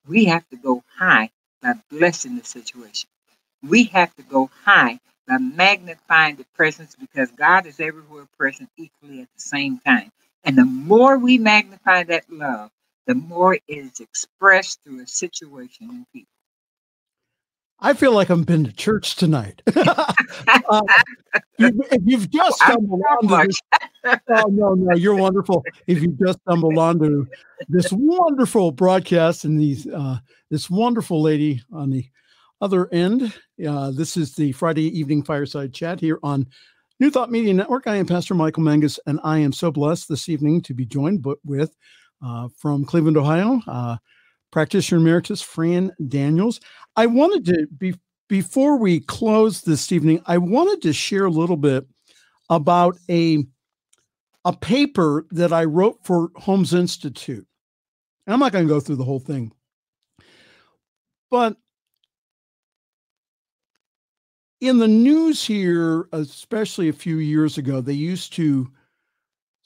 We 0.09 0.27
have 0.27 0.49
to 0.51 0.57
go 0.57 0.83
high 0.99 1.31
by 1.63 1.75
blessing 1.91 2.37
the 2.39 2.45
situation. 2.45 3.09
We 3.63 3.85
have 3.87 4.15
to 4.17 4.23
go 4.23 4.51
high 4.65 5.01
by 5.29 5.39
magnifying 5.39 6.37
the 6.37 6.47
presence 6.57 6.97
because 6.99 7.31
God 7.33 7.67
is 7.67 7.81
everywhere 7.81 8.27
present 8.39 8.71
equally 8.79 9.23
at 9.23 9.29
the 9.35 9.41
same 9.41 9.81
time. 9.81 10.13
And 10.45 10.57
the 10.59 10.65
more 10.65 11.19
we 11.19 11.39
magnify 11.39 12.05
that 12.05 12.31
love, 12.31 12.71
the 13.07 13.15
more 13.15 13.55
it 13.55 13.63
is 13.69 14.01
expressed 14.01 14.81
through 14.85 15.03
a 15.03 15.07
situation 15.07 15.89
in 15.91 16.07
people. 16.13 16.29
I 17.79 17.93
feel 17.93 18.13
like 18.13 18.31
I've 18.31 18.47
been 18.47 18.65
to 18.65 18.73
church 18.73 19.17
tonight. 19.17 19.61
uh, 19.77 20.13
you, 21.59 21.71
if 21.91 22.03
you've 22.05 22.31
just 22.31 22.57
stumbled 22.57 23.03
onto 23.03 23.49
this, 23.49 23.61
oh 24.31 24.47
no, 24.51 24.75
no, 24.75 24.97
you're 24.97 25.15
wonderful. 25.15 25.63
If 25.87 26.01
you 26.03 26.17
just 26.25 26.41
stumbled 26.41 26.79
onto 26.79 27.27
this 27.69 27.93
wonderful 27.93 28.73
broadcast 28.73 29.45
and 29.45 29.61
these 29.61 29.87
uh, 29.87 30.19
this 30.51 30.71
wonderful 30.71 31.21
lady 31.21 31.63
on 31.71 31.91
the 31.91 32.07
other 32.63 32.89
end, 32.93 33.35
uh, 33.69 33.91
this 33.91 34.17
is 34.17 34.35
the 34.35 34.53
Friday 34.53 34.99
evening 34.99 35.23
fireside 35.23 35.75
chat 35.75 36.01
here 36.01 36.19
on 36.23 36.47
New 36.99 37.11
Thought 37.11 37.31
Media 37.31 37.53
Network. 37.53 37.87
I 37.87 37.97
am 37.97 38.07
Pastor 38.07 38.35
Michael 38.35 38.63
Mangus, 38.63 38.99
and 39.07 39.21
I 39.23 39.39
am 39.39 39.53
so 39.53 39.71
blessed 39.71 40.09
this 40.09 40.31
evening 40.31 40.63
to 40.63 40.73
be 40.73 40.87
joined 40.87 41.27
with 41.45 41.77
uh, 42.25 42.49
from 42.57 42.85
Cleveland, 42.85 43.17
Ohio, 43.17 43.61
uh, 43.67 43.97
practitioner 44.51 45.01
emeritus 45.01 45.43
Fran 45.43 45.93
Daniels. 46.09 46.61
I 46.97 47.07
wanted 47.07 47.45
to 47.47 47.67
be 47.79 47.95
before 48.29 48.77
we 48.77 49.01
close 49.01 49.63
this 49.63 49.93
evening, 49.93 50.21
I 50.27 50.39
wanted 50.39 50.83
to 50.83 50.93
share 50.93 51.27
a 51.27 51.31
little 51.31 51.57
bit 51.57 51.87
about 52.51 52.97
a 53.09 53.45
a 54.45 54.53
paper 54.57 55.27
that 55.33 55.53
I 55.53 55.65
wrote 55.65 55.99
for 56.05 56.31
Holmes 56.37 56.73
Institute. 56.73 57.47
And 58.27 58.35
I'm 58.35 58.39
not 58.41 58.53
going 58.53 58.67
to 58.67 58.73
go 58.73 58.79
through 58.79 58.97
the 58.97 59.05
whole 59.05 59.19
thing. 59.19 59.53
But 61.33 61.57
in 64.61 64.79
the 64.79 64.87
news 64.89 65.45
here, 65.45 66.09
especially 66.13 66.89
a 66.89 66.93
few 66.93 67.19
years 67.19 67.59
ago, 67.59 67.81
they 67.81 67.93
used 67.93 68.33
to, 68.35 68.71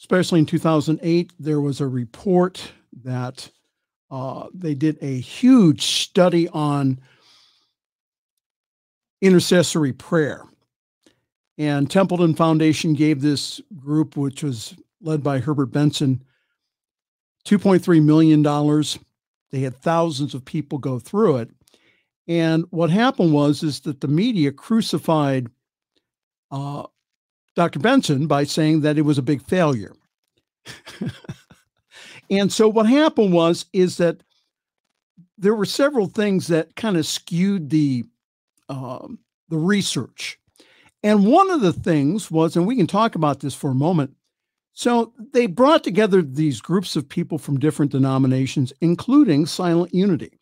especially 0.00 0.40
in 0.40 0.46
2008, 0.46 1.32
there 1.38 1.60
was 1.60 1.80
a 1.80 1.86
report 1.86 2.72
that 3.04 3.50
uh, 4.10 4.46
they 4.54 4.74
did 4.74 4.98
a 5.02 5.20
huge 5.20 5.82
study 5.82 6.48
on 6.48 6.98
intercessory 9.20 9.92
prayer. 9.92 10.44
And 11.58 11.90
Templeton 11.90 12.34
Foundation 12.34 12.94
gave 12.94 13.20
this 13.20 13.60
group, 13.76 14.16
which 14.16 14.42
was 14.42 14.74
led 15.02 15.22
by 15.22 15.38
Herbert 15.38 15.66
Benson, 15.66 16.24
$2.3 17.44 18.02
million. 18.02 18.42
They 19.50 19.60
had 19.60 19.76
thousands 19.76 20.34
of 20.34 20.44
people 20.46 20.78
go 20.78 20.98
through 20.98 21.36
it. 21.36 21.50
And 22.26 22.64
what 22.70 22.88
happened 22.88 23.34
was 23.34 23.62
is 23.62 23.80
that 23.80 24.00
the 24.00 24.08
media 24.08 24.50
crucified 24.50 25.50
uh, 26.50 26.84
Dr. 27.56 27.78
Benson 27.78 28.26
by 28.26 28.44
saying 28.44 28.80
that 28.82 28.98
it 28.98 29.02
was 29.02 29.18
a 29.18 29.22
big 29.22 29.42
failure. 29.42 29.94
and 32.30 32.52
so 32.52 32.68
what 32.68 32.86
happened 32.86 33.32
was 33.32 33.66
is 33.72 33.96
that 33.96 34.22
there 35.38 35.54
were 35.54 35.64
several 35.64 36.06
things 36.06 36.48
that 36.48 36.76
kind 36.76 36.96
of 36.96 37.06
skewed 37.06 37.70
the 37.70 38.04
um, 38.68 39.18
the 39.48 39.58
research. 39.58 40.38
And 41.02 41.26
one 41.26 41.50
of 41.50 41.60
the 41.60 41.72
things 41.72 42.30
was, 42.30 42.56
and 42.56 42.66
we 42.66 42.76
can 42.76 42.86
talk 42.86 43.14
about 43.14 43.40
this 43.40 43.54
for 43.54 43.70
a 43.70 43.74
moment. 43.74 44.14
So 44.72 45.12
they 45.32 45.46
brought 45.46 45.82
together 45.82 46.22
these 46.22 46.60
groups 46.60 46.94
of 46.94 47.08
people 47.08 47.38
from 47.38 47.58
different 47.58 47.90
denominations, 47.90 48.72
including 48.80 49.46
Silent 49.46 49.92
Unity. 49.92 50.38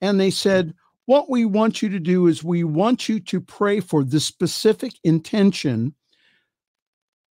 And 0.00 0.20
they 0.20 0.30
said, 0.30 0.74
What 1.06 1.28
we 1.28 1.44
want 1.44 1.82
you 1.82 1.88
to 1.88 1.98
do 1.98 2.28
is 2.28 2.44
we 2.44 2.64
want 2.64 3.08
you 3.08 3.18
to 3.20 3.40
pray 3.40 3.80
for 3.80 4.04
the 4.04 4.20
specific 4.20 4.92
intention 5.04 5.94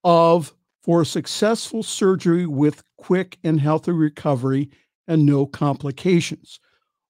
of 0.03 0.53
for 0.83 1.05
successful 1.05 1.83
surgery 1.83 2.45
with 2.45 2.83
quick 2.97 3.37
and 3.43 3.61
healthy 3.61 3.91
recovery 3.91 4.69
and 5.07 5.25
no 5.25 5.45
complications. 5.45 6.59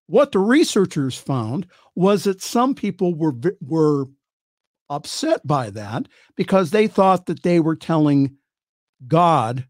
What 0.08 0.32
the 0.32 0.40
researchers 0.40 1.18
found 1.18 1.68
was 1.96 2.26
that 2.26 2.42
some 2.42 2.76
people 2.76 3.16
were 3.16 3.34
were 3.62 4.06
upset 4.90 5.46
by 5.48 5.70
that 5.70 6.08
because 6.36 6.72
they 6.72 6.88
thought 6.88 7.26
that 7.28 7.44
they 7.44 7.60
were 7.62 7.78
telling 7.78 8.36
God 9.08 9.66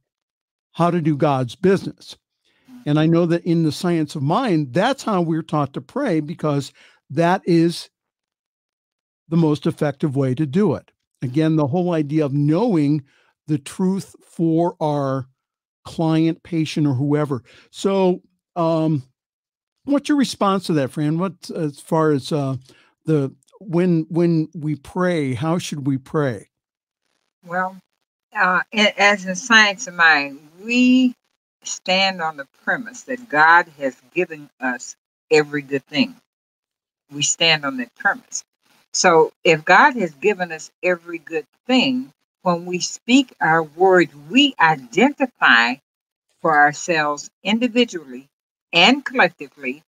how 0.72 0.90
to 0.90 1.00
do 1.00 1.16
God's 1.16 1.56
business. 1.56 2.18
And 2.86 3.00
I 3.00 3.06
know 3.06 3.28
that 3.28 3.46
in 3.46 3.64
the 3.64 3.72
science 3.72 4.16
of 4.16 4.24
mind, 4.24 4.74
that's 4.74 5.04
how 5.04 5.22
we're 5.22 5.44
taught 5.44 5.74
to 5.74 5.82
pray 5.82 6.20
because 6.20 6.74
that 7.12 7.42
is 7.46 7.90
the 9.30 9.38
most 9.38 9.68
effective 9.68 10.16
way 10.16 10.34
to 10.34 10.46
do 10.46 10.74
it. 10.74 10.92
Again, 11.22 11.56
the 11.56 11.68
whole 11.68 11.94
idea 11.94 12.26
of 12.26 12.34
knowing 12.34 13.04
the 13.48 13.58
truth 13.58 14.16
for 14.24 14.76
our 14.80 15.28
client, 15.86 16.44
patient, 16.44 16.88
or 16.88 16.94
whoever. 16.94 17.44
So, 17.70 18.22
um, 18.56 19.04
what's 19.86 20.10
your 20.10 20.18
response 20.18 20.66
to 20.68 20.74
that, 20.74 20.92
Fran? 20.92 21.20
What 21.20 21.50
as 21.56 21.80
far 21.80 22.12
as 22.12 22.32
uh, 22.32 22.58
the 23.06 23.34
when 23.60 24.06
when 24.10 24.50
we 24.56 24.76
pray, 24.76 25.34
how 25.34 25.58
should 25.58 25.86
we 25.86 25.98
pray? 25.98 26.50
Well, 27.46 27.78
uh, 28.36 28.62
as 28.74 29.26
in 29.26 29.36
science 29.36 29.88
of 29.88 29.94
mind, 29.94 30.40
we 30.64 31.14
stand 31.64 32.22
on 32.22 32.38
the 32.38 32.48
premise 32.64 33.04
that 33.04 33.30
God 33.30 33.68
has 33.78 34.00
given 34.14 34.50
us 34.60 34.96
every 35.30 35.62
good 35.62 35.86
thing. 35.86 36.16
We 37.12 37.24
stand 37.24 37.66
on 37.66 37.78
that 37.78 37.94
premise. 37.96 38.44
So 38.94 39.34
if 39.44 39.66
God 39.66 39.96
has 39.98 40.14
given 40.16 40.52
us 40.52 40.72
every 40.84 41.20
good 41.20 41.48
thing, 41.68 42.14
when 42.44 42.66
we 42.66 42.80
speak 42.80 43.34
our 43.42 43.64
words, 43.64 44.14
we 44.30 44.56
identify 44.60 45.76
for 46.42 46.58
ourselves 46.58 47.30
individually 47.44 48.30
and 48.74 49.06
collectively 49.06 49.84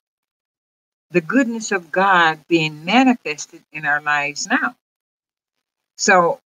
the 1.12 1.20
goodness 1.22 1.72
of 1.72 1.92
God 1.92 2.40
being 2.49 2.84
manifested 2.84 3.62
in 3.72 3.86
our 3.86 4.01
lives 4.03 4.49
now. 4.49 4.76
So 5.96 6.40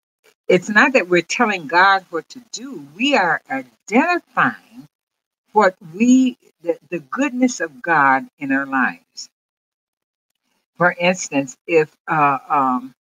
it's 0.48 0.68
not 0.68 0.94
that 0.94 1.08
we're 1.08 1.22
telling 1.22 1.68
God 1.68 2.06
what 2.10 2.28
to 2.30 2.42
do, 2.52 2.86
we 2.96 3.16
are 3.16 3.42
identifying 3.50 4.86
what 5.52 5.76
we, 5.94 6.38
the, 6.62 6.78
the 6.90 7.00
goodness 7.00 7.60
of 7.60 7.82
God 7.82 8.26
in 8.38 8.52
our 8.52 8.66
lives. 8.66 9.30
For 10.78 10.92
instance, 10.98 11.56
if, 11.66 11.94
uh, 12.08 12.38
um, 12.48 12.94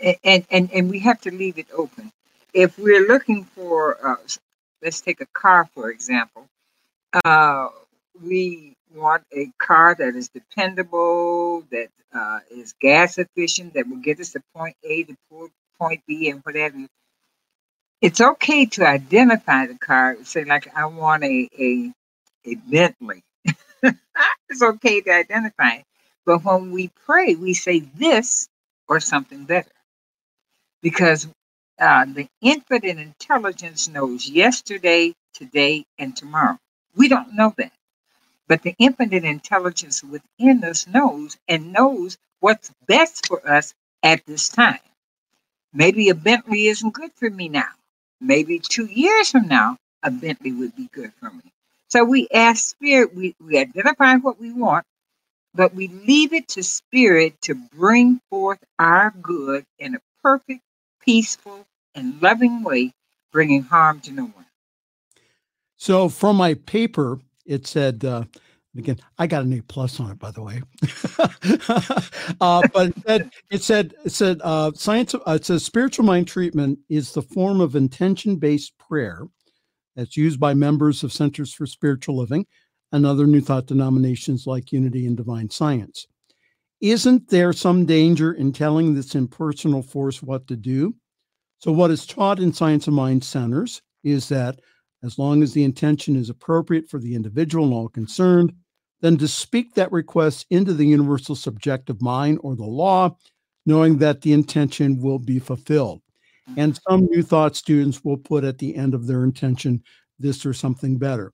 and, 0.00 0.46
and, 0.50 0.70
and 0.72 0.90
we 0.90 1.00
have 1.00 1.20
to 1.22 1.30
leave 1.30 1.58
it 1.58 1.66
open. 1.74 2.12
If 2.54 2.78
we're 2.78 3.06
looking 3.06 3.44
for, 3.44 3.98
uh, 4.06 4.16
let's 4.82 5.00
take 5.00 5.20
a 5.20 5.26
car, 5.26 5.68
for 5.74 5.90
example, 5.90 6.46
uh, 7.24 7.68
we 8.22 8.74
want 8.94 9.24
a 9.34 9.50
car 9.58 9.94
that 9.96 10.16
is 10.16 10.28
dependable, 10.30 11.62
that 11.72 11.88
uh, 12.14 12.40
is 12.50 12.74
gas 12.80 13.18
efficient, 13.18 13.74
that 13.74 13.88
will 13.88 13.98
get 13.98 14.20
us 14.20 14.32
to 14.32 14.40
point 14.54 14.76
A 14.84 15.04
to 15.04 15.16
point 15.78 16.02
B 16.06 16.30
and 16.30 16.40
whatever. 16.44 16.78
It's 18.00 18.20
okay 18.20 18.66
to 18.66 18.86
identify 18.86 19.66
the 19.66 19.78
car. 19.78 20.16
Say 20.24 20.44
like 20.44 20.74
I 20.76 20.86
want 20.86 21.24
a 21.24 21.48
a, 21.58 21.92
a 22.44 22.54
Bentley. 22.56 23.22
it's 24.48 24.62
okay 24.62 25.00
to 25.02 25.10
identify 25.12 25.70
it. 25.76 25.84
But 26.28 26.44
when 26.44 26.72
we 26.72 26.90
pray, 27.06 27.34
we 27.36 27.54
say 27.54 27.80
this 27.80 28.48
or 28.88 29.00
something 29.00 29.46
better. 29.46 29.72
Because 30.82 31.28
uh, 31.80 32.06
the 32.06 32.28
infinite 32.42 32.98
intelligence 32.98 33.88
knows 33.88 34.28
yesterday, 34.28 35.14
today, 35.34 35.86
and 35.98 36.16
tomorrow. 36.16 36.58
We 36.96 37.08
don't 37.08 37.34
know 37.34 37.54
that. 37.58 37.72
But 38.48 38.62
the 38.62 38.76
infinite 38.78 39.24
intelligence 39.24 40.04
within 40.04 40.64
us 40.64 40.86
knows 40.86 41.38
and 41.48 41.72
knows 41.72 42.18
what's 42.40 42.72
best 42.88 43.26
for 43.28 43.48
us 43.48 43.74
at 44.02 44.26
this 44.26 44.48
time. 44.50 44.80
Maybe 45.74 46.10
a 46.10 46.16
Bentley 46.16 46.68
isn't 46.68 46.94
good 46.94 47.12
for 47.16 47.30
me 47.30 47.48
now. 47.48 47.70
Maybe 48.20 48.60
two 48.60 48.86
years 48.86 49.30
from 49.30 49.48
now, 49.48 49.78
a 50.02 50.10
Bentley 50.10 50.52
would 50.52 50.76
be 50.76 50.88
good 50.92 51.12
for 51.20 51.30
me. 51.30 51.42
So 51.88 52.04
we 52.04 52.28
ask 52.34 52.66
Spirit, 52.70 53.14
we, 53.16 53.36
we 53.40 53.58
identify 53.58 54.16
what 54.16 54.40
we 54.40 54.52
want, 54.52 54.86
but 55.58 55.74
we 55.74 55.88
leave 55.88 56.32
it 56.32 56.46
to 56.46 56.62
Spirit 56.62 57.34
to 57.42 57.56
bring 57.56 58.20
forth 58.30 58.60
our 58.78 59.12
good 59.20 59.66
in 59.80 59.96
a 59.96 59.98
perfect, 60.22 60.60
peaceful, 61.04 61.66
and 61.96 62.22
loving 62.22 62.62
way, 62.62 62.92
bringing 63.32 63.62
harm 63.62 63.98
to 64.00 64.12
no 64.12 64.22
one. 64.22 64.46
So, 65.76 66.08
from 66.08 66.36
my 66.36 66.54
paper, 66.54 67.18
it 67.44 67.66
said, 67.66 68.04
uh, 68.04 68.22
again, 68.76 68.98
I 69.18 69.26
got 69.26 69.42
an 69.42 69.52
A 69.52 69.60
plus 69.62 69.98
on 69.98 70.12
it, 70.12 70.18
by 70.20 70.30
the 70.30 70.42
way. 70.42 70.62
uh, 72.40 72.62
but 72.72 72.90
it 72.90 73.02
said, 73.04 73.30
it 73.50 73.62
said, 73.62 73.94
it 74.04 74.12
said, 74.12 74.40
uh, 74.44 74.70
science. 74.76 75.12
Uh, 75.16 75.32
it 75.32 75.44
says 75.44 75.64
spiritual 75.64 76.04
mind 76.04 76.28
treatment 76.28 76.78
is 76.88 77.12
the 77.12 77.22
form 77.22 77.60
of 77.60 77.74
intention-based 77.74 78.78
prayer 78.78 79.24
that's 79.96 80.16
used 80.16 80.38
by 80.38 80.54
members 80.54 81.02
of 81.02 81.12
Centers 81.12 81.52
for 81.52 81.66
Spiritual 81.66 82.16
Living 82.16 82.46
and 82.92 83.04
other 83.04 83.26
New 83.26 83.40
Thought 83.40 83.66
denominations 83.66 84.46
like 84.46 84.72
Unity 84.72 85.06
and 85.06 85.16
Divine 85.16 85.50
Science. 85.50 86.06
Isn't 86.80 87.28
there 87.28 87.52
some 87.52 87.86
danger 87.86 88.32
in 88.32 88.52
telling 88.52 88.94
this 88.94 89.14
impersonal 89.14 89.82
force 89.82 90.22
what 90.22 90.46
to 90.46 90.56
do? 90.56 90.94
So, 91.58 91.72
what 91.72 91.90
is 91.90 92.06
taught 92.06 92.38
in 92.38 92.52
Science 92.52 92.86
of 92.86 92.94
Mind 92.94 93.24
centers 93.24 93.82
is 94.04 94.28
that 94.28 94.60
as 95.02 95.18
long 95.18 95.42
as 95.42 95.52
the 95.52 95.64
intention 95.64 96.16
is 96.16 96.30
appropriate 96.30 96.88
for 96.88 96.98
the 96.98 97.14
individual 97.14 97.64
and 97.64 97.74
all 97.74 97.88
concerned, 97.88 98.52
then 99.00 99.16
to 99.16 99.28
speak 99.28 99.74
that 99.74 99.92
request 99.92 100.46
into 100.50 100.72
the 100.72 100.86
universal 100.86 101.36
subjective 101.36 102.00
mind 102.02 102.38
or 102.42 102.56
the 102.56 102.64
law, 102.64 103.16
knowing 103.66 103.98
that 103.98 104.22
the 104.22 104.32
intention 104.32 105.00
will 105.00 105.18
be 105.18 105.38
fulfilled. 105.38 106.00
And 106.56 106.78
some 106.88 107.06
New 107.06 107.22
Thought 107.22 107.56
students 107.56 108.04
will 108.04 108.16
put 108.16 108.44
at 108.44 108.58
the 108.58 108.74
end 108.74 108.94
of 108.94 109.06
their 109.06 109.24
intention 109.24 109.82
this 110.18 110.46
or 110.46 110.54
something 110.54 110.96
better. 110.96 111.32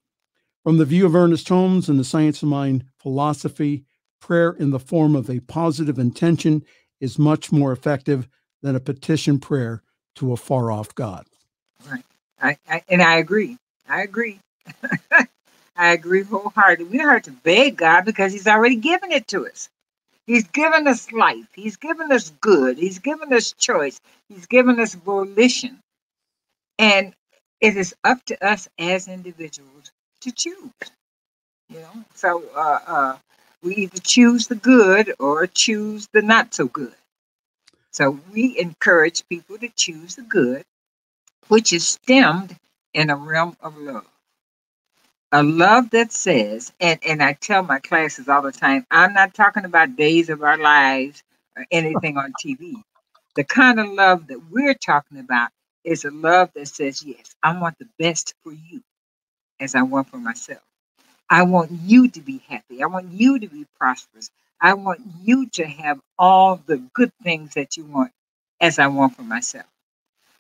From 0.65 0.79
the 0.79 0.87
view 0.87 1.05
of 1.05 1.15
Ernest 1.15 1.47
Holmes 1.51 1.91
and 1.91 2.01
the 2.01 2.05
Science 2.05 2.43
of 2.43 2.49
Mind 2.49 2.87
philosophy, 2.99 3.85
prayer 4.19 4.53
in 4.53 4.71
the 4.71 4.81
form 4.81 5.15
of 5.15 5.29
a 5.29 5.41
positive 5.41 5.99
intention 5.99 6.65
is 7.03 7.19
much 7.19 7.53
more 7.53 7.71
effective 7.71 8.27
than 8.63 8.75
a 8.75 8.81
petition 8.81 9.39
prayer 9.39 9.83
to 10.15 10.33
a 10.33 10.39
far 10.39 10.71
off 10.71 10.95
God. 10.95 11.27
Right. 11.91 12.05
I, 12.41 12.57
I 12.67 12.83
and 12.89 13.03
I 13.03 13.17
agree. 13.17 13.59
I 13.87 14.01
agree. 14.05 14.41
I 15.77 15.93
agree 15.93 16.23
wholeheartedly. 16.23 16.91
We 16.91 16.97
don't 16.97 17.11
have 17.13 17.23
to 17.25 17.33
beg 17.33 17.77
God 17.77 18.07
because 18.07 18.33
He's 18.33 18.47
already 18.47 18.77
given 18.77 19.13
it 19.13 19.29
to 19.29 19.47
us. 19.47 19.69
He's 20.27 20.45
given 20.49 20.89
us 20.89 21.13
life. 21.13 21.49
He's 21.55 21.77
given 21.77 22.11
us 22.11 22.31
good. 22.41 22.79
He's 22.79 23.01
given 23.01 23.35
us 23.35 23.53
choice. 23.53 24.01
He's 24.31 24.47
given 24.47 24.81
us 24.81 24.95
volition. 24.95 25.79
And 26.79 27.15
it 27.61 27.77
is 27.77 27.95
up 28.05 28.25
to 28.27 28.47
us 28.47 28.67
as 28.79 29.09
individuals 29.09 29.93
to 30.25 30.33
choose. 30.33 30.73
You 31.71 31.81
know, 31.81 32.05
so 32.15 32.45
uh, 32.57 32.81
uh, 32.87 33.19
we 33.63 33.77
either 33.77 33.99
choose 34.01 34.49
the 34.49 34.57
good 34.57 35.15
or 35.19 35.47
choose 35.47 36.09
the 36.13 36.23
not 36.23 36.55
so 36.55 36.67
good. 36.67 36.95
So 37.93 38.21
we 38.33 38.59
encourage 38.59 39.29
people 39.29 39.59
to 39.59 39.69
choose 39.69 40.17
the 40.17 40.23
good, 40.23 40.65
which 41.49 41.73
is 41.73 41.87
stemmed 41.89 42.57
in 42.95 43.11
a 43.11 43.17
realm 43.17 43.57
of 43.63 43.77
love. 43.79 44.07
A 45.33 45.43
love 45.43 45.91
that 45.91 46.13
says, 46.13 46.73
and, 46.81 47.01
and 47.07 47.23
I 47.23 47.35
tell 47.35 47.63
my 47.63 47.81
classes 47.81 48.29
all 48.29 48.43
the 48.43 48.53
time, 48.53 48.87
I'm 48.91 49.15
not 49.15 49.35
talking 49.35 49.65
about 49.65 49.97
days 49.97 50.31
of 50.31 50.43
our 50.43 50.59
lives 50.59 51.23
or 51.57 51.67
anything 51.73 52.19
on 52.19 52.33
TV. 52.45 52.75
The 53.37 53.45
kind 53.45 53.81
of 53.81 53.91
love 53.91 54.29
that 54.29 54.41
we're 54.51 54.75
talking 54.75 55.19
about 55.19 55.51
is 55.85 56.05
a 56.05 56.11
love 56.11 56.51
that 56.55 56.69
says, 56.69 57.05
Yes, 57.05 57.35
I 57.43 57.59
want 57.61 57.79
the 57.79 57.89
best 57.99 58.35
for 58.45 58.53
you 58.53 58.83
as 59.65 59.75
I 59.75 59.83
want 59.83 60.11
for 60.11 60.19
myself. 60.19 60.63
I 61.31 61.43
want 61.45 61.73
you 61.73 62.09
to 62.11 62.21
be 62.21 62.43
happy. 62.49 62.83
I 62.83 62.87
want 62.87 63.13
you 63.13 63.39
to 63.41 63.49
be 63.49 63.67
prosperous. 63.79 64.31
I 64.61 64.75
want 64.75 65.01
you 65.23 65.49
to 65.51 65.67
have 65.67 66.01
all 66.19 66.61
the 66.67 66.79
good 66.95 67.13
things 67.23 67.55
that 67.55 67.77
you 67.77 67.85
want 67.85 68.13
as 68.61 68.79
I 68.79 68.87
want 68.89 69.17
for 69.17 69.23
myself. 69.23 69.67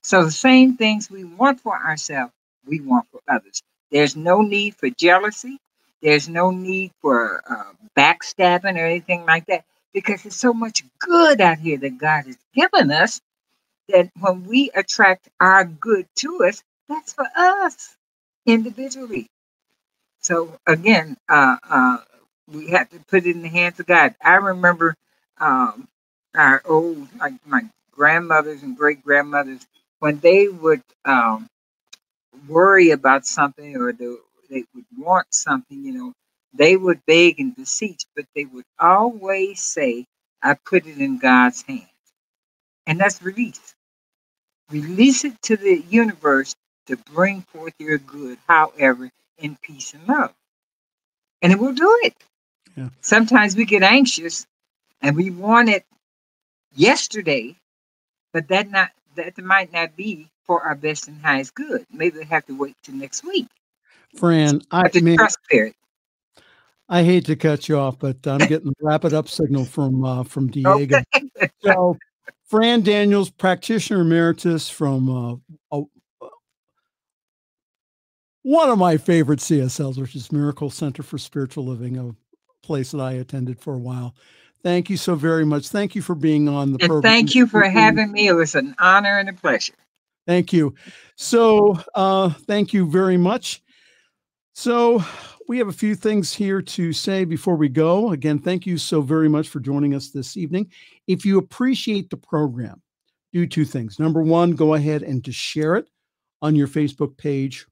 So 0.02 0.24
the 0.24 0.30
same 0.30 0.76
things 0.76 1.10
we 1.10 1.24
want 1.24 1.60
for 1.60 1.76
ourselves, 1.76 2.32
we 2.66 2.80
want 2.80 3.06
for 3.10 3.20
others. 3.28 3.62
There's 3.90 4.16
no 4.16 4.42
need 4.42 4.76
for 4.76 4.90
jealousy. 4.90 5.58
There's 6.02 6.28
no 6.28 6.50
need 6.50 6.92
for 7.00 7.42
uh, 7.50 7.72
backstabbing 7.96 8.76
or 8.76 8.86
anything 8.86 9.24
like 9.26 9.46
that 9.46 9.64
because 9.94 10.22
there's 10.22 10.36
so 10.36 10.52
much 10.54 10.84
good 11.00 11.40
out 11.40 11.58
here 11.58 11.78
that 11.78 11.98
God 11.98 12.26
has 12.26 12.38
given 12.54 12.90
us 12.90 13.20
that 13.88 14.10
when 14.20 14.44
we 14.44 14.70
attract 14.74 15.28
our 15.40 15.64
good 15.64 16.06
to 16.16 16.44
us, 16.44 16.62
that's 16.88 17.14
for 17.14 17.26
us 17.36 17.96
individually. 18.46 19.28
So 20.22 20.56
again, 20.66 21.16
uh, 21.28 21.56
uh, 21.68 21.98
we 22.48 22.68
have 22.70 22.90
to 22.90 23.00
put 23.08 23.26
it 23.26 23.36
in 23.36 23.42
the 23.42 23.48
hands 23.48 23.80
of 23.80 23.86
God. 23.86 24.14
I 24.22 24.36
remember 24.36 24.96
um, 25.38 25.88
our 26.36 26.62
old, 26.66 27.08
like 27.20 27.34
my 27.46 27.62
grandmothers 27.92 28.62
and 28.62 28.76
great 28.76 29.04
grandmothers, 29.04 29.66
when 30.00 30.20
they 30.20 30.48
would 30.48 30.82
um, 31.04 31.48
worry 32.48 32.90
about 32.90 33.26
something 33.26 33.76
or 33.76 33.92
the, 33.92 34.18
they 34.50 34.64
would 34.74 34.86
want 34.96 35.28
something, 35.32 35.84
you 35.84 35.92
know, 35.92 36.12
they 36.54 36.76
would 36.76 37.00
beg 37.06 37.40
and 37.40 37.56
beseech, 37.56 38.04
but 38.16 38.26
they 38.36 38.46
would 38.46 38.64
always 38.80 39.62
say, 39.62 40.06
I 40.42 40.56
put 40.66 40.86
it 40.86 40.98
in 40.98 41.18
God's 41.18 41.62
hands. 41.62 41.84
And 42.86 43.00
that's 43.00 43.22
release. 43.22 43.74
Release 44.70 45.24
it 45.24 45.40
to 45.44 45.56
the 45.56 45.84
universe 45.90 46.54
to 46.86 46.96
bring 46.96 47.42
forth 47.42 47.74
your 47.78 47.98
good, 47.98 48.38
however, 48.46 49.10
in 49.38 49.56
peace 49.62 49.94
and 49.94 50.06
love. 50.06 50.32
And 51.42 51.52
it 51.52 51.58
will 51.58 51.72
do 51.74 52.00
it. 52.02 52.14
Yeah. 52.76 52.88
Sometimes 53.00 53.56
we 53.56 53.64
get 53.64 53.82
anxious 53.82 54.46
and 55.02 55.16
we 55.16 55.30
want 55.30 55.68
it 55.68 55.84
yesterday, 56.74 57.56
but 58.32 58.48
that 58.48 58.70
not 58.70 58.90
that 59.16 59.38
might 59.38 59.72
not 59.72 59.96
be 59.96 60.28
for 60.44 60.62
our 60.62 60.74
best 60.74 61.08
and 61.08 61.20
highest 61.22 61.54
good. 61.54 61.86
Maybe 61.92 62.18
we 62.18 62.24
have 62.24 62.44
to 62.46 62.56
wait 62.56 62.74
till 62.82 62.96
next 62.96 63.24
week. 63.24 63.46
Fran, 64.16 64.62
I 64.70 64.88
mean, 65.00 65.16
trust 65.16 65.38
spirit. 65.44 65.74
I 66.88 67.02
hate 67.02 67.26
to 67.26 67.36
cut 67.36 67.68
you 67.68 67.78
off, 67.78 67.98
but 67.98 68.26
I'm 68.26 68.38
getting 68.38 68.68
the 68.68 68.74
wrap 68.80 69.04
it 69.04 69.12
up 69.12 69.28
signal 69.28 69.64
from 69.64 70.04
uh, 70.04 70.24
from 70.24 70.48
Diego. 70.50 71.02
Okay. 71.14 71.50
so, 71.62 71.96
Fran 72.46 72.82
Daniels, 72.82 73.30
practitioner 73.30 74.02
emeritus 74.02 74.68
from 74.68 75.42
uh, 75.72 75.80
one 78.44 78.68
of 78.68 78.78
my 78.78 78.98
favorite 78.98 79.40
CSLs, 79.40 79.98
which 79.98 80.14
is 80.14 80.30
Miracle 80.30 80.68
Center 80.70 81.02
for 81.02 81.16
Spiritual 81.16 81.64
Living, 81.64 81.98
a 81.98 82.14
place 82.64 82.92
that 82.92 83.00
I 83.00 83.12
attended 83.12 83.58
for 83.58 83.74
a 83.74 83.78
while. 83.78 84.14
Thank 84.62 84.90
you 84.90 84.98
so 84.98 85.14
very 85.14 85.46
much. 85.46 85.68
Thank 85.68 85.94
you 85.94 86.02
for 86.02 86.14
being 86.14 86.46
on 86.48 86.72
the 86.72 86.78
and 86.80 86.88
program. 86.88 87.02
Thank 87.02 87.34
you 87.34 87.46
for 87.46 87.62
having 87.62 88.12
me. 88.12 88.28
It 88.28 88.34
was 88.34 88.54
an 88.54 88.74
honor 88.78 89.18
and 89.18 89.30
a 89.30 89.32
pleasure. 89.32 89.72
Thank 90.26 90.52
you. 90.52 90.74
So, 91.16 91.78
uh, 91.94 92.30
thank 92.30 92.72
you 92.72 92.88
very 92.88 93.16
much. 93.16 93.62
So, 94.54 95.02
we 95.48 95.58
have 95.58 95.68
a 95.68 95.72
few 95.72 95.94
things 95.94 96.32
here 96.32 96.62
to 96.62 96.92
say 96.92 97.24
before 97.24 97.56
we 97.56 97.68
go. 97.68 98.12
Again, 98.12 98.38
thank 98.38 98.66
you 98.66 98.78
so 98.78 99.00
very 99.00 99.28
much 99.28 99.48
for 99.48 99.60
joining 99.60 99.94
us 99.94 100.10
this 100.10 100.36
evening. 100.36 100.70
If 101.06 101.24
you 101.24 101.38
appreciate 101.38 102.10
the 102.10 102.16
program, 102.16 102.82
do 103.32 103.46
two 103.46 103.64
things. 103.64 103.98
Number 103.98 104.22
one, 104.22 104.52
go 104.52 104.74
ahead 104.74 105.02
and 105.02 105.22
just 105.22 105.38
share 105.38 105.76
it 105.76 105.88
on 106.40 106.54
your 106.54 106.68
Facebook 106.68 107.16
page 107.16 107.66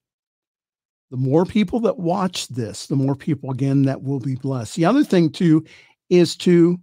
the 1.12 1.18
more 1.18 1.44
people 1.44 1.78
that 1.78 1.98
watch 1.98 2.48
this, 2.48 2.86
the 2.86 2.96
more 2.96 3.14
people, 3.14 3.50
again, 3.50 3.82
that 3.82 4.02
will 4.02 4.18
be 4.18 4.34
blessed. 4.34 4.76
The 4.76 4.86
other 4.86 5.04
thing, 5.04 5.28
too, 5.28 5.62
is 6.08 6.34
to 6.36 6.80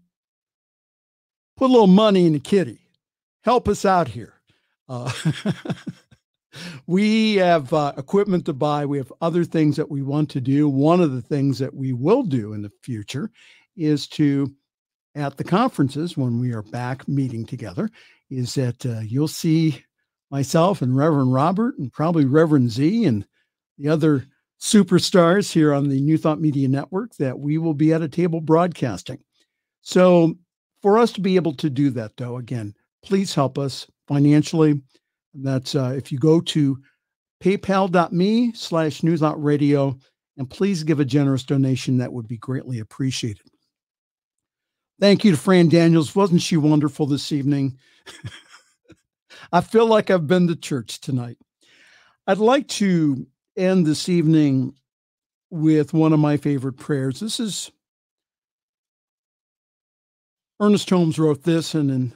put 1.57 1.71
a 1.71 1.73
little 1.73 1.87
money 1.87 2.27
in 2.27 2.33
the 2.33 2.39
kitty. 2.39 2.77
Help 3.43 3.67
us 3.67 3.85
out 3.85 4.07
here. 4.07 4.35
Uh, 4.87 5.11
we 6.85 7.37
have 7.37 7.73
uh, 7.73 7.93
equipment 7.97 8.45
to 8.45 8.53
buy. 8.53 8.85
We 8.85 8.99
have 8.99 9.11
other 9.19 9.43
things 9.43 9.75
that 9.77 9.89
we 9.89 10.03
want 10.03 10.29
to 10.29 10.41
do. 10.41 10.69
One 10.69 11.01
of 11.01 11.11
the 11.11 11.23
things 11.23 11.57
that 11.57 11.73
we 11.73 11.93
will 11.93 12.21
do 12.21 12.53
in 12.53 12.61
the 12.61 12.71
future 12.83 13.31
is 13.75 14.07
to, 14.09 14.53
at 15.15 15.37
the 15.37 15.43
conferences 15.43 16.17
when 16.17 16.39
we 16.39 16.53
are 16.53 16.61
back 16.61 17.07
meeting 17.07 17.47
together, 17.47 17.89
is 18.29 18.53
that 18.53 18.85
uh, 18.85 18.99
you'll 18.99 19.27
see 19.27 19.83
myself 20.29 20.83
and 20.83 20.95
Reverend 20.95 21.33
Robert 21.33 21.79
and 21.79 21.91
probably 21.91 22.25
Reverend 22.25 22.69
Z 22.69 23.05
and 23.05 23.25
the 23.79 23.89
other 23.89 24.25
superstars 24.59 25.51
here 25.51 25.73
on 25.73 25.87
the 25.87 26.01
New 26.01 26.17
Thought 26.17 26.41
Media 26.41 26.67
Network 26.67 27.15
that 27.15 27.39
we 27.39 27.57
will 27.57 27.73
be 27.73 27.93
at 27.93 28.01
a 28.01 28.09
table 28.09 28.41
broadcasting. 28.41 29.19
So, 29.81 30.35
for 30.81 30.99
us 30.99 31.11
to 31.13 31.21
be 31.21 31.35
able 31.35 31.53
to 31.55 31.69
do 31.69 31.89
that, 31.91 32.15
though, 32.17 32.37
again, 32.37 32.73
please 33.03 33.33
help 33.33 33.57
us 33.57 33.87
financially. 34.07 34.81
That's 35.33 35.75
uh, 35.75 35.93
if 35.95 36.11
you 36.11 36.19
go 36.19 36.41
to 36.41 36.77
paypal.me 37.41 38.53
slash 38.53 39.03
Radio, 39.03 39.97
and 40.37 40.49
please 40.49 40.83
give 40.83 40.99
a 40.99 41.05
generous 41.05 41.43
donation. 41.43 41.97
That 41.97 42.13
would 42.13 42.27
be 42.27 42.37
greatly 42.37 42.79
appreciated. 42.79 43.45
Thank 44.99 45.23
you 45.23 45.31
to 45.31 45.37
Fran 45.37 45.69
Daniels. 45.69 46.15
Wasn't 46.15 46.41
she 46.41 46.57
wonderful 46.57 47.05
this 47.05 47.31
evening? 47.31 47.77
I 49.51 49.61
feel 49.61 49.85
like 49.85 50.09
I've 50.09 50.27
been 50.27 50.47
to 50.47 50.55
church 50.55 50.99
tonight. 50.99 51.37
I'd 52.27 52.37
like 52.37 52.67
to 52.69 53.25
end 53.59 53.85
this 53.85 54.07
evening 54.07 54.73
with 55.51 55.93
one 55.93 56.13
of 56.13 56.19
my 56.19 56.37
favorite 56.37 56.77
prayers. 56.77 57.19
This 57.19 57.39
is 57.39 57.71
Ernest 60.59 60.89
Holmes 60.89 61.19
wrote 61.19 61.43
this 61.43 61.73
and 61.73 61.89
then 61.89 62.13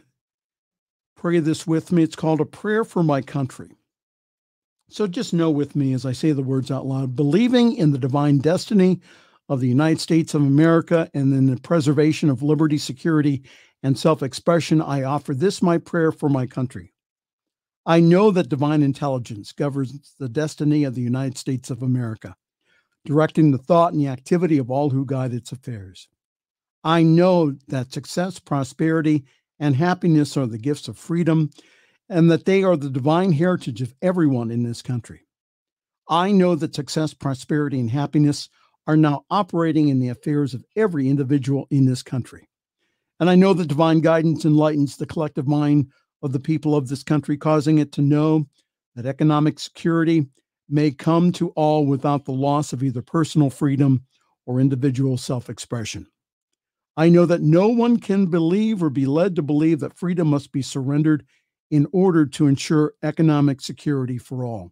pray 1.16 1.39
this 1.39 1.68
with 1.68 1.91
me. 1.91 2.04
It's 2.04 2.16
called 2.16 2.41
A 2.41 2.46
Prayer 2.46 2.84
for 2.84 3.04
My 3.04 3.22
Country. 3.22 3.72
So 4.89 5.08
just 5.08 5.34
know 5.34 5.50
with 5.50 5.76
me 5.76 5.94
as 5.94 6.06
I 6.06 6.12
say 6.12 6.32
the 6.32 6.41
words 6.41 6.70
out 6.70 6.86
loud 6.86 7.16
believing 7.16 7.76
in 7.76 7.91
the 7.91 7.98
divine 7.98 8.38
destiny 8.38 9.02
of 9.50 9.60
the 9.60 9.68
United 9.68 10.00
States 10.00 10.34
of 10.34 10.41
America 10.41 11.10
and 11.14 11.34
in 11.34 11.48
the 11.48 11.60
preservation 11.60 12.30
of 12.30 12.44
liberty, 12.44 12.78
security, 12.78 13.44
and 13.82 14.00
self 14.00 14.24
expression, 14.24 14.82
I 14.82 15.04
offer 15.04 15.34
this 15.34 15.62
my 15.62 15.78
prayer 15.78 16.12
for 16.12 16.30
my 16.30 16.46
country. 16.46 16.93
I 17.86 18.00
know 18.00 18.32
that 18.32 18.50
divine 18.50 18.82
intelligence 18.82 19.52
governs 19.52 20.16
the 20.18 20.30
destiny 20.30 20.86
of 20.86 20.96
the 20.96 21.02
United 21.02 21.38
States 21.38 21.70
of 21.70 21.82
America, 21.82 22.36
directing 23.06 23.52
the 23.52 23.58
thought 23.58 23.92
and 23.92 24.02
the 24.02 24.08
activity 24.08 24.58
of 24.58 24.72
all 24.72 24.90
who 24.90 25.06
guide 25.06 25.34
its 25.34 25.52
affairs. 25.52 26.08
I 26.84 27.04
know 27.04 27.56
that 27.68 27.92
success, 27.92 28.40
prosperity, 28.40 29.26
and 29.60 29.76
happiness 29.76 30.38
are 30.38 30.48
the 30.48 30.58
gifts 30.58 30.88
of 30.88 30.98
freedom, 30.98 31.50
and 32.10 32.32
that 32.32 32.46
they 32.46 32.64
are 32.64 32.78
the 32.78 32.90
divine 32.90 33.34
heritage 33.34 33.82
of 33.82 33.94
everyone 34.02 34.52
in 34.52 34.64
this 34.64 34.82
country. 34.82 35.26
I 36.10 36.32
know 36.32 36.56
that 36.56 36.76
success, 36.76 37.14
prosperity, 37.14 37.80
and 37.80 37.90
happiness 37.90 38.50
are 38.88 38.98
now 38.98 39.26
operating 39.30 39.88
in 39.88 40.00
the 40.00 40.10
affairs 40.10 40.54
of 40.54 40.66
every 40.76 41.10
individual 41.10 41.68
in 41.70 41.86
this 41.86 42.04
country. 42.04 42.50
And 43.20 43.30
I 43.30 43.36
know 43.36 43.54
that 43.54 43.68
divine 43.68 44.02
guidance 44.02 44.44
enlightens 44.44 44.98
the 44.98 45.06
collective 45.06 45.48
mind 45.48 45.92
of 46.24 46.32
the 46.32 46.39
people 46.39 46.76
of 46.76 46.88
this 46.88 47.03
country, 47.03 47.38
causing 47.38 47.78
it 47.78 47.91
to 47.91 48.01
know 48.01 48.47
that 48.95 49.05
economic 49.05 49.59
security 49.59 50.26
may 50.69 50.89
come 50.89 51.32
to 51.34 51.49
all 51.49 51.86
without 51.86 52.26
the 52.26 52.32
loss 52.32 52.74
of 52.74 52.82
either 52.82 53.01
personal 53.01 53.49
freedom 53.49 54.03
or 54.45 54.59
individual 54.59 55.17
self 55.17 55.49
expression. 55.49 56.07
I 56.95 57.09
know 57.09 57.26
that 57.26 57.41
no 57.41 57.67
one 57.67 57.99
can 57.99 58.28
believe 58.28 58.82
or 58.82 58.89
be 58.89 59.05
led 59.05 59.36
to 59.36 59.41
believe 59.41 59.80
that 59.82 59.97
freedom 59.97 60.30
must 60.30 60.51
be 60.51 60.61
surrendered 60.61 61.26
in 61.71 61.88
order 61.91 62.26
to 62.26 62.47
ensure 62.47 62.93
economic 63.03 63.59
security 63.61 64.17
for 64.17 64.45
all. 64.45 64.71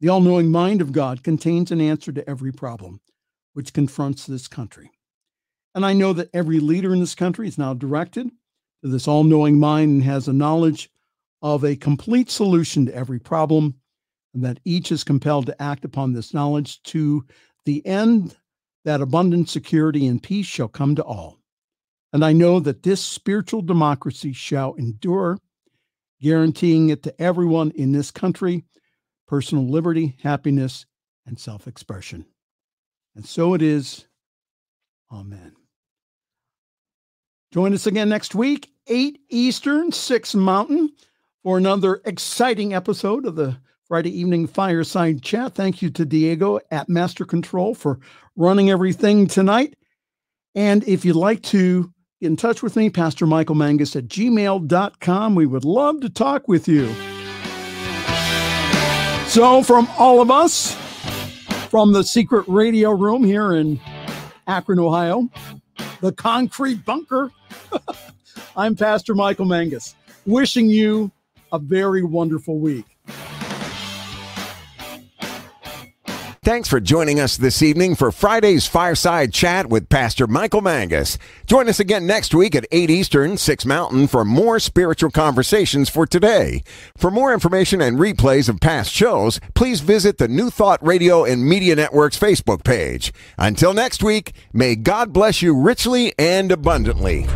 The 0.00 0.08
all 0.08 0.20
knowing 0.20 0.50
mind 0.50 0.80
of 0.80 0.92
God 0.92 1.22
contains 1.22 1.70
an 1.70 1.80
answer 1.80 2.12
to 2.12 2.28
every 2.28 2.52
problem 2.52 3.00
which 3.52 3.72
confronts 3.72 4.26
this 4.26 4.48
country. 4.48 4.90
And 5.74 5.84
I 5.84 5.92
know 5.92 6.12
that 6.12 6.30
every 6.32 6.60
leader 6.60 6.92
in 6.92 7.00
this 7.00 7.14
country 7.14 7.48
is 7.48 7.58
now 7.58 7.74
directed 7.74 8.30
to 8.82 8.88
this 8.88 9.08
all 9.08 9.24
knowing 9.24 9.58
mind 9.58 9.90
and 9.90 10.02
has 10.04 10.28
a 10.28 10.32
knowledge 10.32 10.90
of 11.40 11.64
a 11.64 11.76
complete 11.76 12.30
solution 12.30 12.86
to 12.86 12.94
every 12.94 13.18
problem, 13.18 13.74
and 14.34 14.44
that 14.44 14.60
each 14.64 14.92
is 14.92 15.04
compelled 15.04 15.46
to 15.46 15.62
act 15.62 15.84
upon 15.84 16.12
this 16.12 16.32
knowledge 16.32 16.82
to 16.84 17.24
the 17.64 17.84
end 17.86 18.36
that 18.84 19.00
abundant 19.00 19.48
security 19.48 20.06
and 20.06 20.22
peace 20.22 20.46
shall 20.46 20.68
come 20.68 20.94
to 20.96 21.04
all. 21.04 21.38
And 22.12 22.24
I 22.24 22.32
know 22.32 22.60
that 22.60 22.82
this 22.82 23.00
spiritual 23.00 23.62
democracy 23.62 24.32
shall 24.32 24.74
endure, 24.74 25.38
guaranteeing 26.20 26.90
it 26.90 27.02
to 27.04 27.20
everyone 27.20 27.70
in 27.72 27.92
this 27.92 28.10
country 28.10 28.64
personal 29.26 29.66
liberty, 29.66 30.14
happiness, 30.22 30.84
and 31.26 31.38
self 31.38 31.66
expression. 31.66 32.26
And 33.16 33.24
so 33.24 33.54
it 33.54 33.62
is. 33.62 34.06
Amen. 35.10 35.54
Join 37.52 37.74
us 37.74 37.86
again 37.86 38.08
next 38.08 38.34
week, 38.34 38.71
8 38.86 39.20
Eastern, 39.28 39.92
6 39.92 40.34
Mountain, 40.34 40.90
for 41.42 41.58
another 41.58 42.00
exciting 42.04 42.74
episode 42.74 43.26
of 43.26 43.36
the 43.36 43.56
Friday 43.86 44.18
evening 44.18 44.46
fireside 44.46 45.22
chat. 45.22 45.54
Thank 45.54 45.82
you 45.82 45.90
to 45.90 46.04
Diego 46.04 46.60
at 46.70 46.88
Master 46.88 47.24
Control 47.24 47.74
for 47.74 47.98
running 48.36 48.70
everything 48.70 49.26
tonight. 49.26 49.74
And 50.54 50.86
if 50.88 51.04
you'd 51.04 51.16
like 51.16 51.42
to 51.44 51.92
get 52.20 52.28
in 52.28 52.36
touch 52.36 52.62
with 52.62 52.76
me, 52.76 52.90
Pastor 52.90 53.26
Michael 53.26 53.54
Mangus 53.54 53.96
at 53.96 54.04
gmail.com, 54.04 55.34
we 55.34 55.46
would 55.46 55.64
love 55.64 56.00
to 56.00 56.08
talk 56.08 56.48
with 56.48 56.68
you. 56.68 56.86
So, 59.28 59.62
from 59.62 59.88
all 59.98 60.20
of 60.20 60.30
us, 60.30 60.74
from 61.70 61.92
the 61.92 62.04
secret 62.04 62.44
radio 62.48 62.90
room 62.90 63.24
here 63.24 63.54
in 63.54 63.80
Akron, 64.46 64.78
Ohio, 64.78 65.28
the 66.00 66.12
concrete 66.12 66.84
bunker, 66.84 67.30
I'm 68.56 68.76
Pastor 68.76 69.14
Michael 69.14 69.46
Mangus, 69.46 69.94
wishing 70.26 70.68
you 70.68 71.10
a 71.52 71.58
very 71.58 72.02
wonderful 72.02 72.58
week. 72.58 72.86
Thanks 76.44 76.68
for 76.68 76.80
joining 76.80 77.20
us 77.20 77.36
this 77.36 77.62
evening 77.62 77.94
for 77.94 78.10
Friday's 78.10 78.66
Fireside 78.66 79.32
Chat 79.32 79.68
with 79.68 79.88
Pastor 79.88 80.26
Michael 80.26 80.60
Mangus. 80.60 81.16
Join 81.46 81.68
us 81.68 81.78
again 81.78 82.04
next 82.04 82.34
week 82.34 82.56
at 82.56 82.66
8 82.72 82.90
Eastern, 82.90 83.36
6 83.36 83.64
Mountain 83.64 84.08
for 84.08 84.24
more 84.24 84.58
spiritual 84.58 85.12
conversations 85.12 85.88
for 85.88 86.04
today. 86.04 86.64
For 86.96 87.12
more 87.12 87.32
information 87.32 87.80
and 87.80 87.96
replays 87.96 88.48
of 88.48 88.58
past 88.58 88.90
shows, 88.90 89.38
please 89.54 89.82
visit 89.82 90.18
the 90.18 90.26
New 90.26 90.50
Thought 90.50 90.84
Radio 90.84 91.22
and 91.24 91.48
Media 91.48 91.76
Network's 91.76 92.18
Facebook 92.18 92.64
page. 92.64 93.12
Until 93.38 93.72
next 93.72 94.02
week, 94.02 94.32
may 94.52 94.74
God 94.74 95.12
bless 95.12 95.42
you 95.42 95.54
richly 95.54 96.12
and 96.18 96.50
abundantly. 96.50 97.28